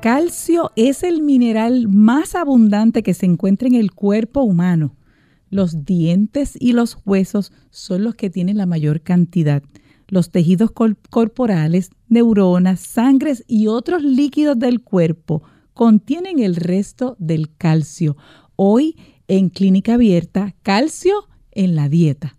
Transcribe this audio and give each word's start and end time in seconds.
Calcio 0.00 0.70
es 0.76 1.02
el 1.02 1.22
mineral 1.22 1.88
más 1.88 2.34
abundante 2.34 3.02
que 3.02 3.14
se 3.14 3.26
encuentra 3.26 3.68
en 3.68 3.74
el 3.74 3.92
cuerpo 3.92 4.42
humano. 4.42 4.94
Los 5.50 5.84
dientes 5.84 6.56
y 6.58 6.72
los 6.72 6.98
huesos 7.04 7.52
son 7.70 8.04
los 8.04 8.14
que 8.14 8.30
tienen 8.30 8.56
la 8.56 8.66
mayor 8.66 9.00
cantidad. 9.00 9.62
Los 10.06 10.30
tejidos 10.30 10.70
corporales, 11.10 11.90
neuronas, 12.08 12.80
sangres 12.80 13.44
y 13.46 13.66
otros 13.66 14.02
líquidos 14.02 14.58
del 14.58 14.82
cuerpo 14.82 15.42
contienen 15.74 16.38
el 16.38 16.56
resto 16.56 17.16
del 17.18 17.54
calcio. 17.56 18.16
Hoy 18.56 18.96
en 19.26 19.50
Clínica 19.50 19.94
Abierta, 19.94 20.54
calcio 20.62 21.28
en 21.50 21.76
la 21.76 21.88
dieta. 21.88 22.36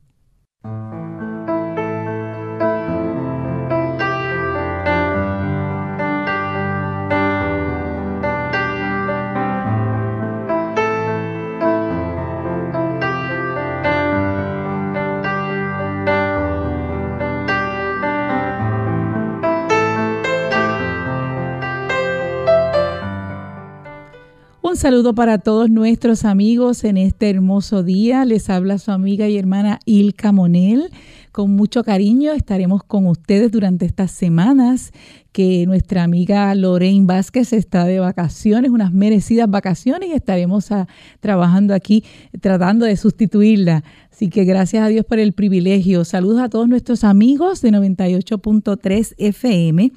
Un 24.69 24.75
saludo 24.75 25.15
para 25.15 25.39
todos 25.39 25.67
nuestros 25.71 26.25
amigos 26.25 26.83
en 26.83 26.97
este 26.97 27.27
hermoso 27.27 27.81
día. 27.81 28.23
Les 28.23 28.51
habla 28.51 28.77
su 28.77 28.91
amiga 28.91 29.27
y 29.27 29.35
hermana 29.35 29.79
Ilka 29.85 30.31
Monel. 30.31 30.91
Con 31.31 31.55
mucho 31.55 31.83
cariño 31.83 32.33
estaremos 32.33 32.83
con 32.83 33.07
ustedes 33.07 33.51
durante 33.51 33.87
estas 33.87 34.11
semanas 34.11 34.91
que 35.31 35.65
nuestra 35.65 36.03
amiga 36.03 36.53
Lorraine 36.53 37.07
Vázquez 37.07 37.51
está 37.51 37.83
de 37.85 37.99
vacaciones, 37.99 38.69
unas 38.69 38.93
merecidas 38.93 39.49
vacaciones 39.49 40.09
y 40.09 40.13
estaremos 40.13 40.71
ah, 40.71 40.87
trabajando 41.19 41.73
aquí 41.73 42.03
tratando 42.39 42.85
de 42.85 42.95
sustituirla. 42.95 43.83
Así 44.11 44.29
que 44.29 44.43
gracias 44.43 44.83
a 44.83 44.87
Dios 44.89 45.03
por 45.03 45.17
el 45.17 45.33
privilegio. 45.33 46.05
Saludos 46.05 46.41
a 46.41 46.49
todos 46.49 46.69
nuestros 46.69 47.03
amigos 47.03 47.63
de 47.63 47.71
98.3 47.71 49.15
FM, 49.17 49.91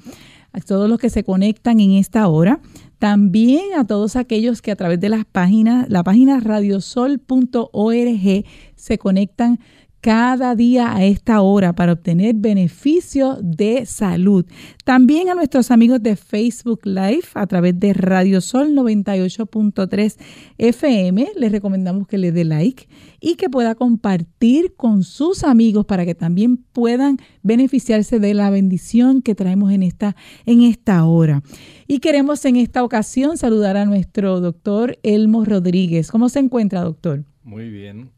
a 0.51 0.59
todos 0.61 0.89
los 0.89 0.97
que 0.97 1.11
se 1.11 1.23
conectan 1.23 1.79
en 1.79 1.91
esta 1.91 2.27
hora. 2.27 2.59
También 3.03 3.77
a 3.77 3.85
todos 3.85 4.15
aquellos 4.15 4.61
que 4.61 4.71
a 4.71 4.77
través 4.77 4.97
de 4.97 5.09
las 5.09 5.25
páginas, 5.25 5.89
la 5.89 6.03
página 6.03 6.39
radiosol.org 6.39 8.45
se 8.77 8.97
conectan 8.97 9.59
cada 10.03 10.53
día 10.53 10.93
a 10.93 11.05
esta 11.05 11.39
hora 11.39 11.71
para 11.71 11.93
obtener 11.93 12.35
beneficios 12.35 13.37
de 13.41 13.85
salud. 13.85 14.45
También 14.83 15.29
a 15.29 15.33
nuestros 15.33 15.71
amigos 15.71 16.03
de 16.03 16.17
Facebook 16.17 16.81
Live 16.83 17.23
a 17.35 17.47
través 17.47 17.79
de 17.79 17.93
Radio 17.93 18.41
Sol 18.41 18.73
98.3 18.75 20.17
FM. 20.57 21.29
Les 21.37 21.51
recomendamos 21.53 22.05
que 22.05 22.17
le 22.17 22.33
dé 22.33 22.43
like 22.43 22.89
y 23.21 23.35
que 23.35 23.49
pueda 23.49 23.75
compartir 23.75 24.75
con 24.75 25.03
sus 25.03 25.45
amigos 25.45 25.85
para 25.85 26.05
que 26.05 26.15
también 26.15 26.57
puedan 26.57 27.15
beneficiarse 27.41 28.19
de 28.19 28.33
la 28.33 28.49
bendición 28.49 29.21
que 29.21 29.35
traemos 29.35 29.71
en 29.71 29.83
esta, 29.83 30.17
en 30.45 30.63
esta 30.63 31.05
hora. 31.05 31.43
Y 31.87 31.99
queremos 31.99 32.43
en 32.43 32.57
esta 32.57 32.83
ocasión 32.83 33.37
saludar 33.37 33.77
a 33.77 33.85
nuestro 33.85 34.41
doctor 34.41 34.99
Elmo 35.01 35.45
Rodríguez. 35.45 36.11
¿Cómo 36.11 36.27
se 36.27 36.39
encuentra, 36.39 36.81
doctor? 36.81 37.23
Muy 37.41 37.69
bien. 37.69 38.12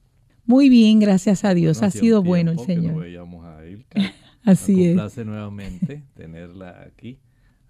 Muy 0.45 0.69
bien, 0.69 0.99
gracias 0.99 1.43
a 1.43 1.53
Dios. 1.53 1.81
ha 1.81 1.89
sido 1.89 2.21
bueno 2.21 2.51
el 2.51 2.59
Señor. 2.59 3.03
a 3.03 3.65
Ilka. 3.65 4.01
Así 4.43 4.85
es. 4.85 4.89
Un 4.91 4.97
placer 4.97 5.25
nuevamente 5.25 6.03
tenerla 6.13 6.83
aquí, 6.83 7.19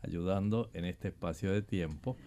ayudando 0.02 0.70
en 0.74 0.84
este 0.84 1.08
espacio 1.08 1.54
de 1.54 1.62
tiempo, 1.62 2.18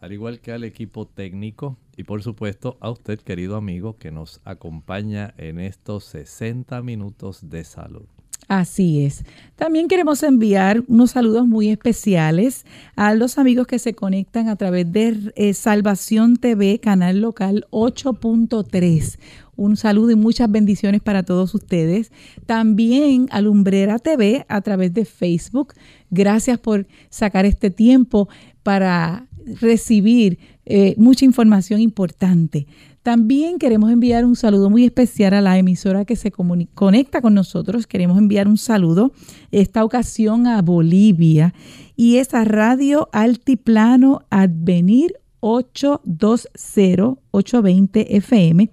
al 0.00 0.12
igual 0.12 0.40
que 0.40 0.52
al 0.52 0.62
equipo 0.62 1.06
técnico 1.08 1.76
y 1.96 2.04
por 2.04 2.22
supuesto 2.22 2.76
a 2.80 2.90
usted, 2.90 3.18
querido 3.18 3.56
amigo, 3.56 3.96
que 3.96 4.12
nos 4.12 4.40
acompaña 4.44 5.34
en 5.38 5.58
estos 5.58 6.04
60 6.04 6.80
minutos 6.82 7.48
de 7.50 7.64
salud. 7.64 8.06
Así 8.48 9.04
es. 9.04 9.24
También 9.56 9.88
queremos 9.88 10.22
enviar 10.22 10.84
unos 10.86 11.12
saludos 11.12 11.48
muy 11.48 11.68
especiales 11.68 12.64
a 12.94 13.12
los 13.14 13.38
amigos 13.38 13.66
que 13.66 13.80
se 13.80 13.94
conectan 13.94 14.48
a 14.48 14.54
través 14.54 14.92
de 14.92 15.32
eh, 15.34 15.52
Salvación 15.52 16.36
TV, 16.36 16.78
canal 16.78 17.20
local 17.20 17.66
8.3. 17.70 19.18
Un 19.56 19.76
saludo 19.76 20.10
y 20.10 20.16
muchas 20.16 20.50
bendiciones 20.50 21.00
para 21.00 21.22
todos 21.22 21.54
ustedes. 21.54 22.12
También 22.44 23.28
a 23.30 23.40
Lumbrera 23.40 23.98
TV 23.98 24.44
a 24.48 24.60
través 24.60 24.92
de 24.92 25.04
Facebook. 25.04 25.74
Gracias 26.10 26.58
por 26.58 26.86
sacar 27.08 27.46
este 27.46 27.70
tiempo 27.70 28.28
para 28.62 29.26
recibir 29.60 30.38
eh, 30.66 30.94
mucha 30.98 31.24
información 31.24 31.80
importante. 31.80 32.66
También 33.02 33.58
queremos 33.58 33.90
enviar 33.92 34.24
un 34.24 34.34
saludo 34.34 34.68
muy 34.68 34.84
especial 34.84 35.34
a 35.34 35.40
la 35.40 35.56
emisora 35.56 36.04
que 36.04 36.16
se 36.16 36.32
conecta 36.32 37.22
con 37.22 37.34
nosotros. 37.34 37.86
Queremos 37.86 38.18
enviar 38.18 38.48
un 38.48 38.58
saludo, 38.58 39.12
esta 39.52 39.84
ocasión 39.84 40.48
a 40.48 40.60
Bolivia, 40.60 41.54
y 41.94 42.16
es 42.16 42.34
a 42.34 42.44
Radio 42.44 43.08
Altiplano 43.12 44.22
Advenir 44.28 45.14
820-820 45.40 48.06
FM, 48.08 48.68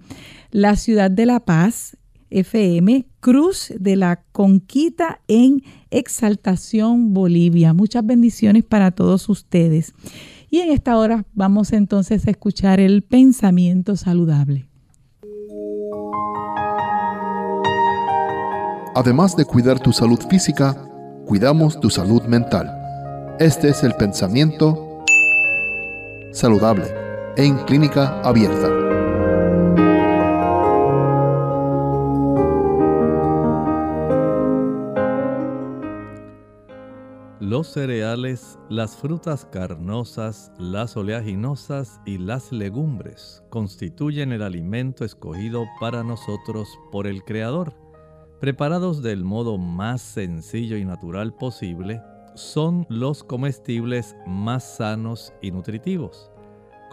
la 0.54 0.76
ciudad 0.76 1.10
de 1.10 1.26
La 1.26 1.40
Paz 1.40 1.96
FM, 2.30 3.06
Cruz 3.18 3.72
de 3.76 3.96
la 3.96 4.22
Conquita 4.30 5.20
en 5.26 5.64
Exaltación, 5.90 7.12
Bolivia. 7.12 7.74
Muchas 7.74 8.06
bendiciones 8.06 8.62
para 8.62 8.92
todos 8.92 9.28
ustedes. 9.28 9.94
Y 10.50 10.60
en 10.60 10.70
esta 10.70 10.96
hora 10.96 11.24
vamos 11.34 11.72
entonces 11.72 12.28
a 12.28 12.30
escuchar 12.30 12.78
el 12.78 13.02
pensamiento 13.02 13.96
saludable. 13.96 14.68
Además 18.94 19.36
de 19.36 19.44
cuidar 19.44 19.80
tu 19.80 19.92
salud 19.92 20.20
física, 20.30 20.88
cuidamos 21.26 21.80
tu 21.80 21.90
salud 21.90 22.22
mental. 22.26 22.70
Este 23.40 23.70
es 23.70 23.82
el 23.82 23.94
pensamiento 23.94 25.02
saludable 26.32 26.84
en 27.36 27.56
clínica 27.64 28.20
abierta. 28.20 28.83
Los 37.54 37.68
cereales, 37.68 38.58
las 38.68 38.96
frutas 38.96 39.44
carnosas, 39.44 40.50
las 40.58 40.96
oleaginosas 40.96 42.00
y 42.04 42.18
las 42.18 42.50
legumbres 42.50 43.44
constituyen 43.48 44.32
el 44.32 44.42
alimento 44.42 45.04
escogido 45.04 45.64
para 45.78 46.02
nosotros 46.02 46.68
por 46.90 47.06
el 47.06 47.22
Creador. 47.22 47.72
Preparados 48.40 49.04
del 49.04 49.22
modo 49.22 49.56
más 49.56 50.02
sencillo 50.02 50.76
y 50.76 50.84
natural 50.84 51.32
posible, 51.32 52.02
son 52.34 52.86
los 52.88 53.22
comestibles 53.22 54.16
más 54.26 54.78
sanos 54.78 55.32
y 55.40 55.52
nutritivos 55.52 56.33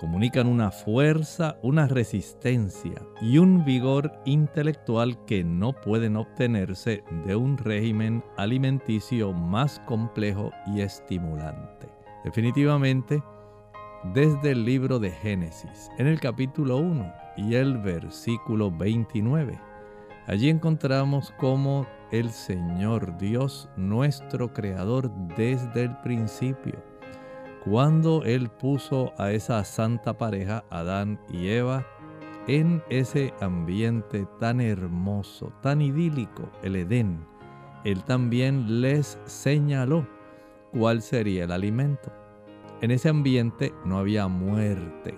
comunican 0.01 0.47
una 0.47 0.71
fuerza, 0.71 1.59
una 1.61 1.87
resistencia 1.87 2.99
y 3.21 3.37
un 3.37 3.63
vigor 3.63 4.11
intelectual 4.25 5.23
que 5.25 5.43
no 5.43 5.73
pueden 5.73 6.17
obtenerse 6.17 7.03
de 7.27 7.35
un 7.35 7.55
régimen 7.55 8.23
alimenticio 8.35 9.31
más 9.31 9.79
complejo 9.85 10.49
y 10.65 10.81
estimulante. 10.81 11.87
Definitivamente, 12.23 13.21
desde 14.15 14.53
el 14.53 14.65
libro 14.65 14.97
de 14.97 15.11
Génesis, 15.11 15.91
en 15.99 16.07
el 16.07 16.19
capítulo 16.19 16.77
1 16.77 17.13
y 17.37 17.53
el 17.53 17.77
versículo 17.77 18.71
29, 18.71 19.59
allí 20.25 20.49
encontramos 20.49 21.31
cómo 21.37 21.85
el 22.11 22.31
Señor 22.31 23.19
Dios, 23.19 23.69
nuestro 23.77 24.51
Creador 24.51 25.11
desde 25.37 25.83
el 25.83 25.95
principio, 25.97 26.90
cuando 27.63 28.23
Él 28.23 28.49
puso 28.49 29.13
a 29.17 29.31
esa 29.31 29.63
santa 29.63 30.17
pareja, 30.17 30.63
Adán 30.69 31.19
y 31.29 31.49
Eva, 31.49 31.85
en 32.47 32.81
ese 32.89 33.33
ambiente 33.39 34.25
tan 34.39 34.59
hermoso, 34.61 35.53
tan 35.61 35.81
idílico, 35.81 36.49
el 36.63 36.75
Edén, 36.75 37.23
Él 37.83 38.03
también 38.03 38.81
les 38.81 39.19
señaló 39.25 40.07
cuál 40.71 41.03
sería 41.03 41.43
el 41.43 41.51
alimento. 41.51 42.11
En 42.81 42.89
ese 42.89 43.09
ambiente 43.09 43.73
no 43.85 43.99
había 43.99 44.27
muerte, 44.27 45.15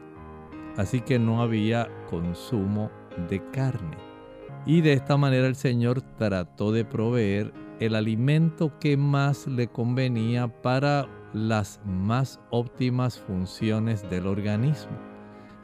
así 0.75 0.99
que 0.99 1.17
no 1.19 1.41
había 1.41 1.89
consumo 2.09 2.91
de 3.29 3.41
carne. 3.51 3.95
Y 4.65 4.81
de 4.81 4.93
esta 4.93 5.15
manera 5.15 5.47
el 5.47 5.55
Señor 5.55 6.01
trató 6.17 6.73
de 6.73 6.83
proveer 6.83 7.53
el 7.79 7.95
alimento 7.95 8.77
que 8.79 8.97
más 8.97 9.47
le 9.47 9.67
convenía 9.67 10.47
para 10.61 11.07
las 11.33 11.81
más 11.85 12.39
óptimas 12.51 13.19
funciones 13.19 14.07
del 14.09 14.27
organismo. 14.27 14.97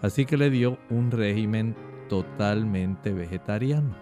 Así 0.02 0.26
que 0.26 0.38
le 0.38 0.50
dio 0.50 0.78
un 0.90 1.12
régimen 1.12 1.76
totalmente 2.08 3.14
vegetariano. 3.14 3.96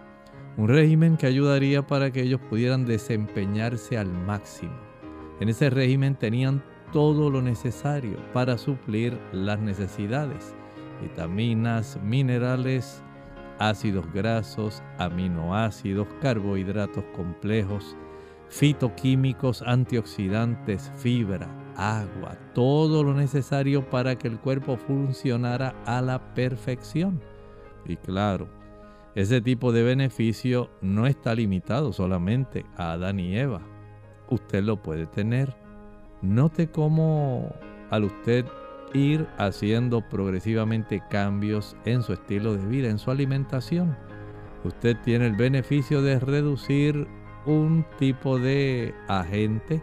Un 0.58 0.70
régimen 0.70 1.18
que 1.18 1.28
ayudaría 1.28 1.86
para 1.86 2.12
que 2.12 2.22
ellos 2.22 2.42
pudieran 2.50 2.86
desempeñarse 2.86 3.98
al 3.98 4.12
máximo. 4.12 4.74
En 5.40 5.50
ese 5.50 5.70
régimen 5.70 6.16
tenían 6.16 6.64
todo 6.92 7.30
lo 7.30 7.42
necesario 7.42 8.18
para 8.34 8.58
suplir 8.58 9.20
las 9.32 9.60
necesidades. 9.60 10.56
Vitaminas, 11.02 12.00
minerales, 12.02 13.04
ácidos 13.60 14.06
grasos, 14.14 14.82
aminoácidos, 14.98 16.08
carbohidratos 16.22 17.04
complejos, 17.16 17.96
fitoquímicos, 18.50 19.62
antioxidantes, 19.62 20.92
fibra, 20.96 21.48
agua, 21.76 22.38
todo 22.54 23.04
lo 23.04 23.14
necesario 23.14 23.90
para 23.90 24.18
que 24.18 24.28
el 24.28 24.40
cuerpo 24.40 24.78
funcionara 24.78 25.76
a 25.86 26.02
la 26.02 26.34
perfección. 26.34 27.22
Y 27.86 27.98
claro, 27.98 28.48
ese 29.16 29.42
tipo 29.42 29.72
de 29.72 29.84
beneficio 29.84 30.70
no 30.82 31.08
está 31.08 31.34
limitado 31.36 31.94
solamente 31.94 32.66
a 32.76 32.94
Adán 32.94 33.20
y 33.20 33.38
Eva. 33.38 33.62
Usted 34.30 34.64
lo 34.64 34.82
puede 34.82 35.08
tener. 35.08 35.56
Note 36.22 36.70
cómo 36.70 37.54
al 37.90 38.04
usted 38.04 38.46
ir 38.94 39.28
haciendo 39.38 40.02
progresivamente 40.02 41.02
cambios 41.10 41.76
en 41.86 42.02
su 42.02 42.14
estilo 42.14 42.56
de 42.56 42.66
vida, 42.68 42.90
en 42.90 42.98
su 42.98 43.12
alimentación, 43.12 43.96
usted 44.64 44.98
tiene 45.04 45.28
el 45.28 45.36
beneficio 45.36 46.02
de 46.02 46.20
reducir 46.20 47.08
un 47.48 47.86
tipo 47.98 48.38
de 48.38 48.94
agente 49.08 49.82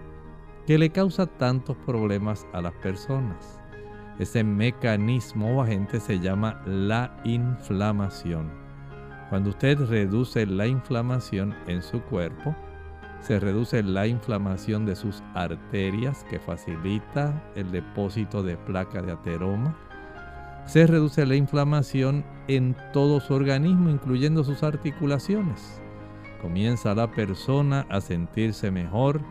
que 0.67 0.79
le 0.79 0.91
causa 0.91 1.27
tantos 1.27 1.77
problemas 1.79 2.47
a 2.53 2.61
las 2.61 2.75
personas. 2.75 3.59
Ese 4.19 4.45
mecanismo 4.45 5.57
o 5.57 5.63
agente 5.63 5.99
se 5.99 6.21
llama 6.21 6.63
la 6.67 7.17
inflamación. 7.25 8.51
Cuando 9.31 9.51
usted 9.51 9.79
reduce 9.79 10.47
la 10.47 10.67
inflamación 10.67 11.55
en 11.67 11.83
su 11.83 12.01
cuerpo, 12.03 12.55
se 13.21 13.41
reduce 13.41 13.83
la 13.83 14.07
inflamación 14.07 14.85
de 14.85 14.95
sus 14.95 15.23
arterias 15.35 16.25
que 16.29 16.39
facilita 16.39 17.43
el 17.57 17.73
depósito 17.73 18.43
de 18.43 18.59
placa 18.59 19.01
de 19.01 19.13
ateroma. 19.13 19.75
Se 20.67 20.87
reduce 20.87 21.25
la 21.25 21.35
inflamación 21.35 22.25
en 22.47 22.77
todo 22.93 23.21
su 23.21 23.33
organismo, 23.33 23.89
incluyendo 23.89 24.45
sus 24.45 24.63
articulaciones 24.63 25.81
comienza 26.45 26.95
la 26.95 27.11
persona 27.11 27.87
a 27.89 28.03
sentirse 28.03 28.71
mejor, 28.71 29.23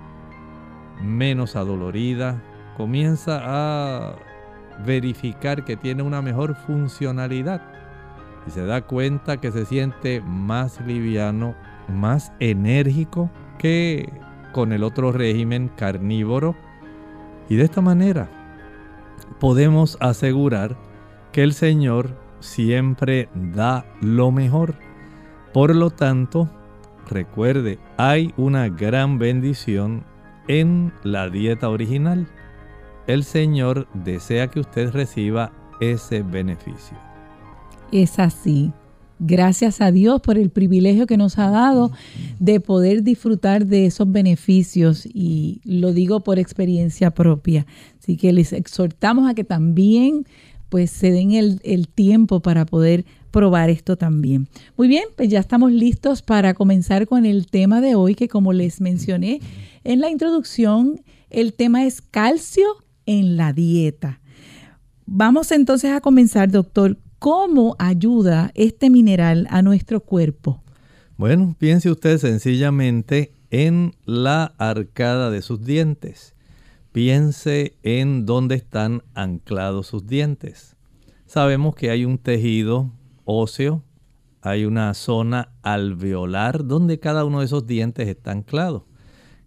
menos 1.00 1.56
adolorida, 1.56 2.42
comienza 2.76 3.40
a 3.44 4.16
verificar 4.84 5.64
que 5.64 5.78
tiene 5.78 6.02
una 6.02 6.24
mejor 6.24 6.56
funcionalidad 6.56 7.62
y 8.48 8.50
se 8.50 8.66
da 8.66 8.82
cuenta 8.82 9.38
que 9.38 9.52
se 9.52 9.68
siente 9.68 10.22
más 10.22 10.82
liviano, 10.82 11.54
más 11.88 12.34
enérgico 12.40 13.30
que 13.60 14.12
con 14.52 14.74
el 14.74 14.84
otro 14.84 15.12
régimen 15.12 15.70
carnívoro. 15.78 16.56
Y 17.48 17.58
de 17.58 17.66
esta 17.66 17.82
manera 17.82 18.28
podemos 19.40 19.98
asegurar 20.00 20.76
que 21.32 21.44
el 21.44 21.54
Señor 21.54 22.18
siempre 22.40 23.30
da 23.36 23.86
lo 24.02 24.32
mejor. 24.32 24.74
Por 25.54 25.76
lo 25.76 25.92
tanto, 25.92 26.50
Recuerde, 27.10 27.80
hay 27.98 28.34
una 28.38 28.70
gran 28.70 29.20
bendición 29.20 30.04
en 30.48 30.94
la 31.04 31.30
dieta 31.30 31.70
original. 31.70 32.28
El 33.08 33.24
Señor 33.24 33.88
desea 33.94 34.48
que 34.48 34.60
usted 34.60 34.92
reciba 34.92 35.52
ese 35.82 36.22
beneficio. 36.22 36.98
Es 37.92 38.20
así. 38.20 38.72
Gracias 39.20 39.80
a 39.80 39.92
Dios 39.92 40.22
por 40.22 40.38
el 40.38 40.50
privilegio 40.50 41.06
que 41.06 41.18
nos 41.18 41.38
ha 41.38 41.50
dado 41.50 41.92
de 42.40 42.60
poder 42.60 43.04
disfrutar 43.04 43.66
de 43.66 43.86
esos 43.86 44.12
beneficios 44.12 45.06
y 45.06 45.62
lo 45.64 45.94
digo 45.94 46.22
por 46.22 46.40
experiencia 46.40 47.12
propia. 47.12 47.66
Así 48.00 48.18
que 48.18 48.34
les 48.34 48.52
exhortamos 48.52 49.30
a 49.30 49.34
que 49.34 49.44
también 49.44 50.26
pues 50.70 50.90
se 50.90 51.12
den 51.12 51.32
el, 51.32 51.62
el 51.64 51.88
tiempo 51.88 52.42
para 52.42 52.66
poder 52.66 53.06
probar 53.34 53.70
esto 53.70 53.98
también. 53.98 54.48
Muy 54.78 54.88
bien, 54.88 55.06
pues 55.18 55.28
ya 55.28 55.40
estamos 55.40 55.74
listos 55.74 56.22
para 56.22 56.54
comenzar 56.54 57.08
con 57.08 57.26
el 57.26 57.48
tema 57.48 57.82
de 57.82 57.96
hoy, 57.96 58.16
que 58.16 58.30
como 58.30 58.54
les 58.54 58.80
mencioné 58.80 59.42
en 59.84 60.00
la 60.00 60.10
introducción, 60.10 61.02
el 61.30 61.54
tema 61.54 61.84
es 61.84 62.02
calcio 62.02 62.64
en 63.06 63.36
la 63.36 63.52
dieta. 63.52 64.22
Vamos 65.06 65.52
entonces 65.52 65.92
a 65.92 66.00
comenzar, 66.00 66.50
doctor. 66.50 66.98
¿Cómo 67.20 67.76
ayuda 67.80 68.52
este 68.54 68.90
mineral 68.90 69.48
a 69.50 69.62
nuestro 69.62 70.02
cuerpo? 70.02 70.62
Bueno, 71.18 71.56
piense 71.58 71.90
usted 71.90 72.18
sencillamente 72.20 73.32
en 73.50 73.96
la 74.06 74.54
arcada 74.58 75.32
de 75.32 75.42
sus 75.42 75.66
dientes. 75.66 76.36
Piense 76.92 77.74
en 77.82 78.26
dónde 78.26 78.56
están 78.56 79.02
anclados 79.16 79.88
sus 79.88 80.06
dientes. 80.06 80.76
Sabemos 81.26 81.76
que 81.76 81.90
hay 81.90 82.06
un 82.06 82.20
tejido 82.20 82.92
óseo, 83.26 83.84
hay 84.42 84.66
una 84.66 84.94
zona 84.94 85.54
alveolar 85.62 86.66
donde 86.66 87.00
cada 87.00 87.24
uno 87.26 87.40
de 87.40 87.46
esos 87.46 87.66
dientes 87.66 88.08
está 88.08 88.32
anclado. 88.32 88.86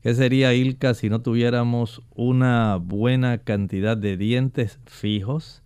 ¿Qué 0.03 0.15
sería 0.15 0.55
Ilka 0.55 0.95
si 0.95 1.11
no 1.11 1.21
tuviéramos 1.21 2.03
una 2.15 2.77
buena 2.77 3.39
cantidad 3.39 3.97
de 3.97 4.17
dientes 4.17 4.79
fijos 4.87 5.63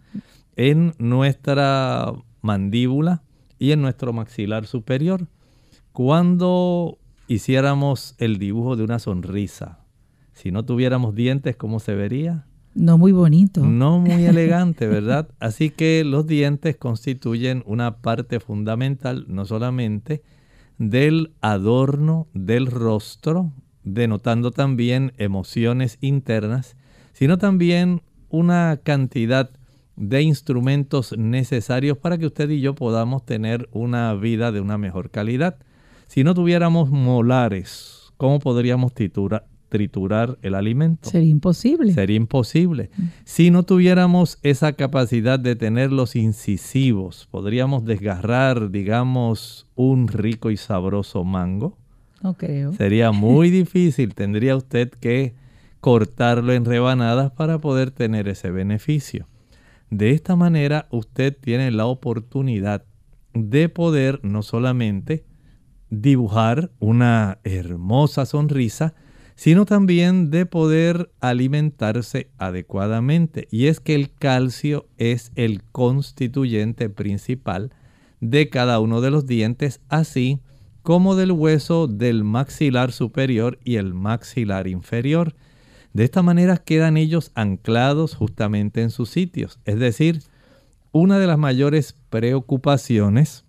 en 0.57 0.95
nuestra 0.99 2.13
mandíbula 2.41 3.23
y 3.59 3.73
en 3.73 3.83
nuestro 3.83 4.13
maxilar 4.13 4.67
superior? 4.67 5.29
Cuando 5.93 6.99
hiciéramos 7.29 8.15
el 8.19 8.39
dibujo 8.39 8.77
de 8.77 8.85
una 8.85 8.99
sonrisa, 8.99 9.85
si 10.33 10.51
no 10.51 10.65
tuviéramos 10.65 11.15
dientes, 11.15 11.55
¿cómo 11.57 11.79
se 11.79 11.95
vería? 11.95 12.47
No 12.75 12.99
muy 12.99 13.13
bonito. 13.13 13.65
No 13.65 13.99
muy 13.99 14.25
elegante, 14.27 14.87
¿verdad? 14.87 15.29
Así 15.41 15.71
que 15.71 16.05
los 16.05 16.27
dientes 16.27 16.77
constituyen 16.77 17.63
una 17.67 17.99
parte 17.99 18.41
fundamental 18.41 19.25
no 19.29 19.45
solamente 19.45 20.23
del 20.79 21.33
adorno 21.41 22.29
del 22.33 22.67
rostro, 22.67 23.53
denotando 23.85 24.51
también 24.51 25.13
emociones 25.19 25.99
internas, 26.01 26.77
sino 27.13 27.39
también 27.39 28.03
una 28.31 28.81
cantidad 28.83 29.51
de 29.97 30.23
instrumentos 30.23 31.17
necesarios 31.19 31.99
para 31.99 32.17
que 32.17 32.27
usted 32.27 32.49
y 32.49 32.61
yo 32.61 32.75
podamos 32.75 33.27
tener 33.27 33.69
una 33.73 34.15
vida 34.15 34.53
de 34.53 34.61
una 34.61 34.79
mejor 34.79 35.11
calidad. 35.11 35.59
Si 36.07 36.25
no 36.25 36.33
tuviéramos 36.33 36.91
molares, 36.91 38.13
¿cómo 38.17 38.39
podríamos 38.39 38.95
titular, 38.95 39.45
triturar 39.71 40.37
el 40.43 40.55
alimento. 40.55 41.09
Sería 41.09 41.31
imposible. 41.31 41.95
Sería 41.95 42.17
imposible. 42.17 42.91
Si 43.25 43.51
no 43.51 43.63
tuviéramos 43.63 44.39
esa 44.43 44.75
capacidad 44.75 45.41
de 45.41 45.57
tener 45.57 45.93
los 45.93 46.17
incisivos, 46.17 47.27
podríamos 47.31 47.87
desgarrar, 47.87 48.71
digamos, 48.71 49.67
un 49.75 50.09
rico 50.09 50.51
y 50.51 50.59
sabroso 50.59 51.25
mango. 51.25 51.79
No 52.23 52.35
creo. 52.35 52.75
Sería 52.75 53.13
muy 53.13 53.49
difícil. 53.49 54.15
Tendría 54.15 54.57
usted 54.57 54.91
que 54.91 55.35
cortarlo 55.81 56.53
en 56.53 56.67
rebanadas 56.67 57.31
para 57.31 57.59
poder 57.59 57.91
tener 57.91 58.29
ese 58.29 58.51
beneficio. 58.51 59.27
De 59.89 60.11
esta 60.11 60.37
manera 60.37 60.87
usted 60.91 61.37
tiene 61.41 61.71
la 61.71 61.87
oportunidad 61.87 62.85
de 63.33 63.69
poder 63.69 64.21
no 64.23 64.43
solamente 64.43 65.25
dibujar 65.91 66.71
una 66.79 67.39
hermosa 67.45 68.25
sonrisa, 68.27 68.95
sino 69.41 69.65
también 69.65 70.31
de 70.31 70.45
poder 70.45 71.11
alimentarse 71.19 72.29
adecuadamente. 72.37 73.49
Y 73.51 73.69
es 73.69 73.81
que 73.81 73.95
el 73.95 74.13
calcio 74.13 74.87
es 74.99 75.33
el 75.35 75.63
constituyente 75.73 76.91
principal 76.91 77.73
de 78.21 78.51
cada 78.51 78.81
uno 78.81 79.01
de 79.01 79.11
los 79.11 79.25
dientes, 79.25 79.81
así 79.89 80.41
como 80.83 81.17
del 81.17 81.33
hueso 81.33 81.87
del 81.87 82.23
maxilar 82.23 82.93
superior 82.93 83.59
y 83.65 83.77
el 83.77 83.95
maxilar 83.95 84.69
inferior. 84.69 85.35
De 85.95 86.05
esta 86.05 86.21
manera 86.21 86.59
quedan 86.59 86.99
ellos 86.99 87.31
anclados 87.35 88.17
justamente 88.17 88.83
en 88.83 88.91
sus 88.91 89.09
sitios. 89.09 89.59
Es 89.65 89.79
decir, 89.79 90.21
una 90.93 91.19
de 91.19 91.27
las 91.27 91.39
mayores 91.39 91.97
preocupaciones 92.11 93.47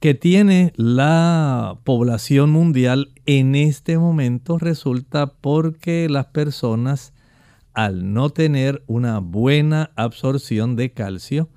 que 0.00 0.14
tiene 0.14 0.72
la 0.76 1.78
población 1.84 2.50
mundial 2.50 3.12
en 3.26 3.54
este 3.54 3.98
momento 3.98 4.58
resulta 4.58 5.26
porque 5.26 6.08
las 6.08 6.26
personas 6.26 7.12
al 7.74 8.12
no 8.12 8.30
tener 8.30 8.82
una 8.86 9.18
buena 9.18 9.90
absorción 9.96 10.74
de 10.74 10.92
calcio 10.92 11.50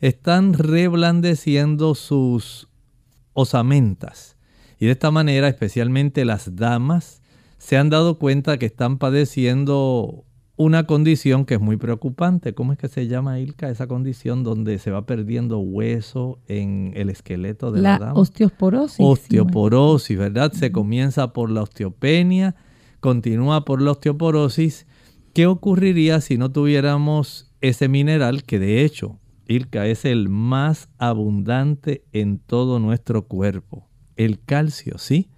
están 0.00 0.54
reblandeciendo 0.54 1.96
sus 1.96 2.68
osamentas. 3.32 4.36
Y 4.78 4.86
de 4.86 4.92
esta 4.92 5.10
manera 5.10 5.48
especialmente 5.48 6.24
las 6.24 6.54
damas 6.54 7.20
se 7.58 7.76
han 7.76 7.90
dado 7.90 8.20
cuenta 8.20 8.58
que 8.58 8.66
están 8.66 8.98
padeciendo 8.98 10.24
una 10.58 10.86
condición 10.86 11.44
que 11.44 11.54
es 11.54 11.60
muy 11.60 11.76
preocupante. 11.76 12.52
¿Cómo 12.52 12.72
es 12.72 12.78
que 12.78 12.88
se 12.88 13.06
llama, 13.06 13.38
Ilka, 13.38 13.70
esa 13.70 13.86
condición 13.86 14.42
donde 14.42 14.78
se 14.78 14.90
va 14.90 15.06
perdiendo 15.06 15.60
hueso 15.60 16.40
en 16.48 16.92
el 16.96 17.10
esqueleto 17.10 17.70
de 17.70 17.80
la, 17.80 17.92
la 17.92 18.06
dama? 18.06 18.20
Osteoporosis. 18.20 18.98
Osteoporosis, 18.98 20.18
¿verdad? 20.18 20.52
Se 20.52 20.72
comienza 20.72 21.32
por 21.32 21.48
la 21.48 21.62
osteopenia, 21.62 22.56
continúa 22.98 23.64
por 23.64 23.80
la 23.80 23.92
osteoporosis. 23.92 24.88
¿Qué 25.32 25.46
ocurriría 25.46 26.20
si 26.20 26.38
no 26.38 26.50
tuviéramos 26.50 27.52
ese 27.60 27.88
mineral 27.88 28.42
que 28.42 28.58
de 28.58 28.84
hecho, 28.84 29.20
Ilka, 29.46 29.86
es 29.86 30.04
el 30.04 30.28
más 30.28 30.88
abundante 30.98 32.04
en 32.12 32.40
todo 32.40 32.80
nuestro 32.80 33.28
cuerpo? 33.28 33.88
El 34.16 34.40
calcio, 34.40 34.98
¿sí? 34.98 35.30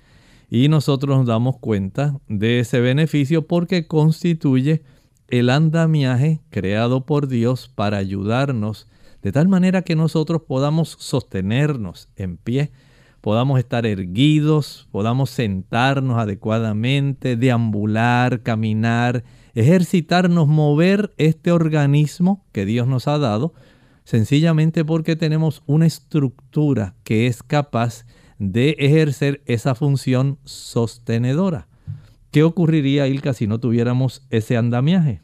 Y 0.49 0.69
nosotros 0.69 1.19
nos 1.19 1.27
damos 1.27 1.59
cuenta 1.59 2.19
de 2.27 2.61
ese 2.61 2.81
beneficio 2.81 3.47
porque 3.47 3.87
constituye 3.87 4.83
el 5.31 5.51
andamiaje 5.51 6.41
creado 6.51 7.07
por 7.07 7.29
Dios 7.29 7.71
para 7.75 7.99
ayudarnos 7.99 8.89
de 9.23 9.33
tal 9.33 9.49
manera 9.49 9.83
que 9.83 9.97
nosotros 9.97 10.43
podamos 10.47 10.97
sostenernos 10.99 12.09
en 12.17 12.37
pie, 12.37 12.73
podamos 13.21 13.59
estar 13.59 13.85
erguidos, 13.85 14.89
podamos 14.91 15.31
sentarnos 15.31 16.19
adecuadamente, 16.19 17.37
deambular, 17.37 18.43
caminar, 18.43 19.25
ejercitarnos, 19.55 20.49
mover 20.49 21.13
este 21.19 21.53
organismo 21.53 22.45
que 22.53 22.65
Dios 22.65 22.87
nos 22.87 23.09
ha 23.09 23.19
dado, 23.19 23.53
sencillamente 24.05 24.85
porque 24.85 25.17
tenemos 25.17 25.63
una 25.67 25.87
estructura 25.87 26.95
que 27.05 27.27
es 27.27 27.43
capaz 27.43 28.07
de 28.39 28.75
ejercer 28.79 29.43
esa 29.45 29.75
función 29.75 30.39
sostenedora. 30.45 31.70
¿Qué 32.31 32.45
ocurriría, 32.45 33.09
Ilka, 33.09 33.35
si 33.35 33.47
no 33.47 33.59
tuviéramos 33.59 34.25
ese 34.31 34.57
andamiaje? 34.57 35.21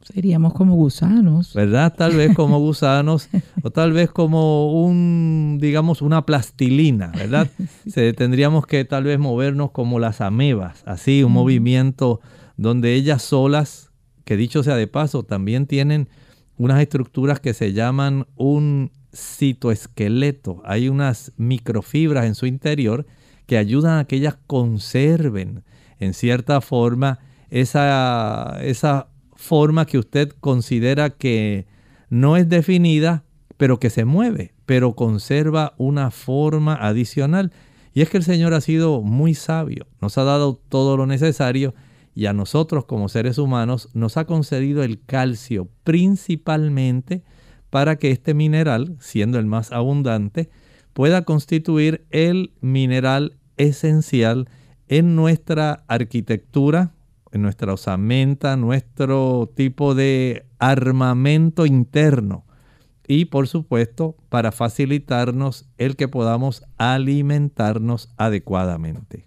Seríamos 0.00 0.54
como 0.54 0.74
gusanos. 0.76 1.52
¿Verdad? 1.52 1.94
Tal 1.94 2.16
vez 2.16 2.34
como 2.34 2.58
gusanos 2.60 3.28
o 3.62 3.70
tal 3.70 3.92
vez 3.92 4.10
como 4.10 4.82
un, 4.82 5.58
digamos, 5.60 6.00
una 6.00 6.24
plastilina, 6.24 7.08
¿verdad? 7.08 7.50
Se, 7.86 8.14
tendríamos 8.14 8.66
que 8.66 8.84
tal 8.86 9.04
vez 9.04 9.18
movernos 9.18 9.72
como 9.72 9.98
las 9.98 10.22
amebas, 10.22 10.82
así, 10.86 11.22
un 11.22 11.32
movimiento 11.32 12.20
donde 12.56 12.94
ellas 12.94 13.22
solas, 13.22 13.90
que 14.24 14.36
dicho 14.36 14.62
sea 14.62 14.76
de 14.76 14.86
paso, 14.86 15.24
también 15.24 15.66
tienen 15.66 16.08
unas 16.56 16.80
estructuras 16.80 17.40
que 17.40 17.52
se 17.52 17.74
llaman 17.74 18.26
un 18.36 18.90
citoesqueleto. 19.14 20.62
Hay 20.64 20.88
unas 20.88 21.32
microfibras 21.36 22.24
en 22.24 22.34
su 22.34 22.46
interior 22.46 23.06
que 23.46 23.58
ayudan 23.58 23.98
a 23.98 24.04
que 24.04 24.16
ellas 24.16 24.38
conserven 24.46 25.64
en 26.00 26.14
cierta 26.14 26.60
forma 26.60 27.18
esa, 27.50 28.58
esa 28.62 29.08
forma 29.34 29.86
que 29.86 29.98
usted 29.98 30.30
considera 30.40 31.10
que 31.10 31.66
no 32.10 32.36
es 32.36 32.48
definida, 32.48 33.24
pero 33.56 33.78
que 33.78 33.90
se 33.90 34.04
mueve, 34.04 34.54
pero 34.66 34.94
conserva 34.94 35.74
una 35.78 36.10
forma 36.10 36.74
adicional. 36.74 37.52
Y 37.94 38.02
es 38.02 38.10
que 38.10 38.18
el 38.18 38.24
Señor 38.24 38.54
ha 38.54 38.60
sido 38.60 39.00
muy 39.02 39.34
sabio, 39.34 39.86
nos 40.00 40.18
ha 40.18 40.24
dado 40.24 40.60
todo 40.68 40.96
lo 40.96 41.06
necesario 41.06 41.74
y 42.14 42.26
a 42.26 42.32
nosotros 42.32 42.84
como 42.84 43.08
seres 43.08 43.38
humanos 43.38 43.90
nos 43.94 44.16
ha 44.16 44.24
concedido 44.24 44.82
el 44.82 45.00
calcio 45.04 45.68
principalmente 45.84 47.22
para 47.70 47.96
que 47.96 48.10
este 48.10 48.34
mineral, 48.34 48.96
siendo 48.98 49.38
el 49.38 49.46
más 49.46 49.70
abundante, 49.72 50.50
pueda 50.92 51.22
constituir 51.22 52.06
el 52.10 52.52
mineral 52.60 53.36
esencial 53.56 54.48
en 54.88 55.14
nuestra 55.14 55.84
arquitectura, 55.86 56.92
en 57.32 57.42
nuestra 57.42 57.72
osamenta, 57.72 58.56
nuestro 58.56 59.52
tipo 59.54 59.94
de 59.94 60.46
armamento 60.58 61.66
interno 61.66 62.44
y 63.06 63.26
por 63.26 63.48
supuesto 63.48 64.16
para 64.28 64.52
facilitarnos 64.52 65.66
el 65.78 65.96
que 65.96 66.08
podamos 66.08 66.62
alimentarnos 66.76 68.12
adecuadamente. 68.16 69.26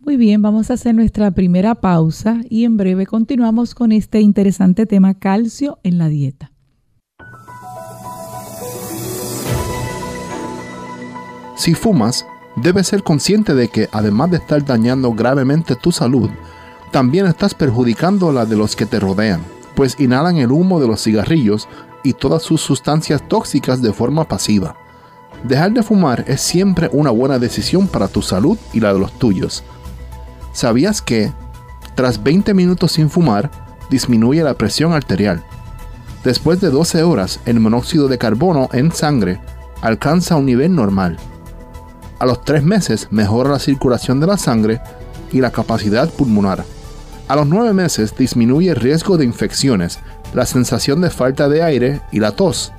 Muy 0.00 0.16
bien, 0.16 0.42
vamos 0.42 0.70
a 0.70 0.74
hacer 0.74 0.94
nuestra 0.94 1.30
primera 1.32 1.74
pausa 1.76 2.40
y 2.48 2.64
en 2.64 2.76
breve 2.76 3.06
continuamos 3.06 3.74
con 3.74 3.92
este 3.92 4.20
interesante 4.20 4.86
tema 4.86 5.14
calcio 5.14 5.78
en 5.82 5.98
la 5.98 6.08
dieta. 6.08 6.52
Si 11.56 11.74
fumas, 11.74 12.24
debes 12.62 12.88
ser 12.88 13.02
consciente 13.02 13.54
de 13.54 13.68
que 13.68 13.88
además 13.92 14.30
de 14.30 14.38
estar 14.38 14.64
dañando 14.64 15.12
gravemente 15.12 15.76
tu 15.76 15.92
salud, 15.92 16.30
también 16.90 17.26
estás 17.26 17.54
perjudicando 17.54 18.32
la 18.32 18.46
de 18.46 18.56
los 18.56 18.74
que 18.74 18.86
te 18.86 18.98
rodean, 18.98 19.40
pues 19.74 19.98
inhalan 19.98 20.38
el 20.38 20.50
humo 20.50 20.80
de 20.80 20.88
los 20.88 21.02
cigarrillos 21.02 21.68
y 22.02 22.14
todas 22.14 22.42
sus 22.42 22.60
sustancias 22.60 23.26
tóxicas 23.28 23.82
de 23.82 23.92
forma 23.92 24.26
pasiva. 24.26 24.76
Dejar 25.44 25.72
de 25.72 25.82
fumar 25.82 26.24
es 26.26 26.40
siempre 26.40 26.88
una 26.92 27.10
buena 27.10 27.38
decisión 27.38 27.86
para 27.86 28.08
tu 28.08 28.22
salud 28.22 28.58
y 28.72 28.80
la 28.80 28.92
de 28.92 28.98
los 28.98 29.12
tuyos. 29.18 29.62
¿Sabías 30.52 31.00
que, 31.00 31.32
tras 31.94 32.22
20 32.22 32.54
minutos 32.54 32.92
sin 32.92 33.10
fumar, 33.10 33.50
disminuye 33.90 34.42
la 34.42 34.54
presión 34.54 34.92
arterial? 34.92 35.44
Después 36.24 36.60
de 36.60 36.70
12 36.70 37.04
horas, 37.04 37.40
el 37.46 37.60
monóxido 37.60 38.08
de 38.08 38.18
carbono 38.18 38.68
en 38.72 38.90
sangre 38.90 39.40
alcanza 39.80 40.36
un 40.36 40.46
nivel 40.46 40.74
normal. 40.74 41.18
A 42.18 42.26
los 42.26 42.44
3 42.44 42.64
meses 42.64 43.08
mejora 43.10 43.50
la 43.50 43.58
circulación 43.58 44.18
de 44.20 44.26
la 44.26 44.36
sangre 44.36 44.80
y 45.30 45.40
la 45.40 45.50
capacidad 45.50 46.08
pulmonar. 46.10 46.64
A 47.28 47.36
los 47.36 47.46
9 47.46 47.72
meses 47.74 48.16
disminuye 48.16 48.70
el 48.70 48.76
riesgo 48.76 49.16
de 49.16 49.24
infecciones, 49.24 50.00
la 50.34 50.46
sensación 50.46 51.00
de 51.00 51.10
falta 51.10 51.48
de 51.48 51.62
aire 51.62 52.00
y 52.10 52.20
la 52.20 52.32
tos. 52.32 52.72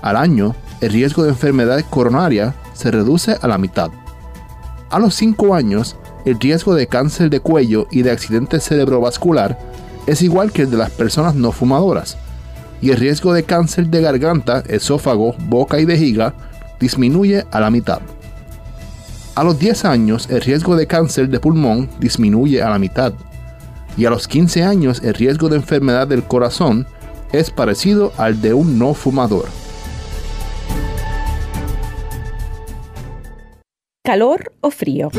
Al 0.00 0.16
año, 0.16 0.54
el 0.80 0.92
riesgo 0.92 1.24
de 1.24 1.30
enfermedad 1.30 1.84
coronaria 1.90 2.54
se 2.72 2.90
reduce 2.90 3.36
a 3.40 3.48
la 3.48 3.58
mitad. 3.58 3.90
A 4.90 4.98
los 4.98 5.14
5 5.14 5.54
años, 5.54 5.96
el 6.24 6.38
riesgo 6.40 6.74
de 6.74 6.86
cáncer 6.86 7.28
de 7.30 7.40
cuello 7.40 7.86
y 7.90 8.02
de 8.02 8.10
accidente 8.10 8.60
cerebrovascular 8.60 9.58
es 10.06 10.22
igual 10.22 10.52
que 10.52 10.62
el 10.62 10.70
de 10.70 10.76
las 10.76 10.90
personas 10.90 11.34
no 11.34 11.52
fumadoras, 11.52 12.16
y 12.80 12.90
el 12.90 12.96
riesgo 12.96 13.32
de 13.32 13.44
cáncer 13.44 13.88
de 13.88 14.00
garganta, 14.00 14.62
esófago, 14.68 15.34
boca 15.48 15.80
y 15.80 15.84
vejiga 15.84 16.34
disminuye 16.78 17.44
a 17.50 17.60
la 17.60 17.70
mitad. 17.70 18.00
A 19.36 19.42
los 19.42 19.58
10 19.58 19.84
años, 19.84 20.28
el 20.30 20.40
riesgo 20.40 20.76
de 20.76 20.86
cáncer 20.86 21.28
de 21.28 21.40
pulmón 21.40 21.90
disminuye 21.98 22.62
a 22.62 22.70
la 22.70 22.78
mitad 22.78 23.14
y 23.96 24.04
a 24.04 24.10
los 24.10 24.28
15 24.28 24.62
años 24.62 25.02
el 25.02 25.12
riesgo 25.14 25.48
de 25.48 25.56
enfermedad 25.56 26.06
del 26.06 26.22
corazón 26.22 26.86
es 27.32 27.50
parecido 27.50 28.12
al 28.16 28.40
de 28.40 28.54
un 28.54 28.78
no 28.78 28.94
fumador. 28.94 29.46
¿Calor 34.04 34.52
o 34.60 34.70
frío? 34.70 35.10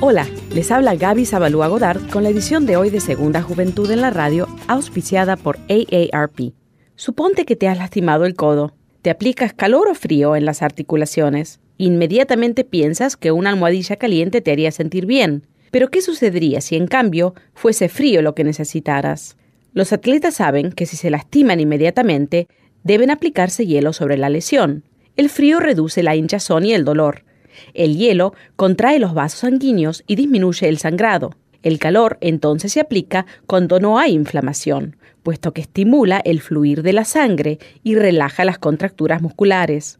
Hola, 0.00 0.26
les 0.54 0.70
habla 0.70 0.94
Gaby 0.94 1.26
Zabalúa 1.26 1.68
Godard 1.68 2.08
con 2.08 2.22
la 2.22 2.30
edición 2.30 2.64
de 2.64 2.78
hoy 2.78 2.88
de 2.88 3.00
Segunda 3.00 3.42
Juventud 3.42 3.90
en 3.90 4.00
la 4.00 4.08
Radio, 4.08 4.48
auspiciada 4.66 5.36
por 5.36 5.58
AARP. 5.68 6.54
Suponte 6.96 7.44
que 7.44 7.56
te 7.56 7.68
has 7.68 7.76
lastimado 7.76 8.24
el 8.24 8.34
codo. 8.34 8.72
¿Te 9.02 9.10
aplicas 9.10 9.52
calor 9.52 9.88
o 9.88 9.94
frío 9.94 10.36
en 10.36 10.46
las 10.46 10.62
articulaciones? 10.62 11.60
Inmediatamente 11.78 12.64
piensas 12.64 13.16
que 13.16 13.32
una 13.32 13.50
almohadilla 13.50 13.96
caliente 13.96 14.40
te 14.40 14.52
haría 14.52 14.70
sentir 14.70 15.06
bien 15.06 15.44
pero 15.74 15.90
¿qué 15.90 16.02
sucedería 16.02 16.60
si 16.60 16.76
en 16.76 16.86
cambio 16.86 17.34
fuese 17.52 17.88
frío 17.88 18.22
lo 18.22 18.36
que 18.36 18.44
necesitaras? 18.44 19.36
Los 19.72 19.92
atletas 19.92 20.34
saben 20.34 20.70
que 20.70 20.86
si 20.86 20.96
se 20.96 21.10
lastiman 21.10 21.58
inmediatamente, 21.58 22.46
deben 22.84 23.10
aplicarse 23.10 23.66
hielo 23.66 23.92
sobre 23.92 24.16
la 24.16 24.28
lesión. 24.28 24.84
El 25.16 25.28
frío 25.28 25.58
reduce 25.58 26.04
la 26.04 26.14
hinchazón 26.14 26.64
y 26.64 26.74
el 26.74 26.84
dolor. 26.84 27.24
El 27.72 27.96
hielo 27.96 28.34
contrae 28.54 29.00
los 29.00 29.14
vasos 29.14 29.40
sanguíneos 29.40 30.04
y 30.06 30.14
disminuye 30.14 30.68
el 30.68 30.78
sangrado. 30.78 31.34
El 31.64 31.80
calor 31.80 32.18
entonces 32.20 32.70
se 32.70 32.78
aplica 32.78 33.26
cuando 33.48 33.80
no 33.80 33.98
hay 33.98 34.12
inflamación, 34.12 34.94
puesto 35.24 35.52
que 35.52 35.62
estimula 35.62 36.22
el 36.24 36.40
fluir 36.40 36.84
de 36.84 36.92
la 36.92 37.04
sangre 37.04 37.58
y 37.82 37.96
relaja 37.96 38.44
las 38.44 38.60
contracturas 38.60 39.20
musculares. 39.20 39.98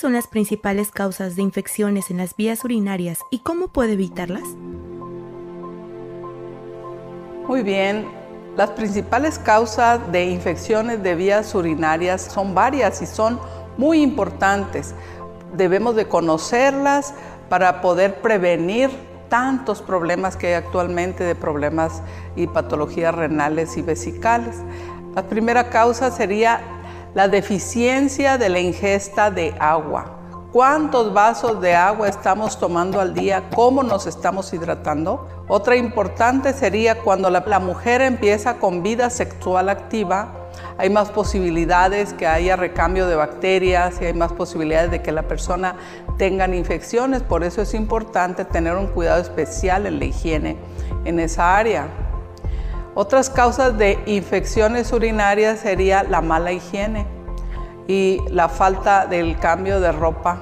son 0.00 0.14
las 0.14 0.26
principales 0.26 0.90
causas 0.90 1.36
de 1.36 1.42
infecciones 1.42 2.10
en 2.10 2.16
las 2.16 2.34
vías 2.34 2.64
urinarias 2.64 3.18
y 3.30 3.40
cómo 3.40 3.68
puede 3.68 3.92
evitarlas? 3.92 4.48
Muy 7.46 7.62
bien, 7.62 8.06
las 8.56 8.70
principales 8.70 9.38
causas 9.38 10.10
de 10.10 10.24
infecciones 10.24 11.02
de 11.02 11.14
vías 11.16 11.54
urinarias 11.54 12.22
son 12.22 12.54
varias 12.54 13.02
y 13.02 13.06
son 13.06 13.38
muy 13.76 14.00
importantes. 14.00 14.94
Debemos 15.54 15.96
de 15.96 16.08
conocerlas 16.08 17.12
para 17.50 17.82
poder 17.82 18.22
prevenir 18.22 18.88
tantos 19.28 19.82
problemas 19.82 20.34
que 20.34 20.46
hay 20.46 20.54
actualmente 20.54 21.24
de 21.24 21.34
problemas 21.34 22.02
y 22.36 22.46
patologías 22.46 23.14
renales 23.14 23.76
y 23.76 23.82
vesicales. 23.82 24.56
La 25.14 25.24
primera 25.24 25.68
causa 25.68 26.10
sería 26.10 26.79
la 27.14 27.28
deficiencia 27.28 28.38
de 28.38 28.48
la 28.48 28.60
ingesta 28.60 29.30
de 29.30 29.54
agua. 29.58 30.16
¿Cuántos 30.52 31.14
vasos 31.14 31.60
de 31.60 31.76
agua 31.76 32.08
estamos 32.08 32.58
tomando 32.58 33.00
al 33.00 33.14
día? 33.14 33.50
¿Cómo 33.54 33.84
nos 33.84 34.08
estamos 34.08 34.52
hidratando? 34.52 35.28
Otra 35.46 35.76
importante 35.76 36.52
sería 36.52 36.98
cuando 36.98 37.30
la, 37.30 37.60
mujer 37.60 38.00
empieza 38.00 38.56
con 38.56 38.82
vida 38.82 39.10
sexual 39.10 39.68
activa, 39.68 40.48
hay 40.76 40.90
más 40.90 41.10
posibilidades 41.10 42.14
que 42.14 42.26
haya 42.26 42.56
recambio 42.56 43.06
de 43.06 43.14
bacterias 43.14 44.02
y 44.02 44.06
hay 44.06 44.14
más 44.14 44.32
posibilidades 44.32 44.90
de 44.90 45.02
que 45.02 45.12
la 45.12 45.22
persona 45.22 45.76
tenga 46.18 46.48
infecciones. 46.48 47.22
Por 47.22 47.44
eso 47.44 47.62
es 47.62 47.72
importante 47.74 48.44
tener 48.44 48.74
un 48.76 48.88
cuidado 48.88 49.20
especial 49.20 49.86
en 49.86 50.00
la 50.00 50.06
higiene 50.06 50.56
en 51.04 51.20
esa 51.20 51.56
área. 51.56 52.09
Otras 53.00 53.30
causas 53.30 53.78
de 53.78 53.98
infecciones 54.04 54.92
urinarias 54.92 55.60
sería 55.60 56.02
la 56.02 56.20
mala 56.20 56.52
higiene 56.52 57.06
y 57.88 58.20
la 58.28 58.50
falta 58.50 59.06
del 59.06 59.38
cambio 59.38 59.80
de 59.80 59.90
ropa, 59.90 60.36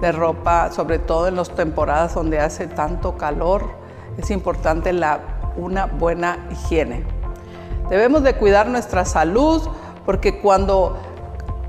de 0.00 0.10
ropa, 0.10 0.72
sobre 0.72 0.98
todo 0.98 1.28
en 1.28 1.36
las 1.36 1.50
temporadas 1.50 2.16
donde 2.16 2.40
hace 2.40 2.66
tanto 2.66 3.16
calor, 3.16 3.70
es 4.16 4.32
importante 4.32 4.92
la, 4.92 5.20
una 5.56 5.86
buena 5.86 6.48
higiene. 6.50 7.04
Debemos 7.88 8.24
de 8.24 8.34
cuidar 8.34 8.66
nuestra 8.66 9.04
salud 9.04 9.62
porque 10.04 10.40
cuando 10.40 10.96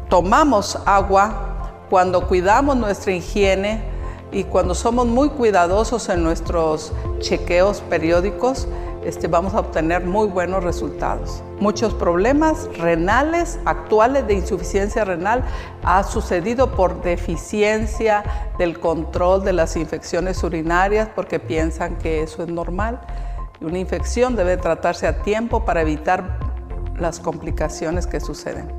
tomamos 0.10 0.80
agua, 0.88 1.84
cuando 1.88 2.28
cuidamos 2.28 2.78
nuestra 2.78 3.12
higiene 3.12 3.84
y 4.32 4.46
cuando 4.46 4.74
somos 4.74 5.06
muy 5.06 5.30
cuidadosos 5.30 6.10
en 6.10 6.24
nuestros 6.24 6.94
chequeos 7.20 7.82
periódicos, 7.82 8.68
este, 9.04 9.28
vamos 9.28 9.54
a 9.54 9.60
obtener 9.60 10.06
muy 10.06 10.28
buenos 10.28 10.64
resultados. 10.64 11.44
Muchos 11.60 11.94
problemas 11.94 12.70
renales 12.78 13.60
actuales 13.66 14.28
de 14.28 14.34
insuficiencia 14.34 15.06
renal 15.06 15.44
ha 15.84 16.04
sucedido 16.04 16.72
por 16.72 17.02
deficiencia 17.02 18.24
del 18.58 18.80
control 18.80 19.44
de 19.44 19.54
las 19.54 19.76
infecciones 19.76 20.44
urinarias 20.44 21.10
porque 21.16 21.40
piensan 21.40 21.98
que 21.98 22.22
eso 22.22 22.44
es 22.44 22.50
normal. 22.50 23.00
Una 23.62 23.78
infección 23.78 24.36
debe 24.36 24.58
tratarse 24.58 25.08
a 25.08 25.22
tiempo 25.22 25.66
para 25.66 25.82
evitar 25.82 26.40
las 26.98 27.20
complicaciones 27.20 28.08
que 28.08 28.20
suceden. 28.20 28.79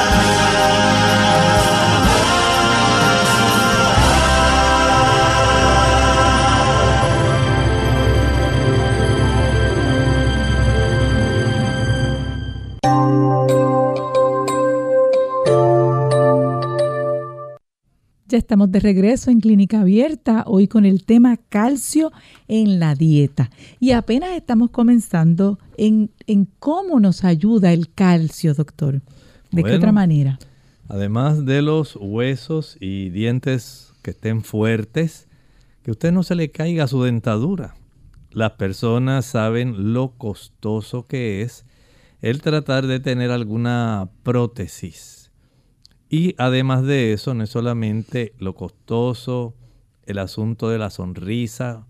Ya 18.31 18.37
estamos 18.37 18.71
de 18.71 18.79
regreso 18.79 19.29
en 19.29 19.41
Clínica 19.41 19.81
Abierta, 19.81 20.45
hoy 20.47 20.69
con 20.69 20.85
el 20.85 21.03
tema 21.03 21.35
calcio 21.35 22.13
en 22.47 22.79
la 22.79 22.95
dieta. 22.95 23.51
Y 23.81 23.91
apenas 23.91 24.31
estamos 24.37 24.69
comenzando 24.69 25.59
en, 25.75 26.09
cómo 26.59 27.01
nos 27.01 27.25
ayuda 27.25 27.73
el 27.73 27.93
calcio, 27.93 28.53
doctor. 28.53 29.01
¿De 29.51 29.65
qué 29.65 29.73
otra 29.73 29.91
manera? 29.91 30.39
Además 30.87 31.45
de 31.45 31.61
los 31.61 31.97
huesos 31.97 32.77
y 32.79 33.09
dientes 33.09 33.91
que 34.01 34.11
estén 34.11 34.43
fuertes, 34.45 35.27
que 35.83 35.91
usted 35.91 36.13
no 36.13 36.23
se 36.23 36.35
le 36.35 36.51
caiga 36.51 36.87
su 36.87 37.03
dentadura. 37.03 37.75
Las 38.31 38.51
personas 38.51 39.25
saben 39.25 39.91
lo 39.91 40.11
costoso 40.11 41.05
que 41.05 41.41
es 41.41 41.65
el 42.21 42.41
tratar 42.41 42.87
de 42.87 43.01
tener 43.01 43.29
alguna 43.29 44.07
prótesis 44.23 45.20
y 46.11 46.35
además 46.37 46.83
de 46.83 47.13
eso, 47.13 47.33
no 47.33 47.45
es 47.45 47.51
solamente 47.51 48.33
lo 48.37 48.53
costoso, 48.53 49.55
el 50.05 50.19
asunto 50.19 50.69
de 50.69 50.77
la 50.77 50.89
sonrisa, 50.89 51.87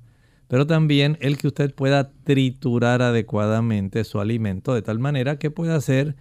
pero 0.47 0.67
también 0.67 1.17
el 1.21 1.39
que 1.39 1.47
usted 1.47 1.73
pueda 1.73 2.12
triturar 2.23 3.01
adecuadamente 3.01 4.03
su 4.03 4.19
alimento 4.19 4.75
de 4.75 4.84
tal 4.84 4.99
manera 4.99 5.39
que 5.39 5.49
pueda 5.49 5.81
ser 5.81 6.15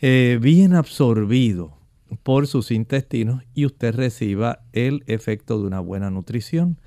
eh, 0.00 0.40
bien 0.42 0.74
absorbido 0.74 1.78
por 2.24 2.48
sus 2.48 2.72
intestinos 2.72 3.44
y 3.54 3.64
usted 3.64 3.94
reciba 3.94 4.64
el 4.72 5.04
efecto 5.06 5.60
de 5.60 5.68
una 5.68 5.78
buena 5.78 6.10
nutrición. 6.10 6.80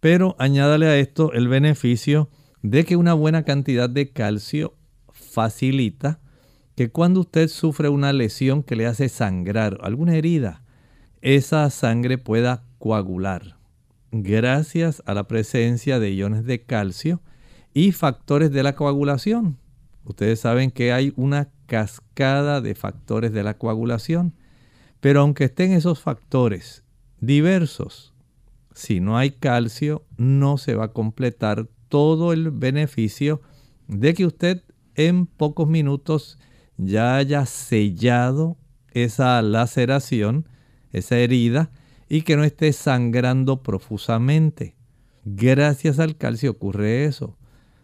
Pero 0.00 0.34
añádale 0.40 0.86
a 0.86 0.98
esto 0.98 1.32
el 1.32 1.46
beneficio 1.46 2.28
de 2.62 2.84
que 2.84 2.96
una 2.96 3.14
buena 3.14 3.44
cantidad 3.44 3.88
de 3.88 4.10
calcio 4.10 4.74
facilita 5.12 6.18
que 6.74 6.90
cuando 6.90 7.20
usted 7.20 7.48
sufre 7.48 7.88
una 7.88 8.12
lesión 8.12 8.62
que 8.62 8.76
le 8.76 8.86
hace 8.86 9.08
sangrar, 9.08 9.78
alguna 9.82 10.14
herida, 10.16 10.62
esa 11.20 11.68
sangre 11.70 12.18
pueda 12.18 12.64
coagular 12.78 13.62
gracias 14.12 15.02
a 15.06 15.14
la 15.14 15.26
presencia 15.26 15.98
de 15.98 16.12
iones 16.12 16.44
de 16.44 16.62
calcio 16.62 17.22
y 17.72 17.92
factores 17.92 18.52
de 18.52 18.62
la 18.62 18.76
coagulación. 18.76 19.56
Ustedes 20.04 20.40
saben 20.40 20.70
que 20.70 20.92
hay 20.92 21.14
una 21.16 21.48
cascada 21.66 22.60
de 22.60 22.74
factores 22.74 23.32
de 23.32 23.42
la 23.42 23.56
coagulación, 23.56 24.34
pero 25.00 25.20
aunque 25.20 25.44
estén 25.44 25.72
esos 25.72 26.00
factores 26.00 26.84
diversos, 27.20 28.12
si 28.74 29.00
no 29.00 29.16
hay 29.16 29.30
calcio, 29.30 30.04
no 30.18 30.58
se 30.58 30.74
va 30.74 30.86
a 30.86 30.92
completar 30.92 31.68
todo 31.88 32.32
el 32.32 32.50
beneficio 32.50 33.40
de 33.88 34.12
que 34.14 34.26
usted 34.26 34.62
en 34.94 35.26
pocos 35.26 35.68
minutos 35.68 36.38
ya 36.86 37.16
haya 37.16 37.46
sellado 37.46 38.56
esa 38.92 39.40
laceración, 39.42 40.48
esa 40.92 41.18
herida, 41.18 41.70
y 42.08 42.22
que 42.22 42.36
no 42.36 42.44
esté 42.44 42.72
sangrando 42.72 43.62
profusamente. 43.62 44.76
Gracias 45.24 45.98
al 45.98 46.16
calcio 46.16 46.50
ocurre 46.50 47.04
eso. 47.04 47.36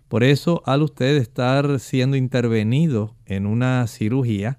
Por 0.08 0.24
eso, 0.24 0.62
al 0.64 0.82
usted 0.82 1.16
estar 1.16 1.80
siendo 1.80 2.16
intervenido 2.16 3.14
en 3.26 3.46
una 3.46 3.86
cirugía, 3.86 4.58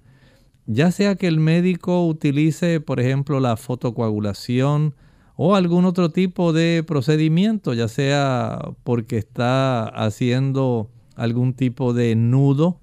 ya 0.66 0.92
sea 0.92 1.16
que 1.16 1.26
el 1.26 1.40
médico 1.40 2.06
utilice, 2.06 2.80
por 2.80 3.00
ejemplo, 3.00 3.40
la 3.40 3.56
fotocoagulación 3.56 4.94
o 5.36 5.56
algún 5.56 5.84
otro 5.84 6.10
tipo 6.10 6.52
de 6.52 6.84
procedimiento, 6.86 7.74
ya 7.74 7.88
sea 7.88 8.60
porque 8.84 9.18
está 9.18 9.84
haciendo 9.84 10.90
algún 11.16 11.54
tipo 11.54 11.92
de 11.92 12.14
nudo, 12.14 12.79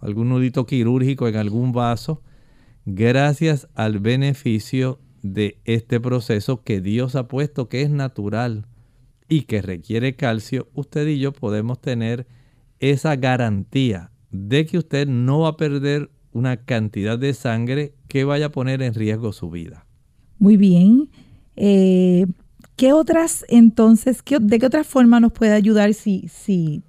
algún 0.00 0.28
nudito 0.28 0.66
quirúrgico 0.66 1.28
en 1.28 1.36
algún 1.36 1.72
vaso, 1.72 2.22
gracias 2.86 3.68
al 3.74 3.98
beneficio 3.98 4.98
de 5.22 5.58
este 5.64 6.00
proceso 6.00 6.62
que 6.62 6.80
Dios 6.80 7.16
ha 7.16 7.28
puesto 7.28 7.68
que 7.68 7.82
es 7.82 7.90
natural 7.90 8.66
y 9.28 9.42
que 9.42 9.62
requiere 9.62 10.16
calcio, 10.16 10.68
usted 10.74 11.06
y 11.06 11.18
yo 11.18 11.32
podemos 11.32 11.80
tener 11.80 12.26
esa 12.80 13.16
garantía 13.16 14.10
de 14.30 14.66
que 14.66 14.78
usted 14.78 15.06
no 15.06 15.40
va 15.40 15.50
a 15.50 15.56
perder 15.56 16.10
una 16.32 16.56
cantidad 16.56 17.18
de 17.18 17.34
sangre 17.34 17.94
que 18.08 18.24
vaya 18.24 18.46
a 18.46 18.52
poner 18.52 18.82
en 18.82 18.94
riesgo 18.94 19.32
su 19.32 19.50
vida. 19.50 19.86
Muy 20.38 20.56
bien. 20.56 21.10
Eh, 21.56 22.26
¿Qué 22.76 22.92
otras 22.92 23.44
entonces, 23.48 24.22
de 24.24 24.58
qué 24.58 24.66
otra 24.66 24.84
forma 24.84 25.18
nos 25.18 25.32
puede 25.32 25.52
ayudar 25.52 25.94
si, 25.94 26.28
si 26.28 26.82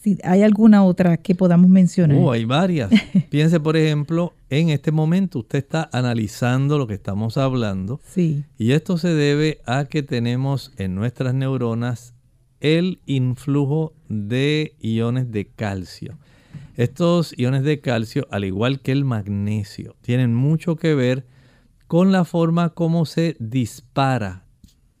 si 0.00 0.18
hay 0.22 0.42
alguna 0.42 0.84
otra 0.84 1.16
que 1.16 1.34
podamos 1.34 1.68
mencionar. 1.68 2.18
Oh, 2.20 2.30
hay 2.30 2.44
varias. 2.44 2.90
Piense, 3.30 3.58
por 3.58 3.76
ejemplo, 3.76 4.32
en 4.48 4.70
este 4.70 4.92
momento 4.92 5.40
usted 5.40 5.58
está 5.58 5.88
analizando 5.92 6.78
lo 6.78 6.86
que 6.86 6.94
estamos 6.94 7.36
hablando. 7.36 8.00
Sí. 8.06 8.44
Y 8.58 8.72
esto 8.72 8.96
se 8.96 9.08
debe 9.08 9.60
a 9.66 9.86
que 9.86 10.02
tenemos 10.02 10.72
en 10.76 10.94
nuestras 10.94 11.34
neuronas 11.34 12.14
el 12.60 13.00
influjo 13.06 13.92
de 14.08 14.74
iones 14.80 15.30
de 15.32 15.46
calcio. 15.46 16.18
Estos 16.76 17.36
iones 17.36 17.64
de 17.64 17.80
calcio, 17.80 18.28
al 18.30 18.44
igual 18.44 18.80
que 18.80 18.92
el 18.92 19.04
magnesio, 19.04 19.96
tienen 20.00 20.32
mucho 20.34 20.76
que 20.76 20.94
ver 20.94 21.26
con 21.88 22.12
la 22.12 22.24
forma 22.24 22.70
como 22.70 23.04
se 23.04 23.36
dispara, 23.40 24.44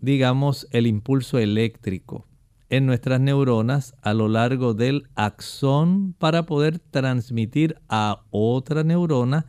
digamos, 0.00 0.66
el 0.72 0.88
impulso 0.88 1.38
eléctrico 1.38 2.27
en 2.70 2.86
nuestras 2.86 3.20
neuronas 3.20 3.94
a 4.02 4.14
lo 4.14 4.28
largo 4.28 4.74
del 4.74 5.08
axón 5.14 6.14
para 6.18 6.44
poder 6.44 6.78
transmitir 6.78 7.76
a 7.88 8.22
otra 8.30 8.84
neurona 8.84 9.46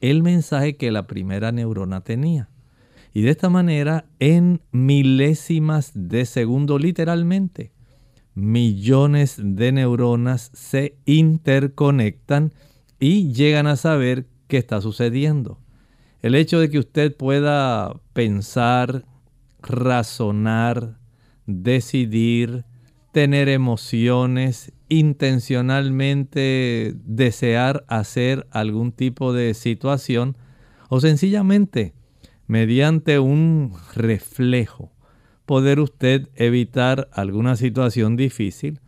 el 0.00 0.22
mensaje 0.22 0.76
que 0.76 0.90
la 0.90 1.06
primera 1.06 1.52
neurona 1.52 2.02
tenía. 2.02 2.48
Y 3.14 3.22
de 3.22 3.30
esta 3.30 3.48
manera, 3.48 4.04
en 4.18 4.60
milésimas 4.72 5.92
de 5.94 6.26
segundo 6.26 6.78
literalmente, 6.78 7.72
millones 8.34 9.40
de 9.42 9.72
neuronas 9.72 10.50
se 10.52 10.98
interconectan 11.06 12.52
y 13.00 13.32
llegan 13.32 13.66
a 13.66 13.76
saber 13.76 14.26
qué 14.48 14.58
está 14.58 14.80
sucediendo. 14.80 15.58
El 16.20 16.34
hecho 16.34 16.60
de 16.60 16.68
que 16.68 16.78
usted 16.78 17.16
pueda 17.16 17.94
pensar, 18.12 19.06
razonar, 19.62 20.98
decidir, 21.46 22.64
tener 23.12 23.48
emociones, 23.48 24.72
intencionalmente 24.88 26.94
desear 27.04 27.84
hacer 27.88 28.46
algún 28.50 28.92
tipo 28.92 29.32
de 29.32 29.54
situación 29.54 30.36
o 30.88 31.00
sencillamente 31.00 31.94
mediante 32.46 33.18
un 33.18 33.72
reflejo 33.94 34.92
poder 35.46 35.80
usted 35.80 36.28
evitar 36.34 37.08
alguna 37.12 37.56
situación 37.56 38.16
difícil 38.16 38.80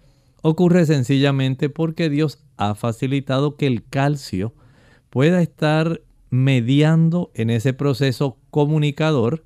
ocurre 0.42 0.86
sencillamente 0.86 1.68
porque 1.68 2.10
Dios 2.10 2.38
ha 2.56 2.74
facilitado 2.74 3.56
que 3.56 3.66
el 3.66 3.84
calcio 3.84 4.54
pueda 5.10 5.42
estar 5.42 6.00
mediando 6.30 7.30
en 7.34 7.50
ese 7.50 7.72
proceso 7.72 8.38
comunicador 8.50 9.44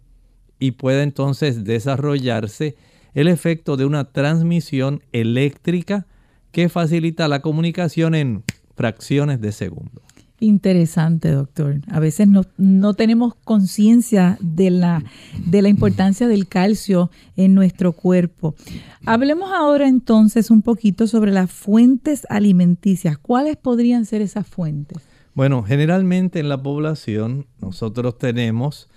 y 0.58 0.72
pueda 0.72 1.02
entonces 1.02 1.64
desarrollarse 1.64 2.76
el 3.14 3.28
efecto 3.28 3.76
de 3.76 3.84
una 3.84 4.12
transmisión 4.12 5.02
eléctrica 5.12 6.06
que 6.50 6.68
facilita 6.68 7.28
la 7.28 7.40
comunicación 7.40 8.14
en 8.14 8.44
fracciones 8.74 9.40
de 9.40 9.52
segundo. 9.52 10.02
Interesante, 10.42 11.30
doctor. 11.30 11.80
A 11.88 12.00
veces 12.00 12.26
no, 12.56 12.94
tenemos 12.94 13.36
conciencia 13.44 14.36
de 14.40 14.70
la, 14.70 15.04
de 15.46 15.62
la 15.62 15.68
importancia 15.68 16.26
del 16.26 16.48
calcio 16.48 17.12
en 17.36 17.54
nuestro 17.54 17.92
cuerpo. 17.92 18.56
Hablemos 19.06 19.52
ahora 19.52 19.86
entonces 19.86 20.50
un 20.50 20.62
poquito 20.62 21.06
sobre 21.06 21.30
las 21.30 21.48
fuentes 21.48 22.26
alimenticias. 22.28 23.18
¿Cuáles 23.18 23.56
podrían 23.56 24.04
ser 24.04 24.20
esas 24.20 24.44
fuentes? 24.44 24.98
Bueno, 25.34 25.62
generalmente 25.62 26.40
en 26.40 26.48
la 26.48 26.60
población 26.60 27.46
nosotros 27.60 28.18
tenemos 28.18 28.88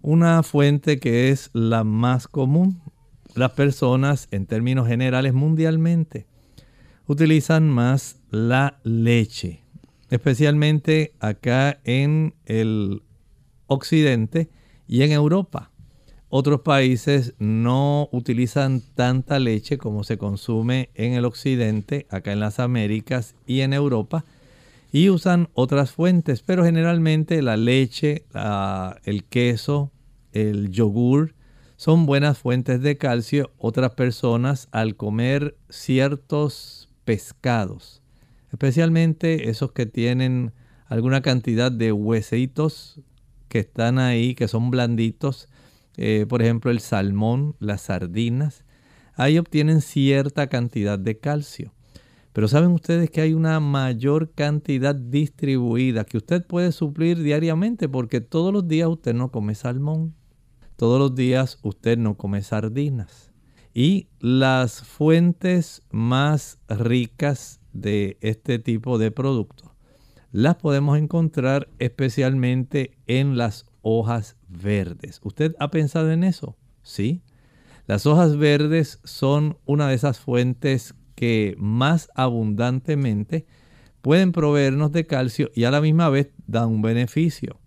una 0.00 0.42
fuente 0.42 0.98
que 0.98 1.28
es 1.30 1.50
la 1.52 1.84
más 1.84 2.26
común, 2.26 2.80
las 3.36 3.52
personas 3.52 4.28
en 4.30 4.46
términos 4.46 4.88
generales 4.88 5.34
mundialmente 5.34 6.26
utilizan 7.06 7.68
más 7.68 8.16
la 8.30 8.80
leche, 8.82 9.62
especialmente 10.10 11.12
acá 11.20 11.78
en 11.84 12.34
el 12.46 13.02
occidente 13.66 14.48
y 14.88 15.02
en 15.02 15.12
Europa. 15.12 15.70
Otros 16.28 16.62
países 16.62 17.34
no 17.38 18.08
utilizan 18.10 18.82
tanta 18.94 19.38
leche 19.38 19.78
como 19.78 20.02
se 20.02 20.18
consume 20.18 20.90
en 20.94 21.12
el 21.12 21.24
occidente, 21.24 22.06
acá 22.10 22.32
en 22.32 22.40
las 22.40 22.58
Américas 22.58 23.36
y 23.46 23.60
en 23.60 23.72
Europa, 23.72 24.24
y 24.90 25.08
usan 25.10 25.48
otras 25.54 25.92
fuentes, 25.92 26.42
pero 26.42 26.64
generalmente 26.64 27.42
la 27.42 27.56
leche, 27.56 28.24
el 29.04 29.24
queso, 29.24 29.92
el 30.32 30.70
yogur, 30.70 31.35
son 31.76 32.06
buenas 32.06 32.38
fuentes 32.38 32.80
de 32.80 32.96
calcio. 32.96 33.52
Otras 33.58 33.92
personas 33.94 34.68
al 34.72 34.96
comer 34.96 35.56
ciertos 35.68 36.88
pescados, 37.04 38.02
especialmente 38.50 39.50
esos 39.50 39.72
que 39.72 39.86
tienen 39.86 40.52
alguna 40.88 41.20
cantidad 41.20 41.70
de 41.70 41.92
huesitos 41.92 43.00
que 43.48 43.60
están 43.60 43.98
ahí, 43.98 44.34
que 44.34 44.48
son 44.48 44.70
blanditos, 44.70 45.48
eh, 45.96 46.26
por 46.28 46.42
ejemplo 46.42 46.70
el 46.70 46.80
salmón, 46.80 47.54
las 47.60 47.82
sardinas, 47.82 48.64
ahí 49.14 49.38
obtienen 49.38 49.80
cierta 49.82 50.48
cantidad 50.48 50.98
de 50.98 51.18
calcio. 51.18 51.72
Pero 52.32 52.48
saben 52.48 52.70
ustedes 52.70 53.10
que 53.10 53.22
hay 53.22 53.32
una 53.32 53.60
mayor 53.60 54.32
cantidad 54.32 54.94
distribuida 54.94 56.04
que 56.04 56.18
usted 56.18 56.46
puede 56.46 56.72
suplir 56.72 57.22
diariamente 57.22 57.88
porque 57.88 58.20
todos 58.20 58.52
los 58.52 58.68
días 58.68 58.88
usted 58.88 59.14
no 59.14 59.30
come 59.30 59.54
salmón 59.54 60.14
todos 60.76 60.98
los 60.98 61.14
días 61.14 61.58
usted 61.62 61.98
no 61.98 62.16
come 62.16 62.42
sardinas. 62.42 63.32
Y 63.74 64.08
las 64.20 64.82
fuentes 64.82 65.82
más 65.90 66.58
ricas 66.68 67.60
de 67.72 68.16
este 68.20 68.58
tipo 68.58 68.98
de 68.98 69.10
productos 69.10 69.70
las 70.32 70.56
podemos 70.56 70.98
encontrar 70.98 71.68
especialmente 71.78 72.98
en 73.06 73.38
las 73.38 73.64
hojas 73.80 74.36
verdes. 74.48 75.20
¿Usted 75.22 75.54
ha 75.58 75.70
pensado 75.70 76.10
en 76.10 76.24
eso? 76.24 76.56
Sí. 76.82 77.22
Las 77.86 78.04
hojas 78.04 78.36
verdes 78.36 79.00
son 79.04 79.56
una 79.64 79.88
de 79.88 79.94
esas 79.94 80.18
fuentes 80.18 80.94
que 81.14 81.54
más 81.58 82.10
abundantemente 82.14 83.46
pueden 84.02 84.32
proveernos 84.32 84.92
de 84.92 85.06
calcio 85.06 85.50
y 85.54 85.64
a 85.64 85.70
la 85.70 85.80
misma 85.80 86.10
vez 86.10 86.30
dan 86.46 86.68
un 86.68 86.82
beneficio 86.82 87.58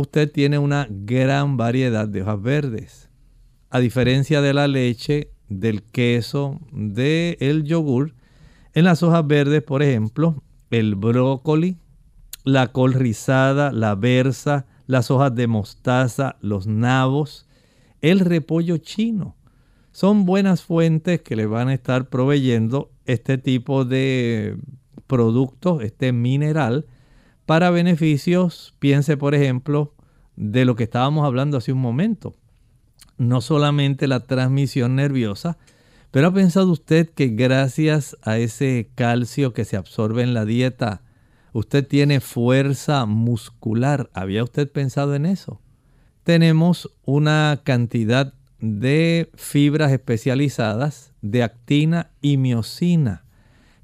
usted 0.00 0.30
tiene 0.30 0.58
una 0.58 0.86
gran 0.88 1.56
variedad 1.56 2.06
de 2.06 2.22
hojas 2.22 2.40
verdes. 2.40 3.10
A 3.68 3.80
diferencia 3.80 4.40
de 4.40 4.54
la 4.54 4.68
leche, 4.68 5.32
del 5.48 5.82
queso, 5.82 6.60
del 6.70 7.64
yogur, 7.64 8.14
en 8.74 8.84
las 8.84 9.02
hojas 9.02 9.26
verdes, 9.26 9.62
por 9.62 9.82
ejemplo, 9.82 10.42
el 10.70 10.94
brócoli, 10.94 11.78
la 12.44 12.68
col 12.68 12.94
rizada, 12.94 13.72
la 13.72 13.96
berza, 13.96 14.66
las 14.86 15.10
hojas 15.10 15.34
de 15.34 15.48
mostaza, 15.48 16.36
los 16.40 16.68
nabos, 16.68 17.48
el 18.00 18.20
repollo 18.20 18.76
chino. 18.76 19.36
Son 19.90 20.24
buenas 20.24 20.62
fuentes 20.62 21.22
que 21.22 21.34
le 21.34 21.46
van 21.46 21.68
a 21.68 21.74
estar 21.74 22.08
proveyendo 22.08 22.92
este 23.04 23.36
tipo 23.36 23.84
de 23.84 24.56
producto, 25.08 25.80
este 25.80 26.12
mineral, 26.12 26.86
para 27.48 27.70
beneficios, 27.70 28.74
piense 28.78 29.16
por 29.16 29.34
ejemplo, 29.34 29.94
de 30.36 30.66
lo 30.66 30.76
que 30.76 30.84
estábamos 30.84 31.24
hablando 31.24 31.56
hace 31.56 31.72
un 31.72 31.80
momento. 31.80 32.34
No 33.16 33.40
solamente 33.40 34.06
la 34.06 34.20
transmisión 34.20 34.96
nerviosa, 34.96 35.56
pero 36.10 36.26
ha 36.26 36.34
pensado 36.34 36.70
usted 36.70 37.08
que 37.08 37.28
gracias 37.28 38.18
a 38.20 38.36
ese 38.36 38.90
calcio 38.94 39.54
que 39.54 39.64
se 39.64 39.78
absorbe 39.78 40.22
en 40.22 40.34
la 40.34 40.44
dieta, 40.44 41.00
usted 41.54 41.88
tiene 41.88 42.20
fuerza 42.20 43.06
muscular. 43.06 44.10
¿Había 44.12 44.44
usted 44.44 44.70
pensado 44.70 45.14
en 45.14 45.24
eso? 45.24 45.58
Tenemos 46.24 46.90
una 47.06 47.62
cantidad 47.64 48.34
de 48.60 49.30
fibras 49.36 49.90
especializadas 49.90 51.14
de 51.22 51.44
actina 51.44 52.10
y 52.20 52.36
miocina 52.36 53.24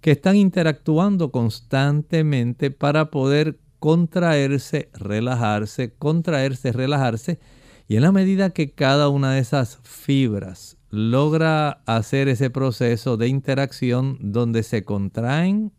que 0.04 0.10
están 0.10 0.36
interactuando 0.36 1.30
constantemente 1.30 2.70
para 2.70 3.10
poder 3.10 3.58
contraerse, 3.78 4.90
relajarse, 4.92 5.94
contraerse, 5.94 6.72
relajarse. 6.72 7.40
Y 7.88 7.96
en 7.96 8.02
la 8.02 8.12
medida 8.12 8.50
que 8.50 8.72
cada 8.72 9.08
una 9.08 9.32
de 9.32 9.40
esas 9.40 9.78
fibras 9.82 10.76
logra 10.90 11.80
hacer 11.86 12.28
ese 12.28 12.50
proceso 12.50 13.16
de 13.16 13.28
interacción 13.28 14.18
donde 14.20 14.62
se 14.62 14.84
contraen 14.84 15.72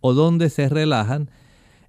o 0.00 0.14
donde 0.14 0.48
se 0.48 0.70
relajan, 0.70 1.30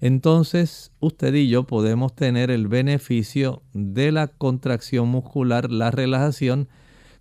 entonces 0.02 0.92
usted 1.00 1.34
y 1.34 1.48
yo 1.48 1.64
podemos 1.64 2.14
tener 2.14 2.52
el 2.52 2.68
beneficio 2.68 3.64
de 3.72 4.12
la 4.12 4.28
contracción 4.28 5.08
muscular, 5.08 5.72
la 5.72 5.92
relajación, 5.92 6.68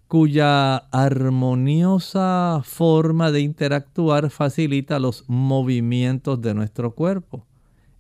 cuya 0.09 0.77
armoniosa 0.90 2.62
forma 2.64 3.31
de 3.31 3.40
interactuar 3.40 4.31
facilita 4.31 4.99
los 4.99 5.25
movimientos 5.29 6.40
de 6.40 6.55
nuestro 6.55 6.94
cuerpo. 6.94 7.47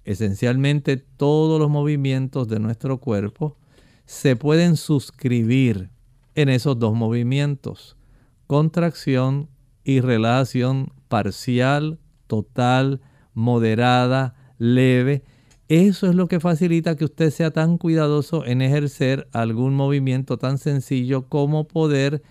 Esencialmente 0.04 0.96
todos 0.96 1.60
los 1.60 1.68
movimientos 1.68 2.48
de 2.48 2.60
nuestro 2.60 2.98
cuerpo 2.98 3.58
se 4.06 4.36
pueden 4.36 4.76
suscribir 4.76 5.90
en 6.34 6.48
esos 6.48 6.78
dos 6.78 6.94
movimientos, 6.94 7.98
contracción 8.46 9.50
y 9.84 10.00
relajación 10.00 10.92
parcial, 11.08 11.98
total, 12.26 13.02
moderada, 13.34 14.34
leve. 14.56 15.24
Eso 15.68 16.08
es 16.08 16.14
lo 16.14 16.28
que 16.28 16.40
facilita 16.40 16.96
que 16.96 17.04
usted 17.04 17.30
sea 17.30 17.50
tan 17.50 17.76
cuidadoso 17.76 18.46
en 18.46 18.62
ejercer 18.62 19.28
algún 19.32 19.74
movimiento 19.74 20.38
tan 20.38 20.56
sencillo 20.56 21.28
como 21.28 21.68
poder 21.68 22.22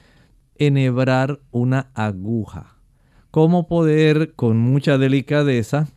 enhebrar 0.55 1.39
una 1.51 1.91
aguja, 1.93 2.77
como 3.29 3.67
poder 3.67 4.33
con 4.33 4.57
mucha 4.57 4.97
delicadeza 4.97 5.87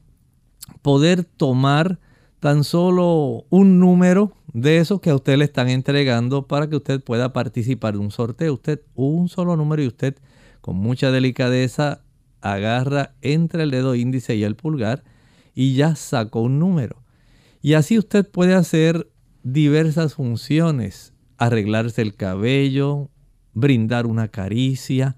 poder 0.82 1.24
tomar 1.24 1.98
tan 2.40 2.64
solo 2.64 3.44
un 3.50 3.80
número 3.80 4.32
de 4.52 4.78
esos 4.78 5.00
que 5.00 5.10
a 5.10 5.14
usted 5.14 5.36
le 5.38 5.44
están 5.44 5.68
entregando 5.68 6.46
para 6.46 6.68
que 6.68 6.76
usted 6.76 7.02
pueda 7.02 7.32
participar 7.32 7.94
de 7.94 8.00
un 8.00 8.10
sorteo. 8.10 8.54
Usted 8.54 8.82
un 8.94 9.28
solo 9.28 9.56
número 9.56 9.82
y 9.82 9.86
usted 9.86 10.16
con 10.60 10.76
mucha 10.76 11.10
delicadeza 11.10 12.02
agarra 12.40 13.14
entre 13.20 13.62
el 13.62 13.70
dedo 13.70 13.94
índice 13.94 14.36
y 14.36 14.44
el 14.44 14.56
pulgar 14.56 15.04
y 15.54 15.74
ya 15.74 15.96
sacó 15.96 16.42
un 16.42 16.58
número. 16.58 16.99
Y 17.62 17.74
así 17.74 17.98
usted 17.98 18.28
puede 18.28 18.54
hacer 18.54 19.10
diversas 19.42 20.14
funciones, 20.14 21.12
arreglarse 21.36 22.02
el 22.02 22.14
cabello, 22.14 23.10
brindar 23.52 24.06
una 24.06 24.28
caricia. 24.28 25.16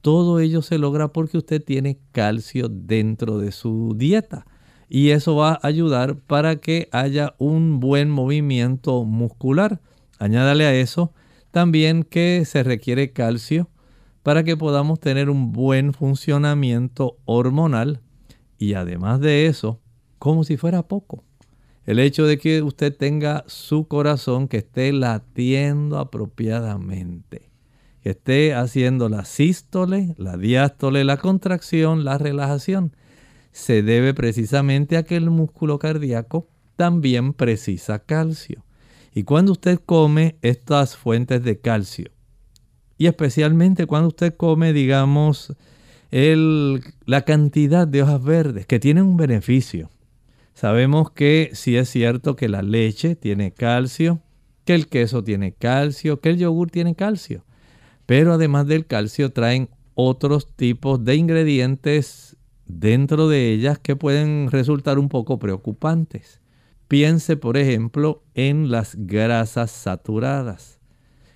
Todo 0.00 0.40
ello 0.40 0.62
se 0.62 0.78
logra 0.78 1.12
porque 1.12 1.38
usted 1.38 1.62
tiene 1.62 1.98
calcio 2.12 2.68
dentro 2.68 3.38
de 3.38 3.52
su 3.52 3.94
dieta 3.96 4.46
y 4.88 5.10
eso 5.10 5.36
va 5.36 5.52
a 5.52 5.66
ayudar 5.66 6.16
para 6.16 6.56
que 6.56 6.88
haya 6.90 7.34
un 7.38 7.78
buen 7.78 8.10
movimiento 8.10 9.04
muscular. 9.04 9.80
Añádale 10.18 10.66
a 10.66 10.74
eso 10.74 11.12
también 11.52 12.02
que 12.02 12.44
se 12.44 12.62
requiere 12.62 13.12
calcio 13.12 13.70
para 14.22 14.42
que 14.42 14.56
podamos 14.56 15.00
tener 15.00 15.30
un 15.30 15.52
buen 15.52 15.92
funcionamiento 15.94 17.16
hormonal 17.24 18.00
y 18.58 18.74
además 18.74 19.20
de 19.20 19.46
eso, 19.46 19.80
como 20.18 20.44
si 20.44 20.56
fuera 20.56 20.86
poco, 20.86 21.24
el 21.90 21.98
hecho 21.98 22.24
de 22.24 22.38
que 22.38 22.62
usted 22.62 22.96
tenga 22.96 23.42
su 23.48 23.88
corazón 23.88 24.46
que 24.46 24.58
esté 24.58 24.92
latiendo 24.92 25.98
apropiadamente, 25.98 27.50
que 28.04 28.10
esté 28.10 28.54
haciendo 28.54 29.08
la 29.08 29.24
sístole, 29.24 30.14
la 30.16 30.36
diástole, 30.36 31.02
la 31.02 31.16
contracción, 31.16 32.04
la 32.04 32.16
relajación 32.16 32.94
se 33.50 33.82
debe 33.82 34.14
precisamente 34.14 34.96
a 34.96 35.02
que 35.02 35.16
el 35.16 35.30
músculo 35.30 35.80
cardíaco 35.80 36.46
también 36.76 37.32
precisa 37.32 37.98
calcio. 37.98 38.64
Y 39.12 39.24
cuando 39.24 39.50
usted 39.50 39.80
come 39.84 40.36
estas 40.42 40.96
fuentes 40.96 41.42
de 41.42 41.58
calcio, 41.58 42.12
y 42.98 43.08
especialmente 43.08 43.86
cuando 43.86 44.06
usted 44.08 44.36
come, 44.36 44.72
digamos, 44.72 45.56
la 46.12 47.22
cantidad 47.22 47.88
de 47.88 48.04
hojas 48.04 48.22
verdes 48.22 48.66
que 48.66 48.78
tienen 48.78 49.06
un 49.06 49.16
beneficio. 49.16 49.90
Sabemos 50.60 51.10
que 51.10 51.52
si 51.54 51.78
es 51.78 51.88
cierto 51.88 52.36
que 52.36 52.46
la 52.46 52.60
leche 52.60 53.16
tiene 53.16 53.50
calcio, 53.50 54.20
que 54.66 54.74
el 54.74 54.88
queso 54.88 55.24
tiene 55.24 55.52
calcio, 55.52 56.20
que 56.20 56.28
el 56.28 56.36
yogur 56.36 56.70
tiene 56.70 56.94
calcio. 56.94 57.46
Pero 58.04 58.34
además 58.34 58.66
del 58.66 58.84
calcio 58.84 59.32
traen 59.32 59.70
otros 59.94 60.54
tipos 60.54 61.02
de 61.02 61.16
ingredientes 61.16 62.36
dentro 62.66 63.26
de 63.26 63.50
ellas 63.52 63.78
que 63.78 63.96
pueden 63.96 64.50
resultar 64.50 64.98
un 64.98 65.08
poco 65.08 65.38
preocupantes. 65.38 66.42
Piense, 66.88 67.38
por 67.38 67.56
ejemplo, 67.56 68.22
en 68.34 68.70
las 68.70 68.96
grasas 68.98 69.70
saturadas, 69.70 70.78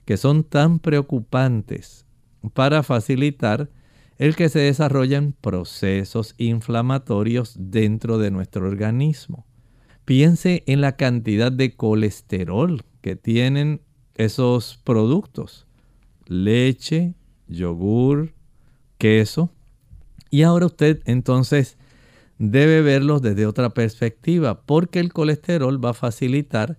que 0.04 0.18
son 0.18 0.44
tan 0.44 0.78
preocupantes 0.80 2.04
para 2.52 2.82
facilitar 2.82 3.70
el 4.18 4.36
que 4.36 4.48
se 4.48 4.60
desarrollen 4.60 5.32
procesos 5.32 6.34
inflamatorios 6.38 7.54
dentro 7.58 8.18
de 8.18 8.30
nuestro 8.30 8.66
organismo. 8.66 9.46
Piense 10.04 10.62
en 10.66 10.80
la 10.80 10.96
cantidad 10.96 11.50
de 11.50 11.74
colesterol 11.74 12.82
que 13.00 13.16
tienen 13.16 13.80
esos 14.14 14.80
productos. 14.84 15.66
Leche, 16.26 17.14
yogur, 17.48 18.32
queso, 18.98 19.50
y 20.30 20.42
ahora 20.42 20.66
usted 20.66 21.00
entonces 21.04 21.76
debe 22.38 22.82
verlos 22.82 23.22
desde 23.22 23.46
otra 23.46 23.70
perspectiva, 23.70 24.62
porque 24.62 25.00
el 25.00 25.12
colesterol 25.12 25.82
va 25.84 25.90
a 25.90 25.94
facilitar 25.94 26.78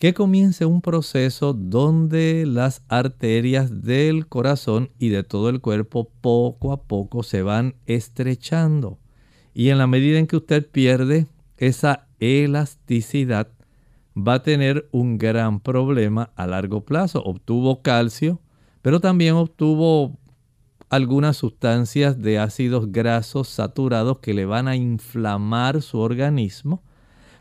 que 0.00 0.14
comience 0.14 0.64
un 0.64 0.80
proceso 0.80 1.52
donde 1.52 2.46
las 2.46 2.82
arterias 2.88 3.82
del 3.82 4.26
corazón 4.26 4.88
y 4.98 5.10
de 5.10 5.24
todo 5.24 5.50
el 5.50 5.60
cuerpo 5.60 6.10
poco 6.22 6.72
a 6.72 6.84
poco 6.84 7.22
se 7.22 7.42
van 7.42 7.74
estrechando. 7.84 8.98
Y 9.52 9.68
en 9.68 9.76
la 9.76 9.86
medida 9.86 10.18
en 10.18 10.26
que 10.26 10.38
usted 10.38 10.66
pierde 10.66 11.26
esa 11.58 12.06
elasticidad, 12.18 13.48
va 14.16 14.34
a 14.34 14.42
tener 14.42 14.88
un 14.90 15.18
gran 15.18 15.60
problema 15.60 16.30
a 16.34 16.46
largo 16.46 16.80
plazo. 16.80 17.22
Obtuvo 17.22 17.82
calcio, 17.82 18.40
pero 18.80 19.00
también 19.00 19.34
obtuvo 19.34 20.16
algunas 20.88 21.36
sustancias 21.36 22.22
de 22.22 22.38
ácidos 22.38 22.90
grasos 22.90 23.48
saturados 23.48 24.20
que 24.20 24.32
le 24.32 24.46
van 24.46 24.66
a 24.66 24.76
inflamar 24.76 25.82
su 25.82 25.98
organismo, 25.98 26.82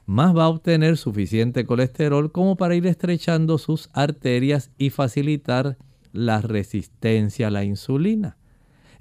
más 0.09 0.35
va 0.35 0.45
a 0.45 0.49
obtener 0.49 0.97
suficiente 0.97 1.67
colesterol 1.67 2.31
como 2.31 2.57
para 2.57 2.73
ir 2.73 2.87
estrechando 2.87 3.59
sus 3.59 3.91
arterias 3.93 4.71
y 4.79 4.89
facilitar 4.89 5.77
la 6.13 6.41
resistencia 6.41 7.45
a 7.45 7.51
la 7.51 7.63
insulina. 7.63 8.35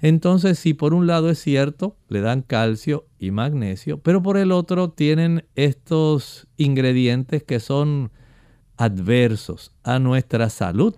Entonces, 0.01 0.59
si 0.59 0.75
por 0.75 0.93
un 0.93 1.07
lado 1.07 1.31
es 1.31 1.39
cierto, 1.39 1.97
le 2.09 2.21
dan 2.21 2.43
calcio 2.43 3.07
y 3.17 3.31
magnesio, 3.31 3.97
pero 3.97 4.21
por 4.21 4.37
el 4.37 4.51
otro 4.51 4.91
tienen 4.91 5.45
estos 5.55 6.47
ingredientes 6.57 7.41
que 7.41 7.59
son 7.59 8.11
adversos 8.77 9.73
a 9.81 9.97
nuestra 9.97 10.51
salud. 10.51 10.93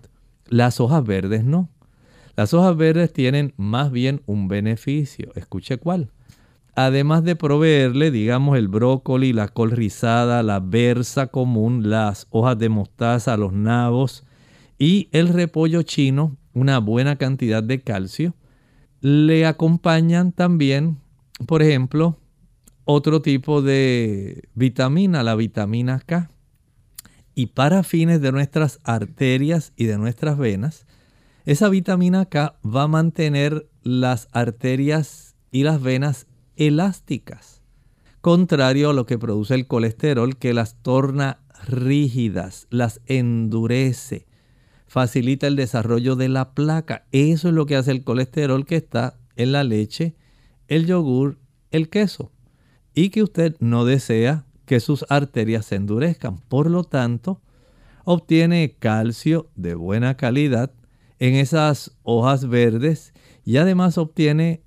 Las 0.46 0.78
hojas 0.78 1.04
verdes 1.04 1.42
no. 1.42 1.70
Las 2.36 2.52
hojas 2.52 2.76
verdes 2.76 3.14
tienen 3.14 3.54
más 3.56 3.90
bien 3.90 4.20
un 4.26 4.46
beneficio. 4.46 5.32
Escuche 5.36 5.78
cuál. 5.78 6.10
Además 6.74 7.22
de 7.22 7.36
proveerle, 7.36 8.10
digamos, 8.10 8.56
el 8.56 8.68
brócoli, 8.68 9.32
la 9.32 9.48
col 9.48 9.72
rizada, 9.72 10.42
la 10.42 10.58
berza 10.58 11.26
común, 11.26 11.90
las 11.90 12.26
hojas 12.30 12.58
de 12.58 12.70
mostaza, 12.70 13.36
los 13.36 13.52
nabos 13.52 14.24
y 14.78 15.08
el 15.12 15.28
repollo 15.28 15.82
chino, 15.82 16.36
una 16.54 16.78
buena 16.78 17.16
cantidad 17.16 17.62
de 17.62 17.82
calcio, 17.82 18.34
le 19.02 19.44
acompañan 19.46 20.32
también, 20.32 20.98
por 21.46 21.62
ejemplo, 21.62 22.16
otro 22.84 23.20
tipo 23.20 23.60
de 23.60 24.48
vitamina, 24.54 25.22
la 25.22 25.34
vitamina 25.34 26.00
K. 26.00 26.30
Y 27.34 27.46
para 27.46 27.82
fines 27.82 28.20
de 28.20 28.32
nuestras 28.32 28.80
arterias 28.84 29.72
y 29.76 29.84
de 29.84 29.98
nuestras 29.98 30.38
venas, 30.38 30.86
esa 31.44 31.68
vitamina 31.68 32.26
K 32.26 32.54
va 32.64 32.84
a 32.84 32.88
mantener 32.88 33.68
las 33.82 34.28
arterias 34.32 35.34
y 35.50 35.64
las 35.64 35.82
venas 35.82 36.26
elásticas, 36.66 37.62
contrario 38.20 38.90
a 38.90 38.92
lo 38.92 39.06
que 39.06 39.18
produce 39.18 39.54
el 39.54 39.66
colesterol 39.66 40.36
que 40.36 40.54
las 40.54 40.76
torna 40.82 41.40
rígidas, 41.66 42.66
las 42.70 43.00
endurece, 43.06 44.26
facilita 44.86 45.46
el 45.46 45.56
desarrollo 45.56 46.16
de 46.16 46.28
la 46.28 46.54
placa. 46.54 47.06
Eso 47.12 47.48
es 47.48 47.54
lo 47.54 47.66
que 47.66 47.76
hace 47.76 47.90
el 47.90 48.04
colesterol 48.04 48.66
que 48.66 48.76
está 48.76 49.18
en 49.36 49.52
la 49.52 49.64
leche, 49.64 50.14
el 50.68 50.86
yogur, 50.86 51.38
el 51.70 51.88
queso. 51.88 52.30
Y 52.94 53.10
que 53.10 53.22
usted 53.22 53.56
no 53.58 53.84
desea 53.84 54.44
que 54.66 54.80
sus 54.80 55.04
arterias 55.08 55.66
se 55.66 55.76
endurezcan. 55.76 56.36
Por 56.48 56.70
lo 56.70 56.84
tanto, 56.84 57.40
obtiene 58.04 58.76
calcio 58.78 59.48
de 59.56 59.74
buena 59.74 60.16
calidad 60.16 60.72
en 61.18 61.34
esas 61.34 61.96
hojas 62.02 62.48
verdes 62.48 63.14
y 63.44 63.56
además 63.56 63.96
obtiene 63.96 64.61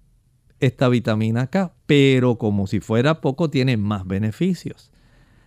esta 0.65 0.89
vitamina 0.89 1.47
K, 1.47 1.73
pero 1.86 2.38
como 2.38 2.67
si 2.67 2.80
fuera 2.80 3.21
poco 3.21 3.49
tiene 3.49 3.78
más 3.78 4.06
beneficios. 4.06 4.91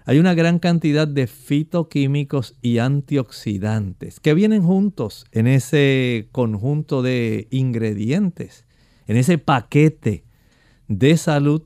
Hay 0.04 0.18
una 0.18 0.32
gran 0.32 0.58
cantidad 0.58 1.06
de 1.06 1.26
fitoquímicos 1.26 2.56
y 2.62 2.78
antioxidantes 2.78 4.20
que 4.20 4.32
vienen 4.32 4.62
juntos 4.62 5.26
en 5.32 5.46
ese 5.46 6.28
conjunto 6.32 7.02
de 7.02 7.46
ingredientes, 7.50 8.64
en 9.06 9.18
ese 9.18 9.36
paquete 9.36 10.24
de 10.86 11.16
salud 11.18 11.62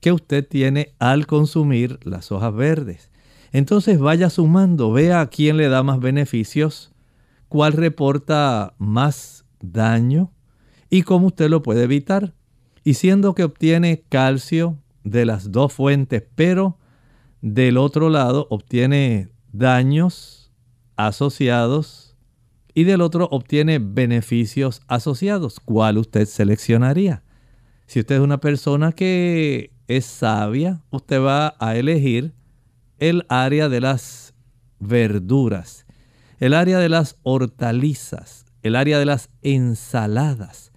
que 0.00 0.12
usted 0.12 0.46
tiene 0.46 0.94
al 0.98 1.26
consumir 1.26 1.98
las 2.04 2.30
hojas 2.32 2.54
verdes. 2.54 3.10
Entonces 3.52 3.98
vaya 3.98 4.28
sumando, 4.28 4.92
vea 4.92 5.22
a 5.22 5.30
quién 5.30 5.56
le 5.56 5.68
da 5.68 5.82
más 5.82 5.98
beneficios, 5.98 6.92
cuál 7.48 7.72
reporta 7.72 8.74
más 8.76 9.46
daño 9.60 10.32
y 10.90 11.02
cómo 11.02 11.28
usted 11.28 11.48
lo 11.48 11.62
puede 11.62 11.84
evitar. 11.84 12.34
Y 12.86 12.94
siendo 12.94 13.34
que 13.34 13.42
obtiene 13.42 14.04
calcio 14.08 14.78
de 15.02 15.26
las 15.26 15.50
dos 15.50 15.72
fuentes, 15.72 16.22
pero 16.36 16.78
del 17.40 17.78
otro 17.78 18.10
lado 18.10 18.46
obtiene 18.48 19.28
daños 19.50 20.52
asociados 20.94 22.14
y 22.74 22.84
del 22.84 23.00
otro 23.00 23.26
obtiene 23.32 23.80
beneficios 23.80 24.82
asociados. 24.86 25.58
¿Cuál 25.58 25.98
usted 25.98 26.26
seleccionaría? 26.26 27.24
Si 27.86 27.98
usted 27.98 28.14
es 28.14 28.20
una 28.20 28.38
persona 28.38 28.92
que 28.92 29.72
es 29.88 30.04
sabia, 30.04 30.80
usted 30.90 31.20
va 31.20 31.56
a 31.58 31.74
elegir 31.74 32.34
el 33.00 33.26
área 33.28 33.68
de 33.68 33.80
las 33.80 34.32
verduras, 34.78 35.86
el 36.38 36.54
área 36.54 36.78
de 36.78 36.88
las 36.88 37.16
hortalizas, 37.24 38.46
el 38.62 38.76
área 38.76 39.00
de 39.00 39.06
las 39.06 39.28
ensaladas, 39.42 40.70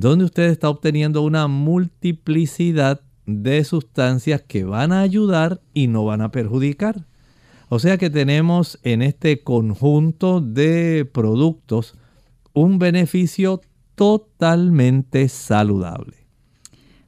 donde 0.00 0.24
usted 0.24 0.44
está 0.44 0.68
obteniendo 0.68 1.22
una 1.22 1.48
multiplicidad 1.48 3.00
de 3.26 3.64
sustancias 3.64 4.42
que 4.42 4.64
van 4.64 4.92
a 4.92 5.00
ayudar 5.00 5.60
y 5.74 5.88
no 5.88 6.04
van 6.04 6.20
a 6.20 6.30
perjudicar. 6.30 7.06
O 7.68 7.78
sea 7.78 7.98
que 7.98 8.10
tenemos 8.10 8.78
en 8.82 9.02
este 9.02 9.42
conjunto 9.42 10.40
de 10.40 11.08
productos 11.12 11.94
un 12.52 12.78
beneficio 12.78 13.60
totalmente 13.96 15.28
saludable. 15.28 16.16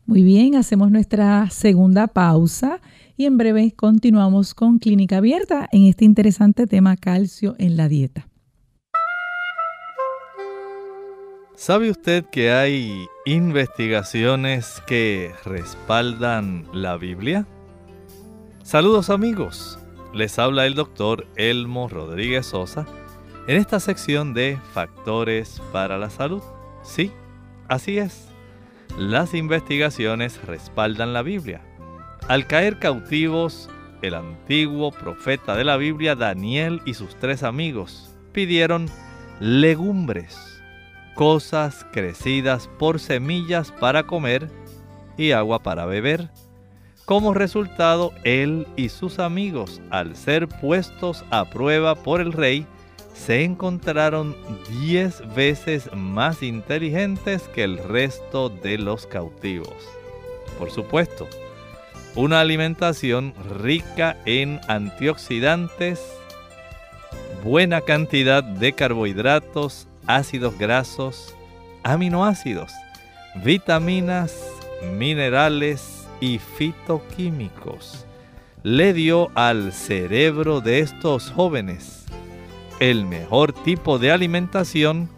Muy 0.05 0.23
bien, 0.23 0.57
hacemos 0.57 0.91
nuestra 0.91 1.49
segunda 1.51 2.09
pausa 2.09 2.81
y 3.17 3.27
en 3.27 3.37
breve 3.37 3.73
continuamos 3.77 4.55
con 4.55 4.79
Clínica 4.79 5.19
Abierta 5.19 5.69
en 5.71 5.85
este 5.85 6.05
interesante 6.05 6.67
tema 6.67 6.97
calcio 6.97 7.55
en 7.59 7.77
la 7.77 7.89
dieta. 7.89 8.28
¿Sabe 11.59 11.91
usted 11.91 12.25
que 12.27 12.53
hay 12.53 13.09
investigaciones 13.27 14.81
que 14.87 15.33
respaldan 15.45 16.69
la 16.73 16.97
Biblia? 16.97 17.49
Saludos 18.63 19.11
amigos, 19.11 19.77
les 20.15 20.39
habla 20.39 20.67
el 20.67 20.75
doctor 20.75 21.27
Elmo 21.35 21.89
Rodríguez 21.89 22.47
Sosa 22.47 22.87
en 23.49 23.57
esta 23.57 23.81
sección 23.81 24.35
de 24.35 24.57
Factores 24.73 25.61
para 25.73 25.99
la 25.99 26.11
Salud. 26.11 26.45
Sí, 26.85 27.11
así 27.67 27.99
es. 27.99 28.29
Las 28.97 29.35
investigaciones 29.35 30.41
respaldan 30.47 31.13
la 31.13 31.23
Biblia. 31.23 31.61
Al 32.29 32.47
caer 32.47 32.79
cautivos, 32.79 33.69
el 34.03 34.15
antiguo 34.15 34.93
profeta 34.93 35.57
de 35.57 35.65
la 35.65 35.77
Biblia, 35.77 36.15
Daniel 36.15 36.83
y 36.87 36.95
sus 36.95 37.17
tres 37.17 37.43
amigos, 37.43 38.15
pidieron 38.33 38.89
legumbres 39.41 40.58
cosas 41.19 41.85
crecidas 41.91 42.71
por 42.79 43.01
semillas 43.01 43.73
para 43.73 44.05
comer 44.05 44.49
y 45.17 45.33
agua 45.33 45.61
para 45.65 45.85
beber. 45.85 46.31
Como 47.07 47.35
resultado, 47.35 48.13
él 48.23 48.69
y 48.77 48.89
sus 48.89 49.19
amigos, 49.19 49.81
al 49.91 50.15
ser 50.15 50.47
puestos 50.47 51.25
a 51.31 51.51
prueba 51.51 51.97
por 51.97 52.21
el 52.21 52.33
rey, 52.33 52.69
se 53.15 53.43
encontraron 53.43 54.37
diez 54.81 55.21
veces 55.35 55.91
más 55.93 56.45
inteligentes 56.45 57.49
que 57.49 57.65
el 57.65 57.79
resto 57.79 58.49
de 58.49 58.79
los 58.79 59.09
cautivos. 59.09 59.75
Por 60.57 60.71
supuesto, 60.71 61.27
una 62.15 62.39
alimentación 62.41 63.35
rica 63.59 64.17
en 64.25 64.61
antioxidantes, 64.69 66.01
buena 67.43 67.81
cantidad 67.81 68.45
de 68.45 68.73
carbohidratos, 68.73 69.88
ácidos 70.09 70.59
grasos, 70.59 71.37
aminoácidos, 71.85 72.73
vitaminas, 73.45 74.35
minerales 74.97 76.09
y 76.21 76.39
fitoquímicos. 76.39 78.07
Le 78.65 78.93
dio 78.93 79.31
al 79.35 79.73
cerebro 79.73 80.61
de 80.61 80.81
estos 80.81 81.31
jóvenes 81.31 82.07
el 82.81 83.05
mejor 83.05 83.53
tipo 83.53 83.99
de 83.99 84.11
alimentación 84.11 85.09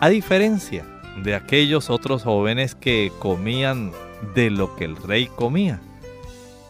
a 0.00 0.08
diferencia 0.08 0.84
de 1.22 1.34
aquellos 1.34 1.90
otros 1.90 2.24
jóvenes 2.24 2.74
que 2.74 3.12
comían 3.18 3.92
de 4.34 4.50
lo 4.50 4.74
que 4.74 4.84
el 4.84 4.96
rey 4.96 5.26
comía. 5.26 5.80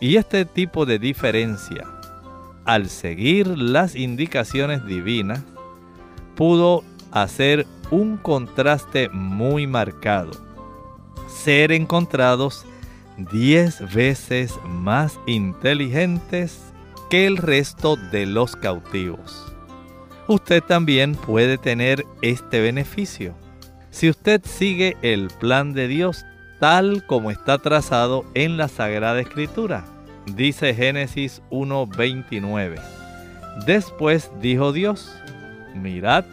Y 0.00 0.16
este 0.16 0.44
tipo 0.44 0.86
de 0.86 0.98
diferencia, 0.98 1.86
al 2.64 2.88
seguir 2.88 3.46
las 3.46 3.94
indicaciones 3.94 4.84
divinas, 4.84 5.42
pudo 6.34 6.84
hacer 7.14 7.64
un 7.90 8.16
contraste 8.16 9.08
muy 9.08 9.66
marcado. 9.66 10.32
Ser 11.28 11.72
encontrados 11.72 12.66
10 13.32 13.94
veces 13.94 14.52
más 14.68 15.18
inteligentes 15.26 16.60
que 17.08 17.26
el 17.26 17.36
resto 17.36 17.96
de 17.96 18.26
los 18.26 18.56
cautivos. 18.56 19.46
Usted 20.26 20.62
también 20.62 21.14
puede 21.14 21.56
tener 21.56 22.04
este 22.20 22.60
beneficio 22.60 23.34
si 23.90 24.10
usted 24.10 24.42
sigue 24.44 24.96
el 25.02 25.28
plan 25.28 25.72
de 25.72 25.86
Dios 25.86 26.24
tal 26.58 27.06
como 27.06 27.30
está 27.30 27.58
trazado 27.58 28.24
en 28.34 28.56
la 28.56 28.66
Sagrada 28.66 29.20
Escritura. 29.20 29.84
Dice 30.34 30.74
Génesis 30.74 31.42
1:29. 31.50 32.80
Después 33.66 34.32
dijo 34.40 34.72
Dios, 34.72 35.14
mirad 35.76 36.24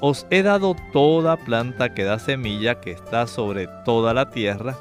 os 0.00 0.26
he 0.30 0.42
dado 0.42 0.76
toda 0.92 1.36
planta 1.36 1.94
que 1.94 2.04
da 2.04 2.18
semilla 2.18 2.80
que 2.80 2.92
está 2.92 3.26
sobre 3.26 3.68
toda 3.84 4.12
la 4.14 4.30
tierra, 4.30 4.76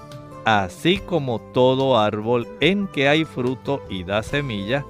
así 0.46 1.00
como 1.00 1.40
todo 1.54 1.98
árbol 1.98 2.48
en 2.60 2.88
que 2.88 3.08
hay 3.08 3.26
fruto 3.26 3.82
y 3.90 4.04
da 4.04 4.24
semilla, 4.24 4.86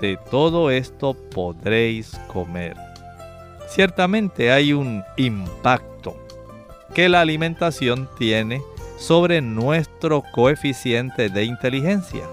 de 0.00 0.18
todo 0.30 0.70
esto 0.70 1.14
podréis 1.14 2.18
comer. 2.32 2.76
Ciertamente 3.68 4.50
hay 4.50 4.72
un 4.72 5.02
impacto 5.16 6.16
que 6.94 7.08
la 7.08 7.20
alimentación 7.20 8.08
tiene 8.18 8.62
sobre 8.98 9.40
nuestro 9.40 10.22
coeficiente 10.32 11.28
de 11.28 11.44
inteligencia. 11.44 12.24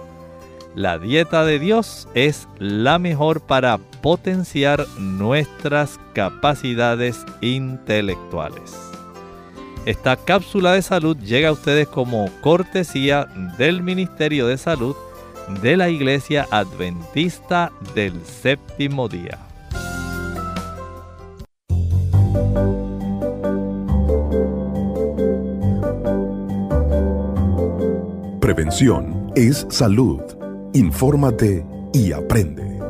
La 0.75 0.99
dieta 0.99 1.45
de 1.45 1.57
Dios 1.57 2.09
es 2.15 2.49
la 2.59 2.99
mejor 2.99 3.39
para 3.39 3.77
potenciar 3.77 4.85
nuestras 4.99 5.97
capacidades 6.13 7.25
intelectuales. 7.39 8.75
Esta 9.85 10.17
cápsula 10.17 10.73
de 10.73 10.81
salud 10.81 11.15
llega 11.17 11.47
a 11.47 11.53
ustedes 11.53 11.87
como 11.87 12.29
cortesía 12.41 13.25
del 13.57 13.83
Ministerio 13.83 14.47
de 14.47 14.57
Salud 14.57 14.97
de 15.61 15.77
la 15.77 15.87
Iglesia 15.87 16.45
Adventista 16.51 17.71
del 17.93 18.21
Séptimo 18.25 19.07
Día. 19.07 19.39
Prevención 28.41 29.31
es 29.35 29.65
salud. 29.69 30.34
Infórmate 30.75 31.65
y 31.93 32.11
aprende. 32.11 32.81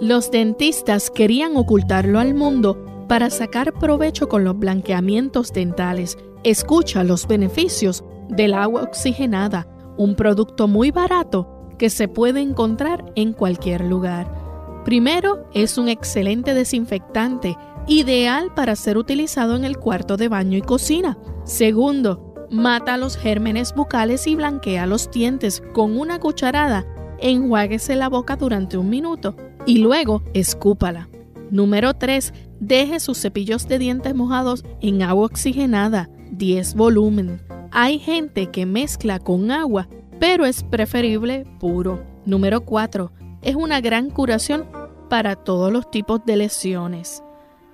Los 0.00 0.30
dentistas 0.30 1.10
querían 1.10 1.54
ocultarlo 1.54 2.18
al 2.18 2.32
mundo 2.32 3.04
para 3.10 3.28
sacar 3.28 3.74
provecho 3.74 4.26
con 4.26 4.42
los 4.42 4.58
blanqueamientos 4.58 5.52
dentales. 5.52 6.16
Escucha 6.42 7.04
los 7.04 7.26
beneficios 7.28 8.04
del 8.30 8.54
agua 8.54 8.84
oxigenada, 8.84 9.68
un 9.98 10.16
producto 10.16 10.66
muy 10.66 10.90
barato 10.90 11.68
que 11.76 11.90
se 11.90 12.08
puede 12.08 12.40
encontrar 12.40 13.04
en 13.16 13.34
cualquier 13.34 13.82
lugar. 13.82 14.82
Primero, 14.86 15.46
es 15.52 15.76
un 15.76 15.90
excelente 15.90 16.54
desinfectante, 16.54 17.54
ideal 17.86 18.50
para 18.54 18.76
ser 18.76 18.96
utilizado 18.96 19.56
en 19.56 19.64
el 19.64 19.76
cuarto 19.76 20.16
de 20.16 20.28
baño 20.28 20.56
y 20.56 20.62
cocina. 20.62 21.18
Segundo, 21.44 22.23
mata 22.50 22.96
los 22.96 23.16
gérmenes 23.16 23.74
bucales 23.74 24.26
y 24.26 24.34
blanquea 24.34 24.86
los 24.86 25.10
dientes 25.10 25.62
con 25.72 25.98
una 25.98 26.18
cucharada. 26.18 26.86
Enjuáguese 27.18 27.96
la 27.96 28.08
boca 28.08 28.36
durante 28.36 28.76
un 28.76 28.90
minuto 28.90 29.36
y 29.66 29.78
luego 29.78 30.22
escúpala. 30.34 31.08
Número 31.50 31.94
3. 31.94 32.32
Deje 32.60 33.00
sus 33.00 33.18
cepillos 33.18 33.68
de 33.68 33.78
dientes 33.78 34.14
mojados 34.14 34.64
en 34.80 35.02
agua 35.02 35.26
oxigenada, 35.26 36.08
10 36.32 36.74
volumen. 36.74 37.40
Hay 37.70 37.98
gente 37.98 38.50
que 38.50 38.66
mezcla 38.66 39.18
con 39.18 39.50
agua, 39.50 39.88
pero 40.18 40.46
es 40.46 40.62
preferible 40.64 41.46
puro. 41.58 42.04
Número 42.24 42.64
4. 42.64 43.12
Es 43.42 43.56
una 43.56 43.80
gran 43.80 44.10
curación 44.10 44.66
para 45.10 45.36
todos 45.36 45.72
los 45.72 45.90
tipos 45.90 46.24
de 46.24 46.36
lesiones. 46.36 47.22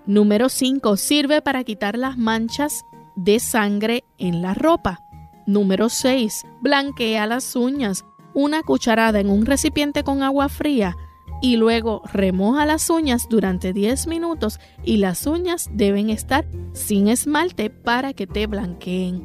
Número 0.07 0.49
5. 0.49 0.97
Sirve 0.97 1.43
para 1.43 1.63
quitar 1.63 1.97
las 1.97 2.19
manchas 2.19 2.85
de 3.25 3.39
sangre 3.39 4.05
en 4.19 4.43
la 4.43 4.55
ropa. 4.55 5.01
Número 5.47 5.89
6. 5.89 6.45
Blanquea 6.63 7.27
las 7.27 7.55
uñas. 7.55 8.05
Una 8.33 8.63
cucharada 8.63 9.21
en 9.21 9.29
un 9.29 9.45
recipiente 9.45 10.05
con 10.05 10.23
agua 10.23 10.49
fría 10.49 10.97
y 11.43 11.57
luego 11.57 12.03
remoja 12.13 12.67
las 12.67 12.89
uñas 12.91 13.27
durante 13.29 13.73
10 13.73 14.07
minutos 14.07 14.61
y 14.85 14.99
las 14.99 15.27
uñas 15.27 15.69
deben 15.73 16.11
estar 16.11 16.47
sin 16.73 17.09
esmalte 17.09 17.71
para 17.71 18.13
que 18.13 18.27
te 18.27 18.47
blanqueen. 18.47 19.23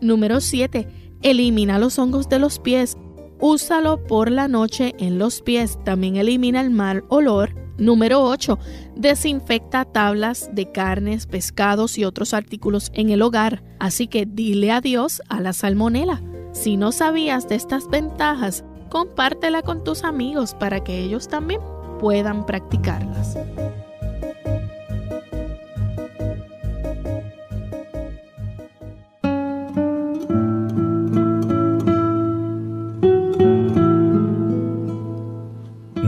Número 0.00 0.40
7. 0.40 0.88
Elimina 1.22 1.78
los 1.78 1.98
hongos 1.98 2.28
de 2.28 2.38
los 2.38 2.58
pies. 2.58 2.96
Úsalo 3.40 4.02
por 4.04 4.30
la 4.30 4.48
noche 4.48 4.94
en 4.98 5.18
los 5.18 5.42
pies. 5.42 5.78
También 5.84 6.16
elimina 6.16 6.60
el 6.60 6.70
mal 6.70 7.04
olor 7.08 7.54
Número 7.78 8.22
8. 8.24 8.58
Desinfecta 8.96 9.84
tablas 9.84 10.50
de 10.52 10.70
carnes, 10.70 11.26
pescados 11.26 11.96
y 11.96 12.04
otros 12.04 12.34
artículos 12.34 12.90
en 12.92 13.10
el 13.10 13.22
hogar. 13.22 13.62
Así 13.78 14.08
que 14.08 14.26
dile 14.26 14.72
adiós 14.72 15.22
a 15.28 15.40
la 15.40 15.52
salmonela. 15.52 16.20
Si 16.52 16.76
no 16.76 16.90
sabías 16.90 17.48
de 17.48 17.54
estas 17.54 17.88
ventajas, 17.88 18.64
compártela 18.90 19.62
con 19.62 19.84
tus 19.84 20.02
amigos 20.02 20.54
para 20.54 20.82
que 20.82 20.98
ellos 20.98 21.28
también 21.28 21.60
puedan 22.00 22.46
practicarlas. 22.46 23.36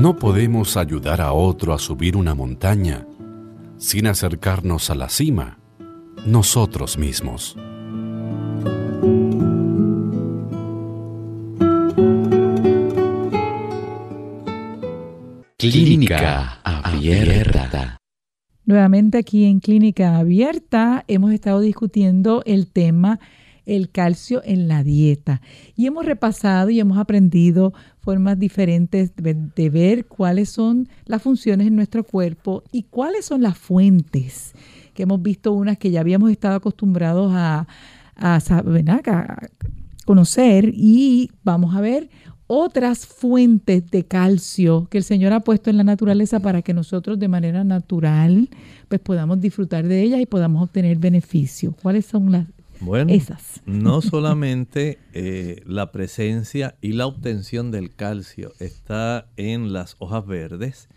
No 0.01 0.17
podemos 0.17 0.79
ayudar 0.79 1.21
a 1.21 1.35
otro 1.35 1.75
a 1.75 1.79
subir 1.79 2.17
una 2.17 2.35
montaña 2.35 3.07
sin 3.77 4.07
acercarnos 4.07 4.89
a 4.89 4.95
la 4.95 5.11
cima 5.11 5.59
nosotros 6.25 6.97
mismos. 6.97 7.55
Clínica 15.59 16.63
Abierta. 16.65 17.99
Nuevamente 18.65 19.19
aquí 19.19 19.45
en 19.45 19.61
Clínica 19.61 20.17
Abierta 20.17 21.05
hemos 21.09 21.35
estado 21.35 21.61
discutiendo 21.61 22.43
el 22.47 22.73
tema 22.73 23.21
el 23.67 23.91
calcio 23.91 24.43
en 24.45 24.69
la 24.69 24.83
dieta. 24.83 25.41
Y 25.77 25.87
hemos 25.87 26.05
repasado 26.05 26.71
y 26.71 26.81
hemos 26.81 26.99
aprendido 26.99 27.73
formas 28.01 28.39
diferentes 28.39 29.13
de, 29.17 29.71
ver 29.71 30.07
cuáles 30.07 30.51
son 30.51 30.89
las 31.07 31.23
funciones 31.23 31.67
en 31.67 31.77
nuestro 31.77 32.05
cuerpo 32.05 32.63
y 32.73 32.85
cuáles 32.85 33.27
son 33.27 33.43
las 33.43 33.59
fuentes, 33.59 34.53
que 34.95 35.05
hemos 35.05 35.23
visto 35.23 35.53
unas 35.53 35.79
que 35.79 35.91
ya 35.91 36.01
habíamos 36.01 36.31
estado 36.31 36.57
acostumbrados 36.57 37.33
a, 37.35 37.67
a, 38.17 38.37
a 38.37 39.49
conocer 40.05 40.73
y 40.75 41.31
vamos 41.45 41.75
a 41.77 41.81
ver 41.81 42.09
otras 42.53 43.07
fuentes 43.07 43.89
de 43.93 44.05
calcio 44.05 44.89
que 44.91 44.99
el 44.99 45.05
Señor 45.05 45.33
ha 45.33 45.39
puesto 45.39 45.71
en 45.71 45.77
la 45.77 45.85
naturaleza 45.85 46.41
para 46.41 46.63
que 46.63 46.75
nosotros 46.75 47.17
de 47.17 47.29
manera 47.29 47.63
natural 47.63 48.49
pues 48.89 49.01
podamos 49.01 49.41
disfrutar 49.41 49.87
de 49.87 50.03
ellas 50.03 50.21
y 50.21 50.27
podamos 50.27 50.65
obtener 50.65 50.99
beneficio. 50.99 51.77
¿Cuáles 51.81 52.07
son 52.07 52.33
las, 52.33 52.47
bueno, 52.81 53.13
no 53.67 54.01
solamente 54.01 54.99
eh, 55.13 55.63
la 55.67 55.93
presencia 55.93 56.77
y 56.81 56.93
la 56.93 57.07
obtención 57.07 57.71
del 57.71 57.95
calcio 57.95 58.53
está 58.59 59.29
en 59.37 59.73
las 59.73 59.97
hojas 59.99 60.27
verdes, 60.27 60.89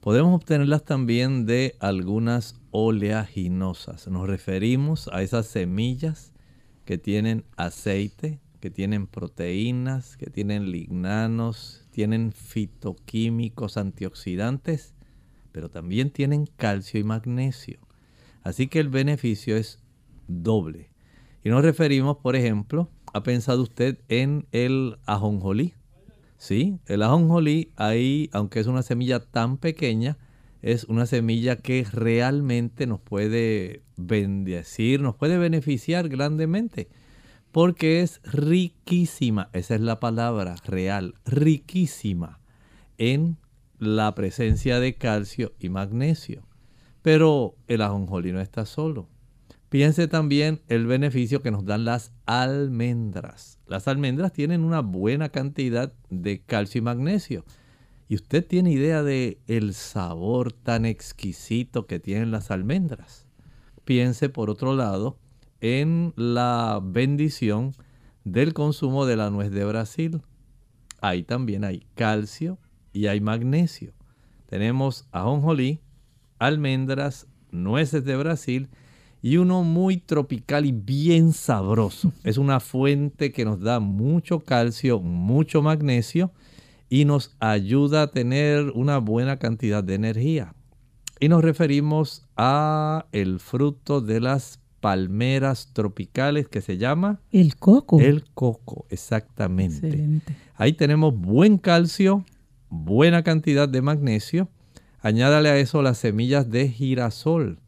podemos 0.00 0.34
obtenerlas 0.34 0.84
también 0.84 1.46
de 1.46 1.76
algunas 1.78 2.60
oleaginosas. 2.72 4.08
Nos 4.08 4.26
referimos 4.26 5.08
a 5.12 5.22
esas 5.22 5.46
semillas 5.46 6.32
que 6.84 6.98
tienen 6.98 7.44
aceite, 7.56 8.40
que 8.60 8.70
tienen 8.70 9.06
proteínas, 9.06 10.16
que 10.16 10.26
tienen 10.26 10.70
lignanos, 10.70 11.86
tienen 11.92 12.32
fitoquímicos 12.32 13.76
antioxidantes, 13.76 14.94
pero 15.52 15.70
también 15.70 16.10
tienen 16.10 16.46
calcio 16.56 16.98
y 16.98 17.04
magnesio. 17.04 17.78
Así 18.42 18.68
que 18.68 18.80
el 18.80 18.88
beneficio 18.88 19.56
es 19.56 19.78
doble. 20.26 20.89
Y 21.42 21.48
nos 21.48 21.62
referimos, 21.62 22.18
por 22.18 22.36
ejemplo, 22.36 22.90
¿ha 23.12 23.22
pensado 23.22 23.62
usted 23.62 23.98
en 24.08 24.46
el 24.52 24.98
ajonjolí? 25.06 25.74
Sí, 26.36 26.78
el 26.86 27.02
ajonjolí 27.02 27.72
ahí, 27.76 28.28
aunque 28.32 28.60
es 28.60 28.66
una 28.66 28.82
semilla 28.82 29.20
tan 29.20 29.56
pequeña, 29.56 30.18
es 30.62 30.84
una 30.84 31.06
semilla 31.06 31.56
que 31.56 31.86
realmente 31.90 32.86
nos 32.86 33.00
puede 33.00 33.82
bendecir, 33.96 35.00
nos 35.00 35.16
puede 35.16 35.38
beneficiar 35.38 36.08
grandemente, 36.08 36.88
porque 37.52 38.00
es 38.00 38.20
riquísima, 38.24 39.48
esa 39.52 39.74
es 39.74 39.80
la 39.80 40.00
palabra 40.00 40.56
real, 40.66 41.14
riquísima 41.24 42.40
en 42.98 43.38
la 43.78 44.14
presencia 44.14 44.78
de 44.78 44.94
calcio 44.94 45.52
y 45.58 45.70
magnesio. 45.70 46.42
Pero 47.02 47.56
el 47.66 47.80
ajonjolí 47.80 48.32
no 48.32 48.40
está 48.40 48.66
solo. 48.66 49.08
Piense 49.70 50.08
también 50.08 50.62
el 50.66 50.86
beneficio 50.86 51.42
que 51.42 51.52
nos 51.52 51.64
dan 51.64 51.84
las 51.84 52.12
almendras. 52.26 53.60
Las 53.68 53.86
almendras 53.86 54.32
tienen 54.32 54.64
una 54.64 54.80
buena 54.80 55.28
cantidad 55.28 55.92
de 56.10 56.40
calcio 56.40 56.80
y 56.80 56.82
magnesio. 56.82 57.44
¿Y 58.08 58.16
usted 58.16 58.44
tiene 58.44 58.72
idea 58.72 59.04
de 59.04 59.38
el 59.46 59.72
sabor 59.74 60.52
tan 60.52 60.86
exquisito 60.86 61.86
que 61.86 62.00
tienen 62.00 62.32
las 62.32 62.50
almendras? 62.50 63.28
Piense 63.84 64.28
por 64.28 64.50
otro 64.50 64.74
lado 64.74 65.18
en 65.60 66.14
la 66.16 66.80
bendición 66.82 67.70
del 68.24 68.54
consumo 68.54 69.06
de 69.06 69.14
la 69.14 69.30
nuez 69.30 69.52
de 69.52 69.64
Brasil. 69.64 70.20
Ahí 71.00 71.22
también 71.22 71.62
hay 71.62 71.86
calcio 71.94 72.58
y 72.92 73.06
hay 73.06 73.20
magnesio. 73.20 73.92
Tenemos 74.46 75.06
ajonjolí, 75.12 75.78
almendras, 76.40 77.28
nueces 77.52 78.04
de 78.04 78.16
Brasil 78.16 78.68
y 79.22 79.36
uno 79.36 79.62
muy 79.62 79.98
tropical 79.98 80.66
y 80.66 80.72
bien 80.72 81.32
sabroso. 81.32 82.12
Es 82.24 82.38
una 82.38 82.60
fuente 82.60 83.32
que 83.32 83.44
nos 83.44 83.60
da 83.60 83.80
mucho 83.80 84.40
calcio, 84.40 85.00
mucho 85.00 85.62
magnesio 85.62 86.32
y 86.88 87.04
nos 87.04 87.36
ayuda 87.38 88.02
a 88.02 88.10
tener 88.10 88.70
una 88.74 88.98
buena 88.98 89.38
cantidad 89.38 89.84
de 89.84 89.94
energía. 89.94 90.54
Y 91.20 91.28
nos 91.28 91.44
referimos 91.44 92.24
a 92.36 93.06
el 93.12 93.40
fruto 93.40 94.00
de 94.00 94.20
las 94.20 94.58
palmeras 94.80 95.70
tropicales 95.74 96.48
que 96.48 96.62
se 96.62 96.78
llama 96.78 97.20
el 97.30 97.56
coco. 97.56 98.00
El 98.00 98.24
coco, 98.32 98.86
exactamente. 98.88 100.22
Ahí 100.56 100.72
tenemos 100.72 101.14
buen 101.14 101.58
calcio, 101.58 102.24
buena 102.70 103.22
cantidad 103.22 103.68
de 103.68 103.82
magnesio. 103.82 104.48
Añádale 105.02 105.50
a 105.50 105.58
eso 105.58 105.82
las 105.82 105.98
semillas 105.98 106.50
de 106.50 106.68
girasol 106.68 107.58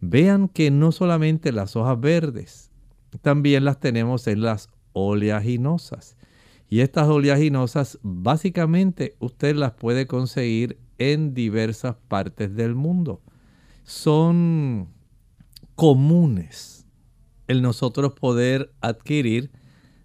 Vean 0.00 0.48
que 0.48 0.70
no 0.70 0.92
solamente 0.92 1.52
las 1.52 1.76
hojas 1.76 2.00
verdes, 2.00 2.70
también 3.22 3.64
las 3.64 3.80
tenemos 3.80 4.26
en 4.26 4.42
las 4.42 4.70
oleaginosas. 4.92 6.16
Y 6.68 6.80
estas 6.80 7.08
oleaginosas 7.08 7.98
básicamente 8.02 9.16
usted 9.18 9.56
las 9.56 9.72
puede 9.72 10.06
conseguir 10.06 10.78
en 10.98 11.34
diversas 11.34 11.96
partes 12.08 12.54
del 12.54 12.74
mundo. 12.74 13.22
Son 13.84 14.88
comunes 15.74 16.86
el 17.46 17.62
nosotros 17.62 18.12
poder 18.12 18.70
adquirir 18.80 19.50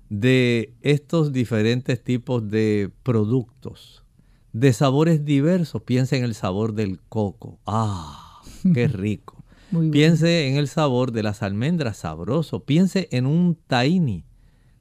de 0.09 0.73
estos 0.81 1.33
diferentes 1.33 2.01
tipos 2.01 2.47
de 2.49 2.91
productos, 3.03 4.05
de 4.53 4.71
sabores 4.71 5.25
diversos. 5.25 5.81
Piensa 5.83 6.15
en 6.15 6.23
el 6.23 6.35
sabor 6.35 6.73
del 6.73 7.01
coco. 7.09 7.59
¡Ah! 7.65 8.41
¡Qué 8.73 8.87
rico! 8.87 9.42
Piense 9.91 10.47
en 10.47 10.57
el 10.57 10.67
sabor 10.67 11.11
de 11.11 11.23
las 11.23 11.41
almendras, 11.41 11.97
sabroso. 11.97 12.63
Piense 12.63 13.07
en 13.11 13.25
un 13.25 13.55
tahini 13.55 14.25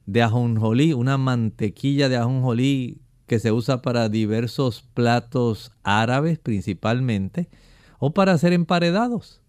de 0.05 0.21
ajonjolí, 0.21 0.93
una 0.93 1.17
mantequilla 1.17 2.09
de 2.09 2.17
ajonjolí 2.17 3.01
que 3.25 3.39
se 3.39 3.51
usa 3.51 3.81
para 3.81 4.09
diversos 4.09 4.87
platos 4.93 5.71
árabes 5.83 6.37
principalmente, 6.37 7.49
o 7.97 8.13
para 8.13 8.33
hacer 8.33 8.53
emparedados. 8.53 9.41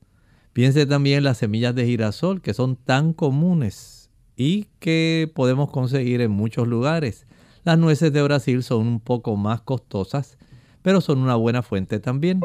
Piense 0.52 0.86
también 0.86 1.18
en 1.18 1.24
las 1.24 1.38
semillas 1.38 1.74
de 1.74 1.84
girasol 1.84 2.40
que 2.40 2.54
son 2.54 2.76
tan 2.76 3.12
comunes 3.12 4.10
y 4.36 4.68
que 4.78 5.30
podemos 5.34 5.70
conseguir 5.70 6.20
en 6.20 6.30
muchos 6.30 6.68
lugares. 6.68 7.26
Las 7.64 7.78
nueces 7.78 8.12
de 8.12 8.22
Brasil 8.22 8.62
son 8.62 8.86
un 8.86 9.00
poco 9.00 9.36
más 9.36 9.60
costosas, 9.60 10.38
pero 10.82 11.00
son 11.00 11.18
una 11.18 11.34
buena 11.34 11.62
fuente 11.62 11.98
también. 11.98 12.40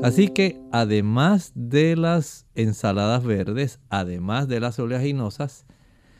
Así 0.00 0.28
que 0.28 0.60
además 0.70 1.50
de 1.56 1.96
las 1.96 2.46
ensaladas 2.54 3.24
verdes, 3.24 3.80
además 3.88 4.46
de 4.46 4.60
las 4.60 4.78
oleaginosas, 4.78 5.66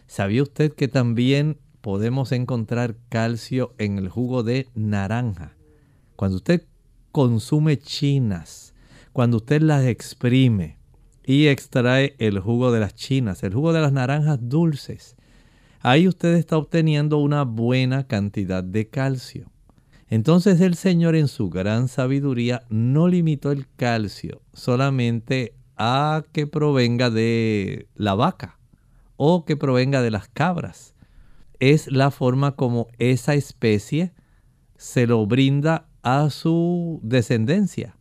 ¿sabía 0.08 0.42
usted 0.42 0.72
que 0.72 0.88
también 0.88 1.60
podemos 1.80 2.32
encontrar 2.32 2.96
calcio 3.08 3.76
en 3.78 3.96
el 3.98 4.08
jugo 4.08 4.42
de 4.42 4.68
naranja? 4.74 5.56
Cuando 6.16 6.38
usted 6.38 6.66
consume 7.12 7.78
chinas, 7.78 8.74
cuando 9.12 9.36
usted 9.36 9.62
las 9.62 9.84
exprime 9.84 10.78
y 11.24 11.46
extrae 11.46 12.16
el 12.18 12.40
jugo 12.40 12.72
de 12.72 12.80
las 12.80 12.96
chinas, 12.96 13.44
el 13.44 13.54
jugo 13.54 13.72
de 13.72 13.80
las 13.80 13.92
naranjas 13.92 14.40
dulces, 14.42 15.14
ahí 15.82 16.08
usted 16.08 16.34
está 16.34 16.56
obteniendo 16.56 17.18
una 17.18 17.44
buena 17.44 18.08
cantidad 18.08 18.64
de 18.64 18.88
calcio. 18.88 19.52
Entonces 20.10 20.60
el 20.60 20.74
Señor 20.74 21.14
en 21.16 21.28
su 21.28 21.50
gran 21.50 21.88
sabiduría 21.88 22.62
no 22.70 23.08
limitó 23.08 23.52
el 23.52 23.66
calcio 23.76 24.40
solamente 24.54 25.54
a 25.76 26.24
que 26.32 26.46
provenga 26.46 27.10
de 27.10 27.88
la 27.94 28.14
vaca 28.14 28.58
o 29.16 29.44
que 29.44 29.56
provenga 29.56 30.00
de 30.00 30.10
las 30.10 30.28
cabras. 30.28 30.94
Es 31.60 31.90
la 31.90 32.10
forma 32.10 32.56
como 32.56 32.88
esa 32.98 33.34
especie 33.34 34.12
se 34.76 35.06
lo 35.06 35.26
brinda 35.26 35.88
a 36.02 36.30
su 36.30 37.00
descendencia 37.02 37.96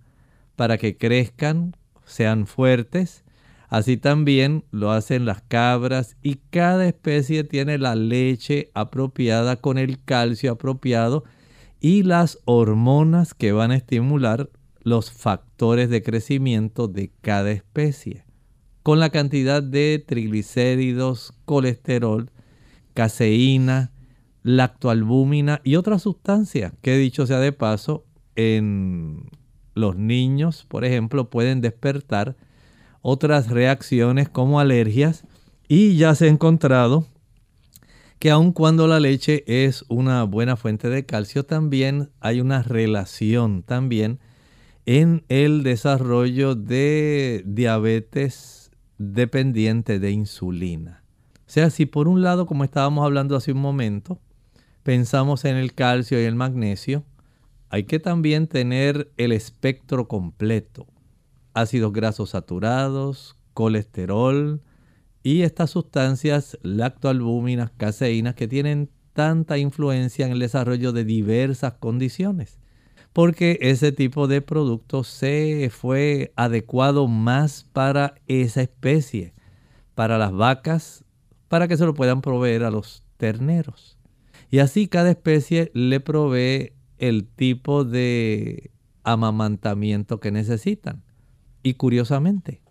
para 0.55 0.77
que 0.77 0.95
crezcan, 0.95 1.75
sean 2.05 2.47
fuertes. 2.47 3.25
Así 3.67 3.97
también 3.97 4.63
lo 4.71 4.91
hacen 4.91 5.25
las 5.25 5.41
cabras 5.41 6.15
y 6.21 6.35
cada 6.51 6.87
especie 6.87 7.43
tiene 7.43 7.77
la 7.77 7.95
leche 7.95 8.71
apropiada 8.73 9.57
con 9.57 9.77
el 9.77 10.01
calcio 10.03 10.53
apropiado 10.53 11.25
y 11.79 12.03
las 12.03 12.39
hormonas 12.45 13.33
que 13.33 13.51
van 13.51 13.71
a 13.71 13.75
estimular 13.75 14.49
los 14.81 15.11
factores 15.11 15.89
de 15.89 16.01
crecimiento 16.01 16.87
de 16.87 17.11
cada 17.21 17.51
especie, 17.51 18.25
con 18.83 18.99
la 18.99 19.09
cantidad 19.09 19.61
de 19.61 20.03
triglicéridos, 20.05 21.33
colesterol, 21.45 22.31
caseína, 22.93 23.91
lactoalbúmina 24.43 25.61
y 25.63 25.75
otras 25.75 26.03
sustancias 26.03 26.73
que 26.81 26.97
dicho 26.97 27.27
sea 27.27 27.39
de 27.39 27.51
paso 27.51 28.05
en 28.35 29.29
los 29.75 29.97
niños, 29.97 30.65
por 30.67 30.85
ejemplo, 30.85 31.29
pueden 31.29 31.59
despertar 31.59 32.37
otras 33.01 33.49
reacciones 33.49 34.29
como 34.29 34.59
alergias 34.59 35.25
y 35.67 35.97
ya 35.97 36.15
se 36.15 36.25
ha 36.25 36.29
encontrado 36.29 37.05
que 38.19 38.31
aun 38.31 38.51
cuando 38.51 38.87
la 38.87 38.99
leche 38.99 39.43
es 39.47 39.85
una 39.89 40.23
buena 40.23 40.55
fuente 40.55 40.89
de 40.89 41.05
calcio, 41.05 41.45
también 41.45 42.09
hay 42.19 42.41
una 42.41 42.63
relación 42.63 43.63
también 43.63 44.19
en 44.85 45.23
el 45.29 45.63
desarrollo 45.63 46.55
de 46.55 47.43
diabetes 47.45 48.71
dependiente 48.97 49.99
de 49.99 50.11
insulina. 50.11 51.03
O 51.39 51.49
sea, 51.49 51.69
si 51.69 51.85
por 51.85 52.07
un 52.07 52.23
lado, 52.23 52.45
como 52.45 52.63
estábamos 52.63 53.05
hablando 53.05 53.35
hace 53.35 53.51
un 53.51 53.61
momento, 53.61 54.19
pensamos 54.83 55.45
en 55.45 55.55
el 55.55 55.73
calcio 55.73 56.21
y 56.21 56.25
el 56.25 56.35
magnesio, 56.35 57.03
hay 57.69 57.83
que 57.83 57.99
también 57.99 58.47
tener 58.47 59.11
el 59.17 59.31
espectro 59.31 60.07
completo. 60.07 60.87
Ácidos 61.53 61.93
grasos 61.93 62.31
saturados, 62.31 63.37
colesterol, 63.53 64.61
y 65.27 65.43
estas 65.43 65.71
sustancias 65.71 66.57
lactoalbúminas, 66.63 67.71
caseínas, 67.75 68.33
que 68.35 68.47
tienen 68.47 68.89
tanta 69.11 69.57
influencia 69.57 70.25
en 70.25 70.31
el 70.31 70.39
desarrollo 70.39 70.93
de 70.93 71.03
diversas 71.03 71.73
condiciones. 71.73 72.61
Porque 73.11 73.57
ese 73.59 73.91
tipo 73.91 74.29
de 74.29 74.41
producto 74.41 75.03
se 75.03 75.69
fue 75.69 76.31
adecuado 76.37 77.09
más 77.09 77.65
para 77.73 78.15
esa 78.27 78.61
especie, 78.61 79.33
para 79.95 80.17
las 80.17 80.31
vacas, 80.31 81.03
para 81.49 81.67
que 81.67 81.75
se 81.75 81.85
lo 81.85 81.93
puedan 81.93 82.21
proveer 82.21 82.63
a 82.63 82.71
los 82.71 83.03
terneros. 83.17 83.97
Y 84.49 84.59
así 84.59 84.87
cada 84.87 85.09
especie 85.09 85.71
le 85.73 85.99
provee 85.99 86.71
el 86.99 87.27
tipo 87.27 87.83
de 87.83 88.71
amamantamiento 89.03 90.21
que 90.21 90.31
necesitan. 90.31 91.03
Y 91.63 91.73
curiosamente, 91.73 92.61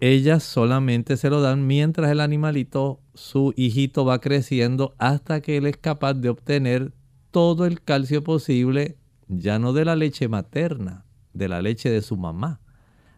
ellas 0.00 0.42
solamente 0.42 1.16
se 1.16 1.30
lo 1.30 1.40
dan 1.40 1.66
mientras 1.66 2.10
el 2.10 2.20
animalito, 2.20 3.00
su 3.14 3.54
hijito 3.56 4.04
va 4.04 4.20
creciendo 4.20 4.94
hasta 4.98 5.40
que 5.40 5.56
él 5.56 5.66
es 5.66 5.76
capaz 5.76 6.14
de 6.14 6.28
obtener 6.28 6.92
todo 7.30 7.66
el 7.66 7.82
calcio 7.82 8.22
posible, 8.22 8.98
ya 9.28 9.58
no 9.58 9.72
de 9.72 9.84
la 9.84 9.96
leche 9.96 10.28
materna, 10.28 11.06
de 11.32 11.48
la 11.48 11.62
leche 11.62 11.90
de 11.90 12.02
su 12.02 12.16
mamá. 12.16 12.60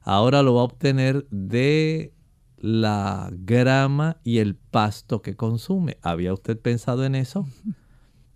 Ahora 0.02 0.42
lo 0.42 0.54
va 0.54 0.62
a 0.62 0.64
obtener 0.64 1.26
de 1.30 2.14
la 2.56 3.30
grama 3.32 4.20
y 4.24 4.38
el 4.38 4.56
pasto 4.56 5.22
que 5.22 5.36
consume. 5.36 5.98
¿Había 6.02 6.32
usted 6.32 6.58
pensado 6.58 7.04
en 7.04 7.14
eso? 7.14 7.46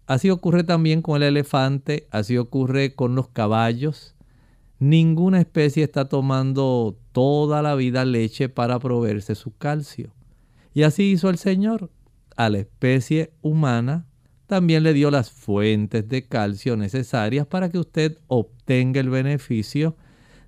Así 0.07 0.31
ocurre 0.31 0.65
también 0.65 1.01
con 1.01 1.17
el 1.17 1.23
elefante, 1.23 2.09
así 2.11 2.37
ocurre 2.37 2.95
con 2.95 3.15
los 3.15 3.29
caballos. 3.29 4.12
Ninguna 4.83 5.39
especie 5.39 5.85
está 5.85 6.09
tomando 6.09 6.99
toda 7.13 7.63
la 7.63 7.77
vida 7.77 8.05
leche 8.05 8.49
para 8.49 8.81
proveerse 8.81 9.37
su 9.37 9.57
calcio. 9.57 10.13
Y 10.75 10.83
así 10.83 11.13
hizo 11.13 11.31
el 11.31 11.39
Señor. 11.39 11.93
A 12.37 12.49
la 12.49 12.59
especie 12.59 13.33
humana 13.43 14.09
también 14.49 14.83
le 14.83 14.93
dio 14.93 15.13
las 15.13 15.31
fuentes 15.31 16.09
de 16.09 16.27
calcio 16.27 16.77
necesarias 16.77 17.47
para 17.47 17.71
que 17.71 17.79
usted 17.79 18.19
obtenga 18.27 18.99
el 18.99 19.09
beneficio 19.09 19.97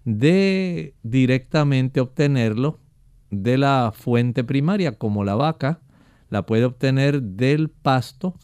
de 0.05 0.97
directamente 1.05 2.01
obtenerlo 2.01 2.81
de 3.31 3.57
la 3.57 3.93
fuente 3.95 4.43
primaria, 4.43 4.99
como 4.99 5.23
la 5.23 5.37
vaca, 5.37 5.81
la 6.29 6.45
puede 6.45 6.65
obtener 6.65 7.23
del 7.23 7.69
pasto, 7.69 8.35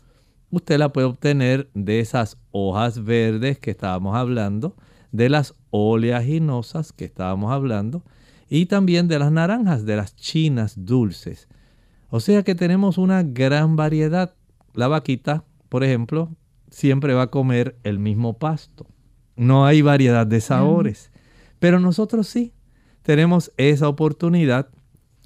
usted 0.50 0.78
la 0.78 0.92
puede 0.92 1.08
obtener 1.08 1.68
de 1.74 1.98
esas 1.98 2.38
hojas 2.52 3.02
verdes 3.02 3.58
que 3.58 3.72
estábamos 3.72 4.14
hablando, 4.14 4.76
de 5.12 5.28
las 5.28 5.54
oleaginosas 5.70 6.92
que 6.92 7.04
estábamos 7.04 7.52
hablando 7.52 8.02
y 8.48 8.66
también 8.66 9.08
de 9.08 9.18
las 9.18 9.30
naranjas, 9.32 9.84
de 9.84 9.96
las 9.96 10.16
chinas 10.16 10.74
dulces. 10.76 11.48
O 12.08 12.20
sea 12.20 12.42
que 12.42 12.54
tenemos 12.54 12.98
una 12.98 13.22
gran 13.22 13.76
variedad. 13.76 14.34
La 14.74 14.88
vaquita, 14.88 15.44
por 15.68 15.84
ejemplo, 15.84 16.34
siempre 16.70 17.14
va 17.14 17.22
a 17.22 17.30
comer 17.30 17.76
el 17.84 17.98
mismo 17.98 18.38
pasto. 18.38 18.86
No 19.36 19.66
hay 19.66 19.82
variedad 19.82 20.26
de 20.26 20.40
sabores. 20.40 21.10
Pero 21.60 21.78
nosotros 21.78 22.26
sí 22.26 22.52
tenemos 23.02 23.52
esa 23.56 23.88
oportunidad 23.88 24.68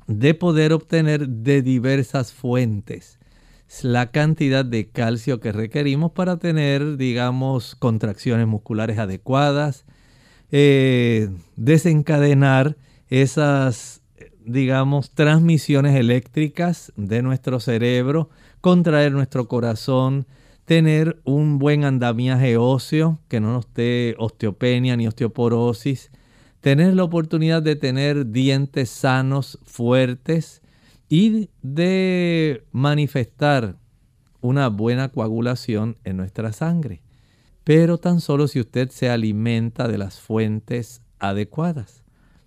de 0.07 0.35
poder 0.35 0.73
obtener 0.73 1.29
de 1.29 1.63
diversas 1.63 2.33
fuentes 2.33 3.19
la 3.83 4.11
cantidad 4.11 4.65
de 4.65 4.89
calcio 4.89 5.41
que 5.41 5.53
requerimos 5.53 6.13
para 6.13 6.39
tener, 6.39 6.97
digamos, 6.97 7.75
contracciones 7.75 8.47
musculares 8.47 8.99
adecuadas, 8.99 9.85
eh, 10.51 11.31
desencadenar 11.57 12.77
esas, 13.09 14.03
digamos, 14.45 15.11
transmisiones 15.11 15.97
eléctricas 15.97 16.93
de 16.97 17.23
nuestro 17.23 17.61
cerebro, 17.61 18.31
contraer 18.61 19.13
nuestro 19.13 19.49
corazón, 19.49 20.27
tener 20.65 21.21
un 21.25 21.59
buen 21.59 21.85
andamiaje 21.85 22.57
óseo, 22.57 23.19
que 23.29 23.41
no 23.41 23.53
nos 23.53 23.73
dé 23.75 24.15
osteopenia 24.19 24.97
ni 24.97 25.07
osteoporosis, 25.07 26.11
tener 26.61 26.95
la 26.95 27.05
oportunidad 27.05 27.63
de 27.63 27.77
tener 27.77 28.31
dientes 28.31 28.89
sanos, 28.89 29.59
fuertes, 29.65 30.63
y 31.15 31.49
de 31.63 32.65
manifestar 32.73 33.77
una 34.41 34.69
buena 34.69 35.11
coagulación 35.11 35.97
en 36.03 36.17
nuestra 36.17 36.53
sangre. 36.53 37.03
Pero 37.63 37.99
tan 37.99 38.21
solo 38.21 38.49
si 38.49 38.59
usted 38.59 38.91
se 38.91 39.09
alimenta 39.09 39.87
de 39.87 39.97
las 39.97 40.19
fuentes 40.19 41.03
adecuadas. 41.21 42.03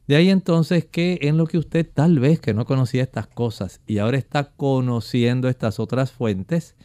De 0.05 0.18
ahí 0.18 0.30
entonces 0.30 0.84
que 0.84 1.18
en 1.22 1.38
lo 1.38 1.47
que 1.47 1.57
usted 1.57 1.89
tal 1.89 2.20
vez 2.20 2.41
que 2.41 2.53
no 2.53 2.65
conocía 2.65 3.03
estas 3.03 3.28
cosas 3.28 3.80
y 3.88 3.99
ahora 3.99 4.18
está 4.18 4.51
conociendo 4.51 5.47
estas 5.47 5.80
otras 5.80 6.11
fuentes 6.11 6.76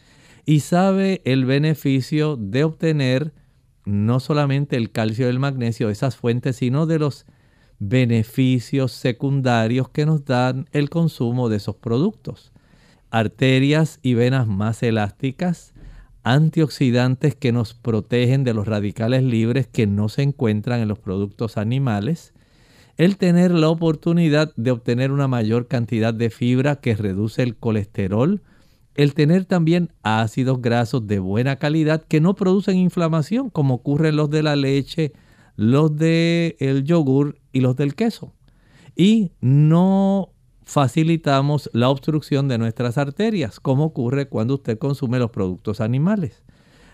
y 0.45 0.61
sabe 0.61 1.21
el 1.25 1.43
beneficio 1.43 2.37
de 2.37 2.63
obtener 2.63 3.33
no 3.83 4.21
solamente 4.21 4.77
el 4.77 4.89
calcio 4.89 5.25
y 5.25 5.29
el 5.31 5.39
magnesio 5.39 5.87
de 5.87 5.93
esas 5.93 6.15
fuentes, 6.15 6.55
sino 6.55 6.85
de 6.85 6.99
los 6.99 7.25
beneficios 7.89 8.91
secundarios 8.91 9.89
que 9.89 10.05
nos 10.05 10.23
dan 10.25 10.67
el 10.71 10.89
consumo 10.89 11.49
de 11.49 11.57
esos 11.57 11.75
productos. 11.75 12.51
arterias 13.11 13.99
y 14.01 14.15
venas 14.15 14.47
más 14.47 14.81
elásticas, 14.81 15.75
antioxidantes 16.23 17.35
que 17.35 17.51
nos 17.51 17.75
protegen 17.75 18.43
de 18.43 18.55
los 18.55 18.67
radicales 18.67 19.21
libres 19.21 19.67
que 19.67 19.85
no 19.85 20.09
se 20.09 20.23
encuentran 20.23 20.79
en 20.79 20.87
los 20.87 20.97
productos 20.97 21.57
animales, 21.57 22.33
el 22.97 23.17
tener 23.17 23.51
la 23.51 23.69
oportunidad 23.69 24.51
de 24.55 24.71
obtener 24.71 25.11
una 25.11 25.27
mayor 25.27 25.67
cantidad 25.67 26.11
de 26.11 26.31
fibra 26.31 26.77
que 26.77 26.95
reduce 26.95 27.43
el 27.43 27.55
colesterol, 27.55 28.41
el 28.95 29.13
tener 29.13 29.45
también 29.45 29.91
ácidos 30.01 30.59
grasos 30.59 31.05
de 31.05 31.19
buena 31.19 31.57
calidad 31.57 32.03
que 32.03 32.19
no 32.19 32.33
producen 32.33 32.77
inflamación 32.77 33.51
como 33.51 33.75
ocurre 33.75 34.09
en 34.09 34.15
los 34.15 34.31
de 34.31 34.41
la 34.41 34.55
leche, 34.55 35.13
los 35.55 35.95
del 35.95 36.55
el 36.57 36.83
yogur 36.83 37.42
y 37.53 37.61
los 37.61 37.77
del 37.77 37.95
queso. 37.95 38.33
Y 38.95 39.31
no 39.39 40.33
facilitamos 40.65 41.69
la 41.73 41.89
obstrucción 41.89 42.47
de 42.47 42.57
nuestras 42.57 42.97
arterias, 42.97 43.59
como 43.59 43.85
ocurre 43.85 44.27
cuando 44.27 44.55
usted 44.55 44.77
consume 44.77 45.19
los 45.19 45.31
productos 45.31 45.79
animales. 45.79 46.43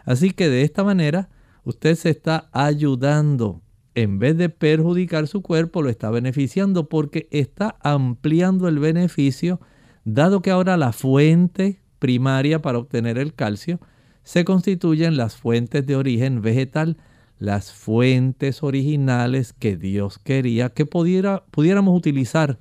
Así 0.05 0.31
que 0.31 0.49
de 0.49 0.61
esta 0.61 0.83
manera 0.83 1.29
usted 1.63 1.95
se 1.95 2.09
está 2.09 2.49
ayudando. 2.51 3.61
En 3.95 4.19
vez 4.19 4.37
de 4.37 4.49
perjudicar 4.49 5.27
su 5.27 5.41
cuerpo, 5.41 5.81
lo 5.81 5.89
está 5.89 6.09
beneficiando 6.09 6.87
porque 6.87 7.27
está 7.31 7.77
ampliando 7.81 8.67
el 8.67 8.79
beneficio, 8.79 9.59
dado 10.05 10.41
que 10.41 10.51
ahora 10.51 10.77
la 10.77 10.93
fuente 10.93 11.81
primaria 11.99 12.61
para 12.61 12.77
obtener 12.77 13.17
el 13.17 13.33
calcio 13.33 13.79
se 14.23 14.45
constituyen 14.45 15.17
las 15.17 15.35
fuentes 15.35 15.85
de 15.85 15.95
origen 15.95 16.41
vegetal, 16.41 16.97
las 17.39 17.71
fuentes 17.71 18.61
originales 18.63 19.53
que 19.53 19.77
Dios 19.77 20.19
quería 20.19 20.69
que 20.69 20.85
pudiera, 20.85 21.45
pudiéramos 21.51 21.97
utilizar 21.97 22.59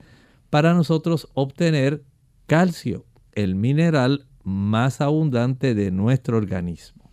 para 0.51 0.73
nosotros 0.73 1.29
obtener 1.35 2.05
calcio, 2.47 3.05
el 3.33 3.55
mineral 3.55 4.27
más 4.45 5.01
abundante 5.01 5.75
de 5.75 5.91
nuestro 5.91 6.39
organismo. 6.39 7.11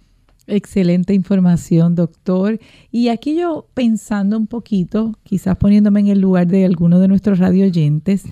Excelente 0.48 1.16
información, 1.16 1.96
doctor. 1.96 2.60
Y 2.92 3.10
aquí 3.10 3.36
yo 3.36 3.68
pensando 3.74 4.38
un 4.38 4.46
poquito, 4.46 5.18
quizás 5.24 5.58
poniéndome 5.58 6.02
en 6.02 6.08
el 6.08 6.22
lugar 6.22 6.46
de 6.46 6.66
alguno 6.66 7.00
de 7.00 7.08
nuestros 7.08 7.40
radio 7.40 7.66
oyentes, 7.66 8.24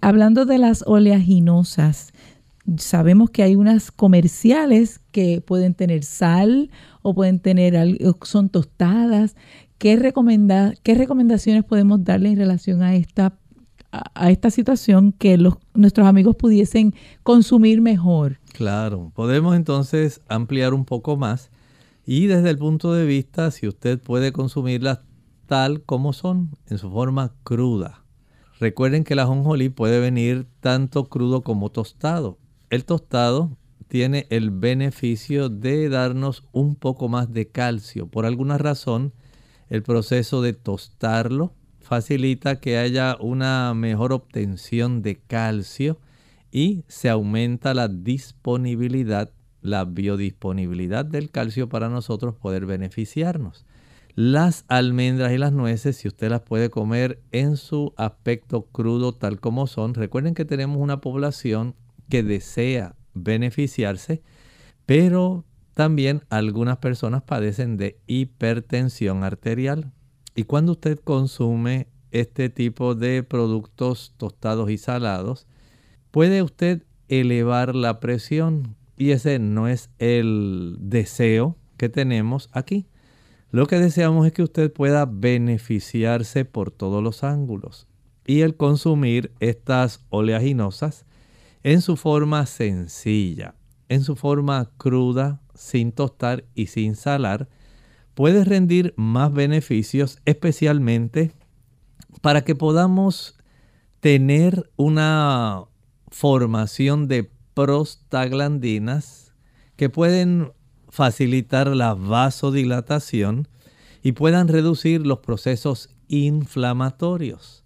hablando 0.00 0.46
de 0.46 0.58
las 0.58 0.82
oleaginosas, 0.86 2.13
sabemos 2.78 3.30
que 3.30 3.42
hay 3.42 3.56
unas 3.56 3.90
comerciales 3.90 5.00
que 5.12 5.40
pueden 5.40 5.74
tener 5.74 6.04
sal 6.04 6.70
o 7.02 7.14
pueden 7.14 7.40
tener, 7.40 7.76
son 8.22 8.48
tostadas. 8.48 9.36
¿Qué, 9.78 9.98
¿Qué 10.82 10.94
recomendaciones 10.94 11.64
podemos 11.64 12.04
darle 12.04 12.30
en 12.30 12.36
relación 12.36 12.82
a 12.82 12.94
esta 12.94 13.38
a, 14.14 14.30
esta 14.30 14.50
situación 14.50 15.12
que 15.12 15.38
nuestros 15.74 16.06
amigos 16.06 16.36
pudiesen 16.36 16.94
consumir 17.22 17.80
mejor. 17.80 18.38
Claro, 18.52 19.12
podemos 19.14 19.56
entonces 19.56 20.20
ampliar 20.28 20.74
un 20.74 20.84
poco 20.84 21.16
más 21.16 21.50
y 22.06 22.26
desde 22.26 22.50
el 22.50 22.58
punto 22.58 22.92
de 22.92 23.06
vista 23.06 23.50
si 23.50 23.68
usted 23.68 24.00
puede 24.00 24.32
consumirlas 24.32 25.00
tal 25.46 25.82
como 25.82 26.12
son, 26.12 26.50
en 26.68 26.78
su 26.78 26.90
forma 26.90 27.32
cruda. 27.44 28.04
Recuerden 28.58 29.04
que 29.04 29.14
la 29.14 29.24
ajonjolí 29.24 29.68
puede 29.68 30.00
venir 30.00 30.46
tanto 30.60 31.04
crudo 31.04 31.42
como 31.42 31.70
tostado. 31.70 32.38
El 32.74 32.84
tostado 32.86 33.56
tiene 33.86 34.26
el 34.30 34.50
beneficio 34.50 35.48
de 35.48 35.88
darnos 35.88 36.42
un 36.50 36.74
poco 36.74 37.08
más 37.08 37.32
de 37.32 37.46
calcio. 37.46 38.08
Por 38.08 38.26
alguna 38.26 38.58
razón, 38.58 39.12
el 39.68 39.84
proceso 39.84 40.42
de 40.42 40.54
tostarlo 40.54 41.54
facilita 41.78 42.58
que 42.58 42.76
haya 42.76 43.16
una 43.20 43.72
mejor 43.74 44.12
obtención 44.12 45.02
de 45.02 45.20
calcio 45.20 46.00
y 46.50 46.82
se 46.88 47.08
aumenta 47.08 47.74
la 47.74 47.86
disponibilidad, 47.86 49.30
la 49.62 49.84
biodisponibilidad 49.84 51.04
del 51.04 51.30
calcio 51.30 51.68
para 51.68 51.88
nosotros 51.88 52.34
poder 52.34 52.66
beneficiarnos. 52.66 53.66
Las 54.16 54.64
almendras 54.66 55.30
y 55.30 55.38
las 55.38 55.52
nueces, 55.52 55.98
si 55.98 56.08
usted 56.08 56.28
las 56.28 56.40
puede 56.40 56.70
comer 56.70 57.22
en 57.30 57.56
su 57.56 57.94
aspecto 57.96 58.62
crudo 58.62 59.14
tal 59.14 59.38
como 59.38 59.68
son, 59.68 59.94
recuerden 59.94 60.34
que 60.34 60.44
tenemos 60.44 60.78
una 60.78 61.00
población 61.00 61.76
que 62.08 62.22
desea 62.22 62.96
beneficiarse, 63.14 64.22
pero 64.86 65.44
también 65.74 66.22
algunas 66.30 66.78
personas 66.78 67.22
padecen 67.22 67.76
de 67.76 67.98
hipertensión 68.06 69.24
arterial. 69.24 69.92
Y 70.34 70.44
cuando 70.44 70.72
usted 70.72 70.98
consume 70.98 71.88
este 72.10 72.48
tipo 72.48 72.94
de 72.94 73.22
productos 73.22 74.14
tostados 74.16 74.70
y 74.70 74.78
salados, 74.78 75.46
puede 76.10 76.42
usted 76.42 76.84
elevar 77.08 77.74
la 77.74 78.00
presión 78.00 78.76
y 78.96 79.10
ese 79.10 79.38
no 79.38 79.68
es 79.68 79.90
el 79.98 80.76
deseo 80.78 81.56
que 81.76 81.88
tenemos 81.88 82.48
aquí. 82.52 82.86
Lo 83.50 83.66
que 83.66 83.78
deseamos 83.78 84.26
es 84.26 84.32
que 84.32 84.42
usted 84.42 84.72
pueda 84.72 85.06
beneficiarse 85.06 86.44
por 86.44 86.70
todos 86.70 87.02
los 87.02 87.24
ángulos 87.24 87.86
y 88.26 88.40
el 88.40 88.56
consumir 88.56 89.32
estas 89.40 90.04
oleaginosas 90.10 91.04
en 91.64 91.80
su 91.80 91.96
forma 91.96 92.44
sencilla, 92.44 93.54
en 93.88 94.04
su 94.04 94.16
forma 94.16 94.70
cruda, 94.76 95.40
sin 95.54 95.92
tostar 95.92 96.44
y 96.54 96.66
sin 96.66 96.94
salar, 96.94 97.48
puede 98.14 98.44
rendir 98.44 98.92
más 98.96 99.32
beneficios, 99.32 100.18
especialmente 100.26 101.32
para 102.20 102.44
que 102.44 102.54
podamos 102.54 103.38
tener 104.00 104.70
una 104.76 105.64
formación 106.08 107.08
de 107.08 107.30
prostaglandinas 107.54 109.32
que 109.76 109.88
pueden 109.88 110.52
facilitar 110.90 111.68
la 111.68 111.94
vasodilatación 111.94 113.48
y 114.02 114.12
puedan 114.12 114.48
reducir 114.48 115.06
los 115.06 115.20
procesos 115.20 115.88
inflamatorios. 116.08 117.64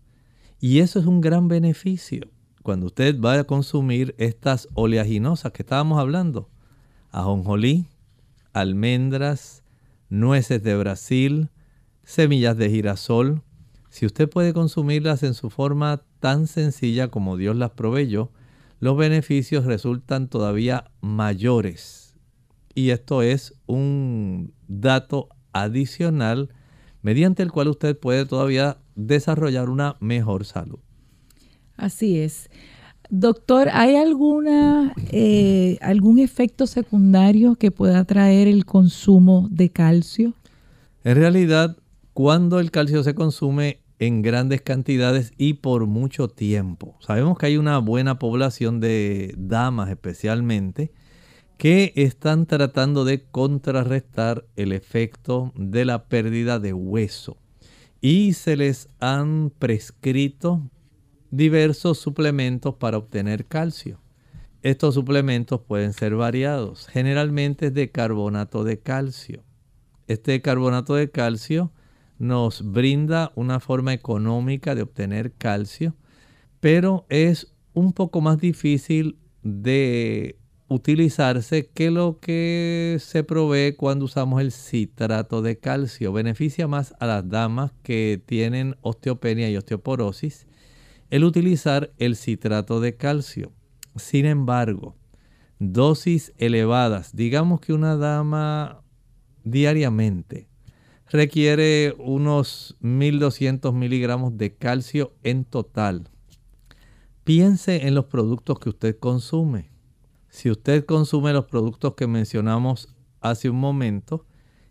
Y 0.60 0.78
eso 0.78 1.00
es 1.00 1.06
un 1.06 1.20
gran 1.20 1.48
beneficio 1.48 2.30
cuando 2.68 2.84
usted 2.84 3.18
va 3.18 3.32
a 3.32 3.44
consumir 3.44 4.14
estas 4.18 4.68
oleaginosas 4.74 5.52
que 5.52 5.62
estábamos 5.62 5.98
hablando. 5.98 6.50
Ajonjolí, 7.10 7.86
almendras, 8.52 9.62
nueces 10.10 10.62
de 10.62 10.76
Brasil, 10.76 11.48
semillas 12.04 12.58
de 12.58 12.68
girasol. 12.68 13.40
Si 13.88 14.04
usted 14.04 14.28
puede 14.28 14.52
consumirlas 14.52 15.22
en 15.22 15.32
su 15.32 15.48
forma 15.48 16.02
tan 16.20 16.46
sencilla 16.46 17.08
como 17.08 17.38
Dios 17.38 17.56
las 17.56 17.70
proveyó, 17.70 18.32
los 18.80 18.98
beneficios 18.98 19.64
resultan 19.64 20.28
todavía 20.28 20.90
mayores. 21.00 22.16
Y 22.74 22.90
esto 22.90 23.22
es 23.22 23.54
un 23.64 24.52
dato 24.66 25.30
adicional 25.54 26.50
mediante 27.00 27.42
el 27.42 27.50
cual 27.50 27.68
usted 27.68 27.98
puede 27.98 28.26
todavía 28.26 28.76
desarrollar 28.94 29.70
una 29.70 29.96
mejor 30.00 30.44
salud. 30.44 30.80
Así 31.78 32.18
es. 32.18 32.50
Doctor, 33.08 33.70
¿hay 33.72 33.96
alguna, 33.96 34.92
eh, 35.12 35.78
algún 35.80 36.18
efecto 36.18 36.66
secundario 36.66 37.54
que 37.54 37.70
pueda 37.70 38.04
traer 38.04 38.48
el 38.48 38.66
consumo 38.66 39.48
de 39.50 39.70
calcio? 39.70 40.34
En 41.04 41.16
realidad, 41.16 41.78
cuando 42.12 42.60
el 42.60 42.70
calcio 42.70 43.02
se 43.02 43.14
consume 43.14 43.80
en 43.98 44.20
grandes 44.20 44.60
cantidades 44.60 45.32
y 45.38 45.54
por 45.54 45.86
mucho 45.86 46.28
tiempo, 46.28 46.96
sabemos 47.00 47.38
que 47.38 47.46
hay 47.46 47.56
una 47.56 47.78
buena 47.78 48.18
población 48.18 48.80
de 48.80 49.34
damas 49.38 49.88
especialmente 49.88 50.92
que 51.56 51.92
están 51.96 52.46
tratando 52.46 53.04
de 53.04 53.24
contrarrestar 53.24 54.44
el 54.56 54.72
efecto 54.72 55.52
de 55.56 55.84
la 55.84 56.04
pérdida 56.04 56.58
de 56.58 56.72
hueso 56.72 57.38
y 58.00 58.34
se 58.34 58.56
les 58.56 58.88
han 59.00 59.50
prescrito 59.58 60.62
diversos 61.30 61.98
suplementos 61.98 62.74
para 62.74 62.98
obtener 62.98 63.46
calcio. 63.46 64.00
Estos 64.62 64.94
suplementos 64.94 65.60
pueden 65.60 65.92
ser 65.92 66.16
variados, 66.16 66.88
generalmente 66.88 67.66
es 67.66 67.74
de 67.74 67.90
carbonato 67.90 68.64
de 68.64 68.80
calcio. 68.80 69.44
Este 70.08 70.40
carbonato 70.42 70.94
de 70.94 71.10
calcio 71.10 71.70
nos 72.18 72.72
brinda 72.72 73.30
una 73.36 73.60
forma 73.60 73.92
económica 73.92 74.74
de 74.74 74.82
obtener 74.82 75.32
calcio, 75.32 75.94
pero 76.60 77.06
es 77.08 77.54
un 77.72 77.92
poco 77.92 78.20
más 78.20 78.38
difícil 78.38 79.18
de 79.44 80.36
utilizarse 80.66 81.68
que 81.68 81.90
lo 81.90 82.18
que 82.18 82.96
se 83.00 83.22
provee 83.22 83.76
cuando 83.76 84.06
usamos 84.06 84.40
el 84.40 84.50
citrato 84.50 85.40
de 85.40 85.58
calcio. 85.58 86.12
Beneficia 86.12 86.66
más 86.66 86.94
a 86.98 87.06
las 87.06 87.28
damas 87.28 87.72
que 87.84 88.20
tienen 88.26 88.76
osteopenia 88.82 89.48
y 89.48 89.56
osteoporosis 89.56 90.47
el 91.10 91.24
utilizar 91.24 91.92
el 91.98 92.16
citrato 92.16 92.80
de 92.80 92.96
calcio. 92.96 93.52
Sin 93.96 94.26
embargo, 94.26 94.96
dosis 95.58 96.32
elevadas, 96.36 97.14
digamos 97.14 97.60
que 97.60 97.72
una 97.72 97.96
dama 97.96 98.82
diariamente 99.44 100.48
requiere 101.10 101.94
unos 101.98 102.76
1200 102.80 103.72
miligramos 103.74 104.36
de 104.36 104.54
calcio 104.54 105.14
en 105.22 105.44
total. 105.44 106.10
piense 107.24 107.86
en 107.86 107.94
los 107.94 108.06
productos 108.06 108.58
que 108.58 108.70
usted 108.70 108.98
consume. 108.98 109.70
Si 110.30 110.50
usted 110.50 110.86
consume 110.86 111.32
los 111.34 111.44
productos 111.44 111.94
que 111.94 112.06
mencionamos 112.06 112.94
hace 113.20 113.50
un 113.50 113.60
momento, 113.60 114.24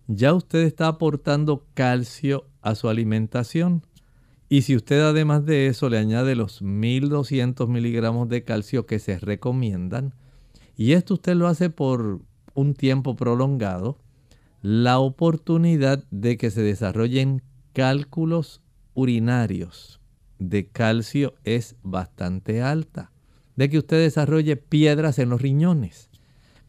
ya 0.08 0.34
usted 0.34 0.64
está 0.64 0.88
aportando 0.88 1.68
calcio 1.76 2.48
a 2.62 2.74
su 2.74 2.90
alimentación. 2.90 3.86
Y 4.50 4.62
si 4.62 4.76
usted 4.76 5.02
además 5.02 5.46
de 5.46 5.68
eso 5.68 5.90
le 5.90 5.98
añade 5.98 6.36
los 6.36 6.62
1200 6.62 7.68
miligramos 7.68 8.30
de 8.30 8.44
calcio 8.44 8.86
que 8.86 9.00
se 9.00 9.20
recomiendan, 9.20 10.14
y 10.78 10.94
esto 10.94 11.16
usted 11.16 11.36
lo 11.36 11.48
hace 11.48 11.70
por 11.70 12.22
un 12.54 12.74
tiempo 12.74 13.16
prolongado, 13.16 13.98
la 14.62 15.00
oportunidad 15.00 16.06
de 16.12 16.38
que 16.38 16.50
se 16.50 16.62
desarrollen 16.62 17.42
cálculos 17.74 18.62
urinarios 18.94 20.00
de 20.40 20.68
calcio 20.68 21.34
es 21.44 21.76
bastante 21.84 22.62
alta, 22.62 23.12
de 23.56 23.70
que 23.70 23.80
usted 23.80 24.00
desarrolle 24.00 24.56
piedras 24.56 25.20
en 25.20 25.30
los 25.30 25.42
riñones. 25.42 26.10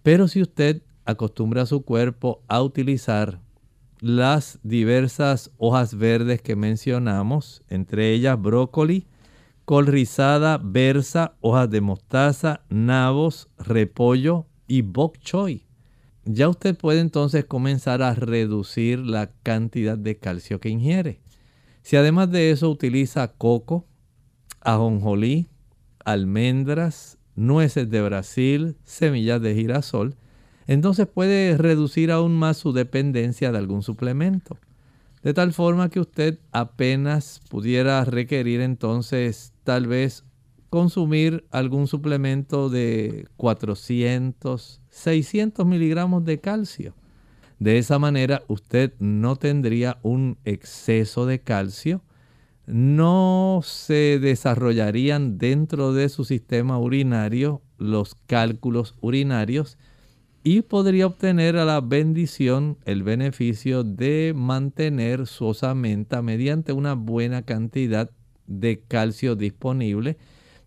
Pero 0.03 0.27
si 0.27 0.43
usted 0.43 0.83
acostumbra 1.05 1.63
a 1.63 1.67
su 1.67 1.83
cuerpo 1.83 2.43
a 2.49 2.63
utilizar 2.63 3.41
las 4.01 4.59
diversas 4.63 5.51
hojas 5.57 5.97
verdes 5.97 6.43
que 6.43 6.57
mencionamos, 6.57 7.63
entre 7.69 8.13
ellas 8.13 8.41
brócoli, 8.41 9.07
col 9.65 9.87
rizada, 9.87 10.59
berza, 10.59 11.35
hojas 11.41 11.69
de 11.71 11.81
mostaza, 11.81 12.63
nabos, 12.69 13.49
repollo 13.59 14.47
y 14.67 14.83
bok 14.83 15.19
choy. 15.19 15.67
Ya 16.25 16.49
usted 16.49 16.77
puede 16.77 17.01
entonces 17.01 17.45
comenzar 17.45 18.03
a 18.03 18.15
reducir 18.15 18.99
la 18.99 19.31
cantidad 19.43 19.97
de 19.97 20.19
calcio 20.19 20.61
que 20.61 20.69
ingiere. 20.69 21.21
Si 21.83 21.97
además 21.97 22.31
de 22.31 22.51
eso 22.51 22.71
utiliza 22.71 23.29
coco, 23.29 23.87
ajonjolí, 24.61 25.49
almendras, 26.05 27.19
nueces 27.35 27.89
de 27.89 28.03
Brasil, 28.03 28.77
semillas 28.85 29.41
de 29.41 29.55
girasol, 29.55 30.17
entonces 30.69 31.07
puede 31.07 31.57
reducir 31.57 32.13
aún 32.13 32.37
más 32.37 32.59
su 32.59 32.73
dependencia 32.73 33.51
de 33.51 33.59
algún 33.59 33.83
suplemento. 33.83 34.59
De 35.23 35.35
tal 35.35 35.53
forma 35.53 35.89
que 35.89 35.99
usted 35.99 36.39
apenas 36.53 37.41
pudiera 37.49 38.05
requerir 38.05 38.61
entonces 38.61 39.55
tal 39.65 39.87
vez 39.87 40.25
consumir 40.69 41.47
algún 41.51 41.87
suplemento 41.87 42.69
de 42.69 43.27
400, 43.39 44.83
600 44.91 45.67
miligramos 45.67 46.25
de 46.27 46.39
calcio. 46.39 46.95
De 47.59 47.79
esa 47.79 47.99
manera 47.99 48.43
usted 48.47 48.93
no 48.99 49.37
tendría 49.37 49.99
un 50.03 50.37
exceso 50.45 51.25
de 51.25 51.41
calcio, 51.41 52.03
no 52.67 53.63
se 53.65 54.19
desarrollarían 54.21 55.39
dentro 55.39 55.95
de 55.95 56.11
su 56.11 56.27
sistema 56.27 56.79
urinario 56.79 57.63
los 57.79 58.15
cálculos 58.27 58.95
urinarios 59.01 59.79
y 60.51 60.63
podría 60.63 61.05
obtener 61.05 61.59
a 61.59 61.67
la 61.67 61.83
bendición 61.83 62.79
el 62.87 63.03
beneficio 63.03 63.85
de 63.85 64.33
mantener 64.35 65.27
su 65.27 65.45
osamenta 65.45 66.23
mediante 66.23 66.73
una 66.73 66.95
buena 66.95 67.43
cantidad 67.43 68.11
de 68.47 68.81
calcio 68.81 69.37
disponible 69.37 70.17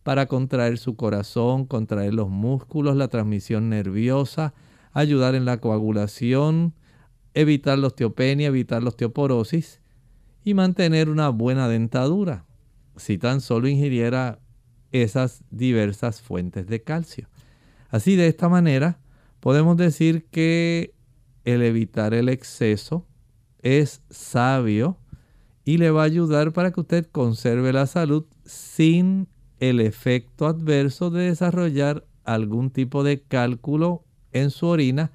para 0.04 0.28
contraer 0.28 0.78
su 0.78 0.96
corazón, 0.96 1.66
contraer 1.66 2.14
los 2.14 2.30
músculos, 2.30 2.96
la 2.96 3.08
transmisión 3.08 3.70
nerviosa, 3.70 4.54
ayudar 4.94 5.34
en 5.34 5.46
la 5.46 5.60
coagulación, 5.60 6.76
evitar 7.34 7.80
la 7.80 7.88
osteopenia, 7.88 8.50
evitar 8.50 8.84
la 8.84 8.90
osteoporosis 8.90 9.82
y 10.44 10.54
mantener 10.54 11.10
una 11.10 11.30
buena 11.30 11.68
dentadura 11.68 12.46
si 12.98 13.18
tan 13.18 13.42
solo 13.42 13.68
ingiriera 13.68 14.38
esas 14.92 15.44
diversas 15.50 16.22
fuentes 16.22 16.68
de 16.68 16.84
calcio. 16.84 17.30
Así 17.90 18.16
de 18.16 18.28
esta 18.28 18.48
manera 18.48 19.01
podemos 19.42 19.76
decir 19.76 20.26
que 20.32 20.94
el 21.44 21.62
evitar 21.62 22.14
el 22.14 22.30
exceso 22.30 23.06
es 23.62 24.02
sabio 24.10 24.98
y 25.66 25.78
le 25.78 25.92
va 25.92 26.04
a 26.04 26.06
ayudar 26.06 26.54
para 26.54 26.72
que 26.72 26.80
usted 26.80 27.06
conserve 27.12 27.74
la 27.74 27.88
salud 27.88 28.26
sin 28.46 29.28
el 29.60 29.80
efecto 29.80 30.48
adverso 30.48 31.10
de 31.10 31.26
desarrollar 31.26 32.06
algún 32.24 32.72
tipo 32.72 33.04
de 33.04 33.22
cálculo 33.22 34.06
en 34.32 34.50
su 34.50 34.68
orina 34.68 35.12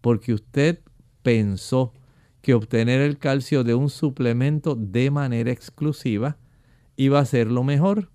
porque 0.00 0.32
usted 0.32 0.80
pensó 1.22 1.92
que 2.42 2.54
obtener 2.54 3.00
el 3.00 3.18
calcio 3.18 3.64
de 3.64 3.74
un 3.74 3.90
suplemento 3.90 4.74
de 4.74 5.10
manera 5.10 5.50
exclusiva 5.50 6.36
iba 6.96 7.18
a 7.18 7.24
ser 7.24 7.48
lo 7.48 7.64
mejor. 7.64 8.10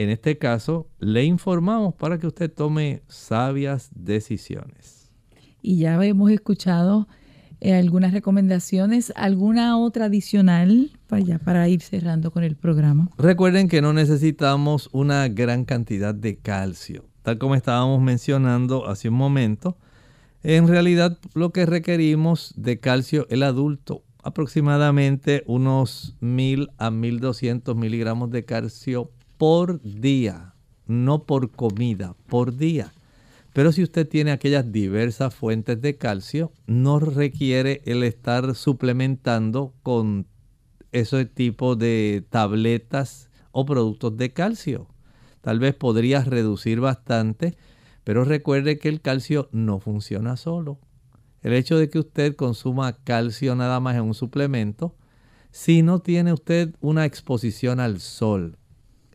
En 0.00 0.08
este 0.08 0.38
caso, 0.38 0.88
le 0.98 1.24
informamos 1.24 1.92
para 1.94 2.18
que 2.18 2.26
usted 2.26 2.50
tome 2.50 3.02
sabias 3.06 3.90
decisiones. 3.94 5.12
Y 5.60 5.76
ya 5.76 6.02
hemos 6.02 6.30
escuchado 6.30 7.06
eh, 7.60 7.74
algunas 7.74 8.14
recomendaciones, 8.14 9.12
alguna 9.14 9.76
otra 9.76 10.06
adicional 10.06 10.90
para, 11.06 11.38
para 11.38 11.68
ir 11.68 11.82
cerrando 11.82 12.30
con 12.30 12.44
el 12.44 12.56
programa. 12.56 13.10
Recuerden 13.18 13.68
que 13.68 13.82
no 13.82 13.92
necesitamos 13.92 14.88
una 14.92 15.28
gran 15.28 15.66
cantidad 15.66 16.14
de 16.14 16.38
calcio, 16.38 17.04
tal 17.20 17.36
como 17.36 17.54
estábamos 17.54 18.00
mencionando 18.00 18.88
hace 18.88 19.10
un 19.10 19.16
momento. 19.16 19.76
En 20.42 20.66
realidad 20.66 21.18
lo 21.34 21.50
que 21.50 21.66
requerimos 21.66 22.54
de 22.56 22.80
calcio 22.80 23.26
el 23.28 23.42
adulto, 23.42 24.02
aproximadamente 24.22 25.44
unos 25.46 26.16
1000 26.20 26.70
a 26.78 26.90
1200 26.90 27.76
miligramos 27.76 28.30
de 28.30 28.46
calcio 28.46 29.10
por 29.40 29.80
día, 29.80 30.52
no 30.86 31.24
por 31.24 31.50
comida, 31.50 32.14
por 32.28 32.58
día. 32.58 32.92
Pero 33.54 33.72
si 33.72 33.82
usted 33.82 34.06
tiene 34.06 34.32
aquellas 34.32 34.70
diversas 34.70 35.34
fuentes 35.34 35.80
de 35.80 35.96
calcio, 35.96 36.52
no 36.66 37.00
requiere 37.00 37.80
el 37.86 38.02
estar 38.02 38.54
suplementando 38.54 39.72
con 39.82 40.26
ese 40.92 41.24
tipo 41.24 41.74
de 41.74 42.22
tabletas 42.28 43.30
o 43.50 43.64
productos 43.64 44.14
de 44.18 44.30
calcio. 44.34 44.88
Tal 45.40 45.58
vez 45.58 45.74
podría 45.74 46.22
reducir 46.22 46.80
bastante, 46.80 47.56
pero 48.04 48.24
recuerde 48.24 48.78
que 48.78 48.90
el 48.90 49.00
calcio 49.00 49.48
no 49.52 49.80
funciona 49.80 50.36
solo. 50.36 50.80
El 51.40 51.54
hecho 51.54 51.78
de 51.78 51.88
que 51.88 52.00
usted 52.00 52.36
consuma 52.36 53.02
calcio 53.04 53.56
nada 53.56 53.80
más 53.80 53.96
en 53.96 54.02
un 54.02 54.12
suplemento, 54.12 54.94
si 55.50 55.80
no 55.80 56.00
tiene 56.00 56.34
usted 56.34 56.74
una 56.82 57.06
exposición 57.06 57.80
al 57.80 58.00
sol, 58.00 58.58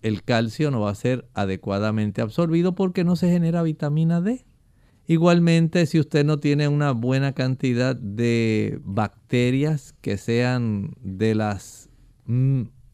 el 0.05 0.21
calcio 0.21 0.69
no 0.69 0.81
va 0.81 0.91
a 0.91 0.95
ser 0.95 1.27
adecuadamente 1.33 2.21
absorbido 2.21 2.75
porque 2.75 3.03
no 3.03 3.15
se 3.15 3.31
genera 3.31 3.63
vitamina 3.63 4.21
D. 4.21 4.45
Igualmente, 5.07 5.83
si 5.87 5.99
usted 5.99 6.23
no 6.23 6.37
tiene 6.39 6.67
una 6.67 6.91
buena 6.91 7.33
cantidad 7.33 7.95
de 7.95 8.79
bacterias 8.83 9.95
que 10.01 10.17
sean 10.17 10.93
de 11.01 11.33
las 11.33 11.89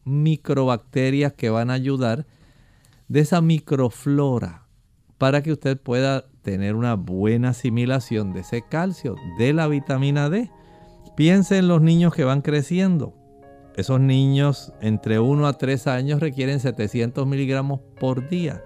microbacterias 0.04 1.34
que 1.34 1.50
van 1.50 1.68
a 1.68 1.74
ayudar, 1.74 2.26
de 3.08 3.20
esa 3.20 3.42
microflora, 3.42 4.66
para 5.18 5.42
que 5.42 5.52
usted 5.52 5.78
pueda 5.78 6.24
tener 6.40 6.74
una 6.74 6.94
buena 6.94 7.50
asimilación 7.50 8.32
de 8.32 8.40
ese 8.40 8.62
calcio, 8.66 9.16
de 9.38 9.52
la 9.52 9.68
vitamina 9.68 10.30
D. 10.30 10.50
Piense 11.14 11.58
en 11.58 11.68
los 11.68 11.82
niños 11.82 12.14
que 12.14 12.24
van 12.24 12.40
creciendo. 12.40 13.21
Esos 13.76 14.00
niños 14.00 14.72
entre 14.80 15.18
1 15.18 15.46
a 15.46 15.54
3 15.54 15.86
años 15.86 16.20
requieren 16.20 16.60
700 16.60 17.26
miligramos 17.26 17.80
por 17.98 18.28
día. 18.28 18.62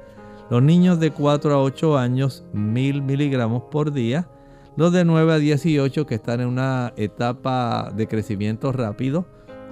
Los 0.50 0.62
niños 0.62 0.98
de 0.98 1.12
4 1.12 1.54
a 1.54 1.62
8 1.62 1.96
años, 1.96 2.44
1000 2.52 3.02
miligramos 3.02 3.64
por 3.70 3.92
día. 3.92 4.28
Los 4.76 4.92
de 4.92 5.04
9 5.04 5.32
a 5.32 5.38
18 5.38 6.06
que 6.06 6.16
están 6.16 6.40
en 6.40 6.48
una 6.48 6.92
etapa 6.96 7.92
de 7.94 8.08
crecimiento 8.08 8.72
rápido, 8.72 9.26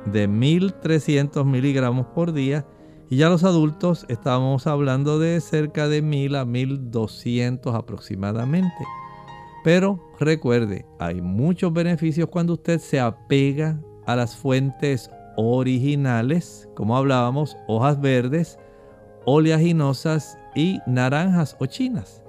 de 0.07 0.28
1300 0.28 1.45
miligramos 1.45 2.07
por 2.07 2.32
día. 2.32 2.64
Y 3.11 3.16
ya 3.16 3.28
los 3.28 3.45
adultos 3.45 4.07
estamos 4.09 4.66
hablando 4.66 5.18
de 5.18 5.41
cerca 5.41 5.89
de 5.89 6.01
1000 6.01 6.37
a 6.37 6.45
1200 6.45 7.74
aproximadamente. 7.74 8.85
Pero 9.64 10.01
recuerde, 10.20 10.87
hay 10.99 11.20
muchos 11.20 11.72
beneficios 11.72 12.28
cuando 12.28 12.55
usted 12.55 12.78
se 12.78 13.01
apega 13.01 13.80
a 14.07 14.16
las 14.16 14.37
fuentes 14.37 15.11
originales, 15.37 16.68
como 16.74 16.97
hablábamos, 16.97 17.57
hojas 17.66 18.01
verdes, 18.01 18.59
oleaginosas 19.24 20.39
y 20.55 20.80
naranjas 20.87 21.57
o 21.59 21.66
chinas. 21.66 22.22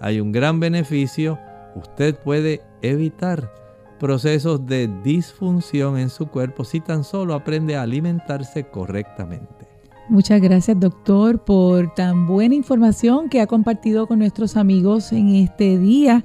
Hay 0.00 0.20
un 0.20 0.32
gran 0.32 0.60
beneficio. 0.60 1.38
Usted 1.74 2.16
puede 2.16 2.60
evitar 2.82 3.52
procesos 3.98 4.66
de 4.66 4.90
disfunción 5.04 5.96
en 5.96 6.10
su 6.10 6.26
cuerpo 6.26 6.64
si 6.64 6.80
tan 6.80 7.04
solo 7.04 7.34
aprende 7.34 7.76
a 7.76 7.82
alimentarse 7.82 8.64
correctamente. 8.64 9.68
Muchas 10.08 10.40
gracias 10.40 10.78
doctor 10.78 11.44
por 11.44 11.94
tan 11.94 12.26
buena 12.26 12.56
información 12.56 13.28
que 13.28 13.40
ha 13.40 13.46
compartido 13.46 14.08
con 14.08 14.18
nuestros 14.18 14.56
amigos 14.56 15.12
en 15.12 15.36
este 15.36 15.78
día. 15.78 16.24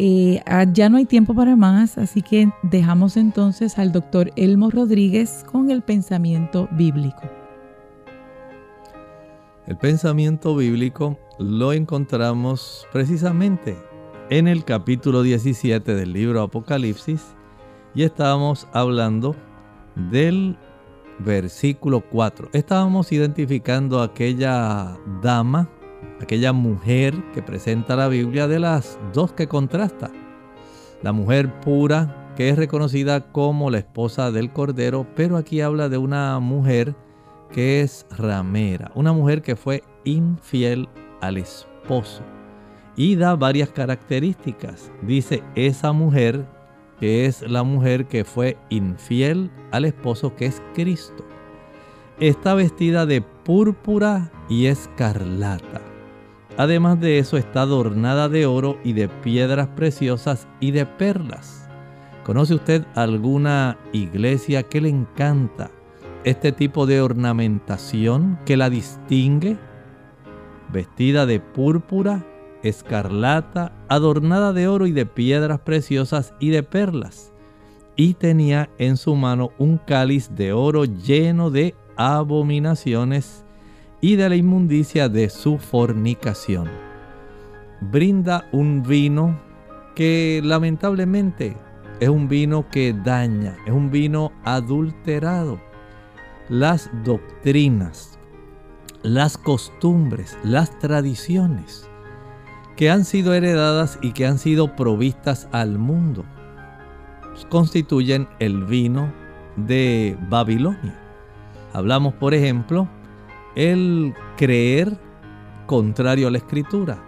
Eh, 0.00 0.40
ah, 0.46 0.64
ya 0.64 0.88
no 0.88 0.96
hay 0.96 1.06
tiempo 1.06 1.34
para 1.34 1.56
más, 1.56 1.98
así 1.98 2.22
que 2.22 2.52
dejamos 2.62 3.16
entonces 3.16 3.80
al 3.80 3.90
doctor 3.90 4.30
Elmo 4.36 4.70
Rodríguez 4.70 5.44
con 5.50 5.72
el 5.72 5.82
pensamiento 5.82 6.68
bíblico. 6.70 7.22
El 9.66 9.76
pensamiento 9.76 10.54
bíblico 10.54 11.18
lo 11.40 11.72
encontramos 11.72 12.86
precisamente 12.92 13.76
en 14.30 14.46
el 14.46 14.64
capítulo 14.64 15.22
17 15.22 15.92
del 15.92 16.12
libro 16.12 16.42
Apocalipsis 16.42 17.34
y 17.92 18.04
estábamos 18.04 18.68
hablando 18.72 19.34
del 19.96 20.56
versículo 21.18 22.04
4. 22.08 22.50
Estábamos 22.52 23.10
identificando 23.10 24.00
aquella 24.00 24.96
dama, 25.24 25.68
aquella 26.20 26.52
mujer 26.52 27.14
que 27.32 27.42
presenta 27.42 27.96
la 27.96 28.08
Biblia 28.08 28.48
de 28.48 28.58
las 28.58 28.98
dos 29.12 29.32
que 29.32 29.48
contrasta. 29.48 30.10
La 31.02 31.12
mujer 31.12 31.60
pura 31.60 32.32
que 32.36 32.50
es 32.50 32.56
reconocida 32.56 33.32
como 33.32 33.70
la 33.70 33.78
esposa 33.78 34.30
del 34.30 34.52
Cordero, 34.52 35.06
pero 35.16 35.36
aquí 35.36 35.60
habla 35.60 35.88
de 35.88 35.98
una 35.98 36.38
mujer 36.38 36.94
que 37.52 37.80
es 37.80 38.06
ramera, 38.16 38.92
una 38.94 39.12
mujer 39.12 39.42
que 39.42 39.56
fue 39.56 39.82
infiel 40.04 40.88
al 41.20 41.36
esposo. 41.36 42.22
Y 42.94 43.16
da 43.16 43.36
varias 43.36 43.70
características. 43.70 44.92
Dice, 45.02 45.42
esa 45.54 45.92
mujer 45.92 46.46
que 47.00 47.26
es 47.26 47.42
la 47.42 47.62
mujer 47.62 48.06
que 48.06 48.24
fue 48.24 48.56
infiel 48.70 49.50
al 49.70 49.84
esposo 49.84 50.34
que 50.34 50.46
es 50.46 50.62
Cristo. 50.74 51.24
Está 52.20 52.54
vestida 52.54 53.06
de 53.06 53.20
púrpura 53.20 54.30
y 54.48 54.66
escarlata. 54.66 55.87
Además 56.58 57.00
de 57.00 57.20
eso 57.20 57.36
está 57.36 57.62
adornada 57.62 58.28
de 58.28 58.44
oro 58.44 58.78
y 58.82 58.92
de 58.92 59.08
piedras 59.08 59.68
preciosas 59.68 60.48
y 60.58 60.72
de 60.72 60.86
perlas. 60.86 61.70
¿Conoce 62.24 62.52
usted 62.52 62.84
alguna 62.96 63.78
iglesia 63.92 64.64
que 64.64 64.80
le 64.80 64.88
encanta 64.88 65.70
este 66.24 66.50
tipo 66.50 66.84
de 66.84 67.00
ornamentación 67.00 68.40
que 68.44 68.56
la 68.56 68.70
distingue? 68.70 69.56
Vestida 70.72 71.26
de 71.26 71.38
púrpura, 71.38 72.26
escarlata, 72.64 73.72
adornada 73.88 74.52
de 74.52 74.66
oro 74.66 74.88
y 74.88 74.92
de 74.92 75.06
piedras 75.06 75.60
preciosas 75.60 76.34
y 76.40 76.50
de 76.50 76.64
perlas. 76.64 77.32
Y 77.94 78.14
tenía 78.14 78.68
en 78.78 78.96
su 78.96 79.14
mano 79.14 79.50
un 79.58 79.78
cáliz 79.78 80.34
de 80.34 80.52
oro 80.52 80.84
lleno 80.86 81.52
de 81.52 81.76
abominaciones 81.96 83.44
y 84.00 84.16
de 84.16 84.28
la 84.28 84.36
inmundicia 84.36 85.08
de 85.08 85.28
su 85.28 85.58
fornicación. 85.58 86.68
Brinda 87.80 88.48
un 88.52 88.82
vino 88.82 89.38
que 89.94 90.40
lamentablemente 90.44 91.56
es 92.00 92.08
un 92.08 92.28
vino 92.28 92.68
que 92.70 92.92
daña, 92.92 93.56
es 93.66 93.72
un 93.72 93.90
vino 93.90 94.32
adulterado. 94.44 95.60
Las 96.48 96.90
doctrinas, 97.04 98.18
las 99.02 99.36
costumbres, 99.36 100.38
las 100.44 100.78
tradiciones 100.78 101.88
que 102.76 102.90
han 102.90 103.04
sido 103.04 103.34
heredadas 103.34 103.98
y 104.02 104.12
que 104.12 104.26
han 104.26 104.38
sido 104.38 104.76
provistas 104.76 105.48
al 105.52 105.78
mundo 105.78 106.24
constituyen 107.48 108.28
el 108.38 108.64
vino 108.64 109.12
de 109.56 110.16
Babilonia. 110.28 110.98
Hablamos, 111.72 112.14
por 112.14 112.34
ejemplo, 112.34 112.88
el 113.54 114.14
creer 114.36 114.98
contrario 115.66 116.28
a 116.28 116.30
la 116.30 116.38
escritura. 116.38 116.98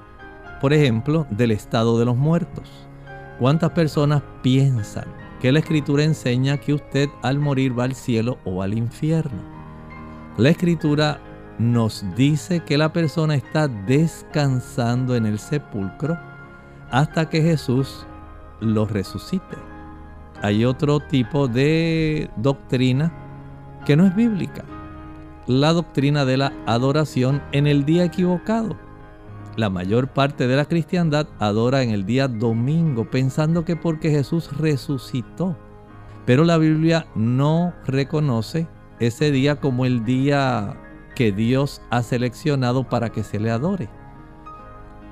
Por 0.61 0.72
ejemplo, 0.72 1.26
del 1.30 1.51
estado 1.51 1.99
de 1.99 2.05
los 2.05 2.16
muertos. 2.16 2.68
¿Cuántas 3.38 3.70
personas 3.70 4.22
piensan 4.43 5.07
que 5.41 5.51
la 5.51 5.61
escritura 5.61 6.05
enseña 6.05 6.59
que 6.59 6.74
usted 6.74 7.09
al 7.22 7.38
morir 7.38 7.78
va 7.78 7.84
al 7.84 7.95
cielo 7.95 8.38
o 8.45 8.62
al 8.62 8.74
infierno? 8.74 9.41
La 10.36 10.51
escritura 10.51 11.20
nos 11.59 12.05
dice 12.16 12.61
que 12.61 12.78
la 12.78 12.93
persona 12.93 13.34
está 13.34 13.68
descansando 13.68 15.16
en 15.16 15.26
el 15.26 15.38
sepulcro 15.38 16.18
hasta 16.91 17.28
que 17.28 17.43
Jesús 17.43 18.07
lo 18.61 18.86
resucite. 18.86 19.57
Hay 20.43 20.64
otro 20.64 21.01
tipo 21.01 21.49
de 21.49 22.30
doctrina 22.36 23.12
que 23.84 23.97
no 23.97 24.07
es 24.07 24.14
bíblica. 24.14 24.64
La 25.47 25.72
doctrina 25.72 26.24
de 26.24 26.36
la 26.36 26.53
adoración 26.66 27.43
en 27.53 27.66
el 27.66 27.84
día 27.84 28.05
equivocado 28.05 28.76
la 29.57 29.68
mayor 29.68 30.09
parte 30.09 30.47
de 30.47 30.57
la 30.57 30.64
cristiandad 30.64 31.26
adora 31.38 31.82
en 31.82 31.91
el 31.91 32.07
día 32.07 32.28
domingo 32.28 33.11
pensando 33.11 33.64
que 33.64 33.76
porque 33.76 34.11
Jesús 34.11 34.57
resucitó. 34.57 35.57
Pero 36.24 36.45
la 36.45 36.57
Biblia 36.57 37.07
no 37.14 37.74
reconoce 37.86 38.68
ese 39.01 39.30
día 39.30 39.57
como 39.57 39.84
el 39.84 40.05
día 40.05 40.76
que 41.14 41.32
Dios 41.32 41.82
ha 41.91 42.03
seleccionado 42.03 42.88
para 42.88 43.11
que 43.11 43.24
se 43.24 43.41
le 43.41 43.51
adore. 43.51 43.88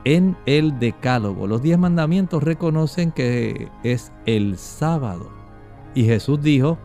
En 0.05 0.37
el 0.47 0.79
Decálogo, 0.79 1.47
los 1.47 1.61
diez 1.61 1.79
mandamientos 1.79 2.43
reconocen 2.43 3.11
que 3.11 3.69
es 3.83 4.13
el 4.25 4.57
sábado. 4.57 5.31
Y 5.95 6.05
Jesús 6.05 6.41
dijo, 6.41 6.79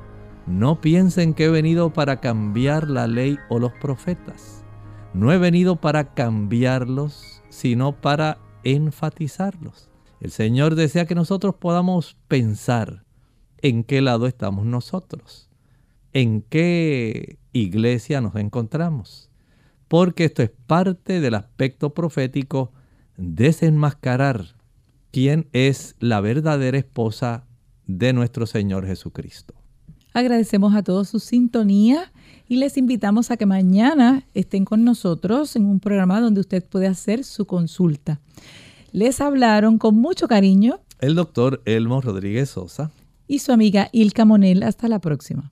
no 0.45 0.81
piensen 0.81 1.33
que 1.33 1.45
he 1.45 1.49
venido 1.49 1.93
para 1.93 2.19
cambiar 2.19 2.89
la 2.89 3.07
ley 3.07 3.37
o 3.49 3.59
los 3.59 3.71
profetas. 3.73 4.63
No 5.13 5.31
he 5.31 5.37
venido 5.37 5.77
para 5.77 6.13
cambiarlos, 6.13 7.41
sino 7.49 8.01
para 8.01 8.39
enfatizarlos. 8.63 9.89
El 10.19 10.31
Señor 10.31 10.75
desea 10.75 11.05
que 11.05 11.15
nosotros 11.15 11.55
podamos 11.55 12.17
pensar 12.27 13.03
en 13.61 13.83
qué 13.83 14.01
lado 14.01 14.27
estamos 14.27 14.65
nosotros, 14.65 15.49
en 16.11 16.41
qué 16.41 17.37
iglesia 17.53 18.19
nos 18.21 18.35
encontramos, 18.35 19.29
porque 19.87 20.25
esto 20.25 20.43
es 20.43 20.51
parte 20.67 21.21
del 21.21 21.35
aspecto 21.35 21.93
profético 21.93 22.71
desenmascarar 23.15 24.55
quién 25.11 25.47
es 25.53 25.95
la 25.99 26.19
verdadera 26.19 26.77
esposa 26.77 27.45
de 27.85 28.11
nuestro 28.13 28.45
Señor 28.45 28.85
Jesucristo. 28.85 29.62
Agradecemos 30.13 30.75
a 30.75 30.83
todos 30.83 31.09
su 31.09 31.19
sintonía 31.19 32.11
y 32.47 32.57
les 32.57 32.77
invitamos 32.77 33.31
a 33.31 33.37
que 33.37 33.45
mañana 33.45 34.25
estén 34.33 34.63
con 34.63 34.83
nosotros 34.83 35.55
en 35.55 35.65
un 35.65 35.79
programa 35.79 36.21
donde 36.21 36.41
usted 36.41 36.63
puede 36.63 36.87
hacer 36.87 37.23
su 37.23 37.45
consulta. 37.45 38.19
Les 38.91 39.21
hablaron 39.21 39.79
con 39.79 39.95
mucho 39.95 40.27
cariño 40.27 40.79
el 40.99 41.15
doctor 41.15 41.61
Elmo 41.65 41.99
Rodríguez 41.99 42.51
Sosa 42.51 42.91
y 43.27 43.39
su 43.39 43.51
amiga 43.51 43.89
Ilka 43.91 44.23
Monel. 44.23 44.63
Hasta 44.63 44.87
la 44.87 44.99
próxima. 44.99 45.51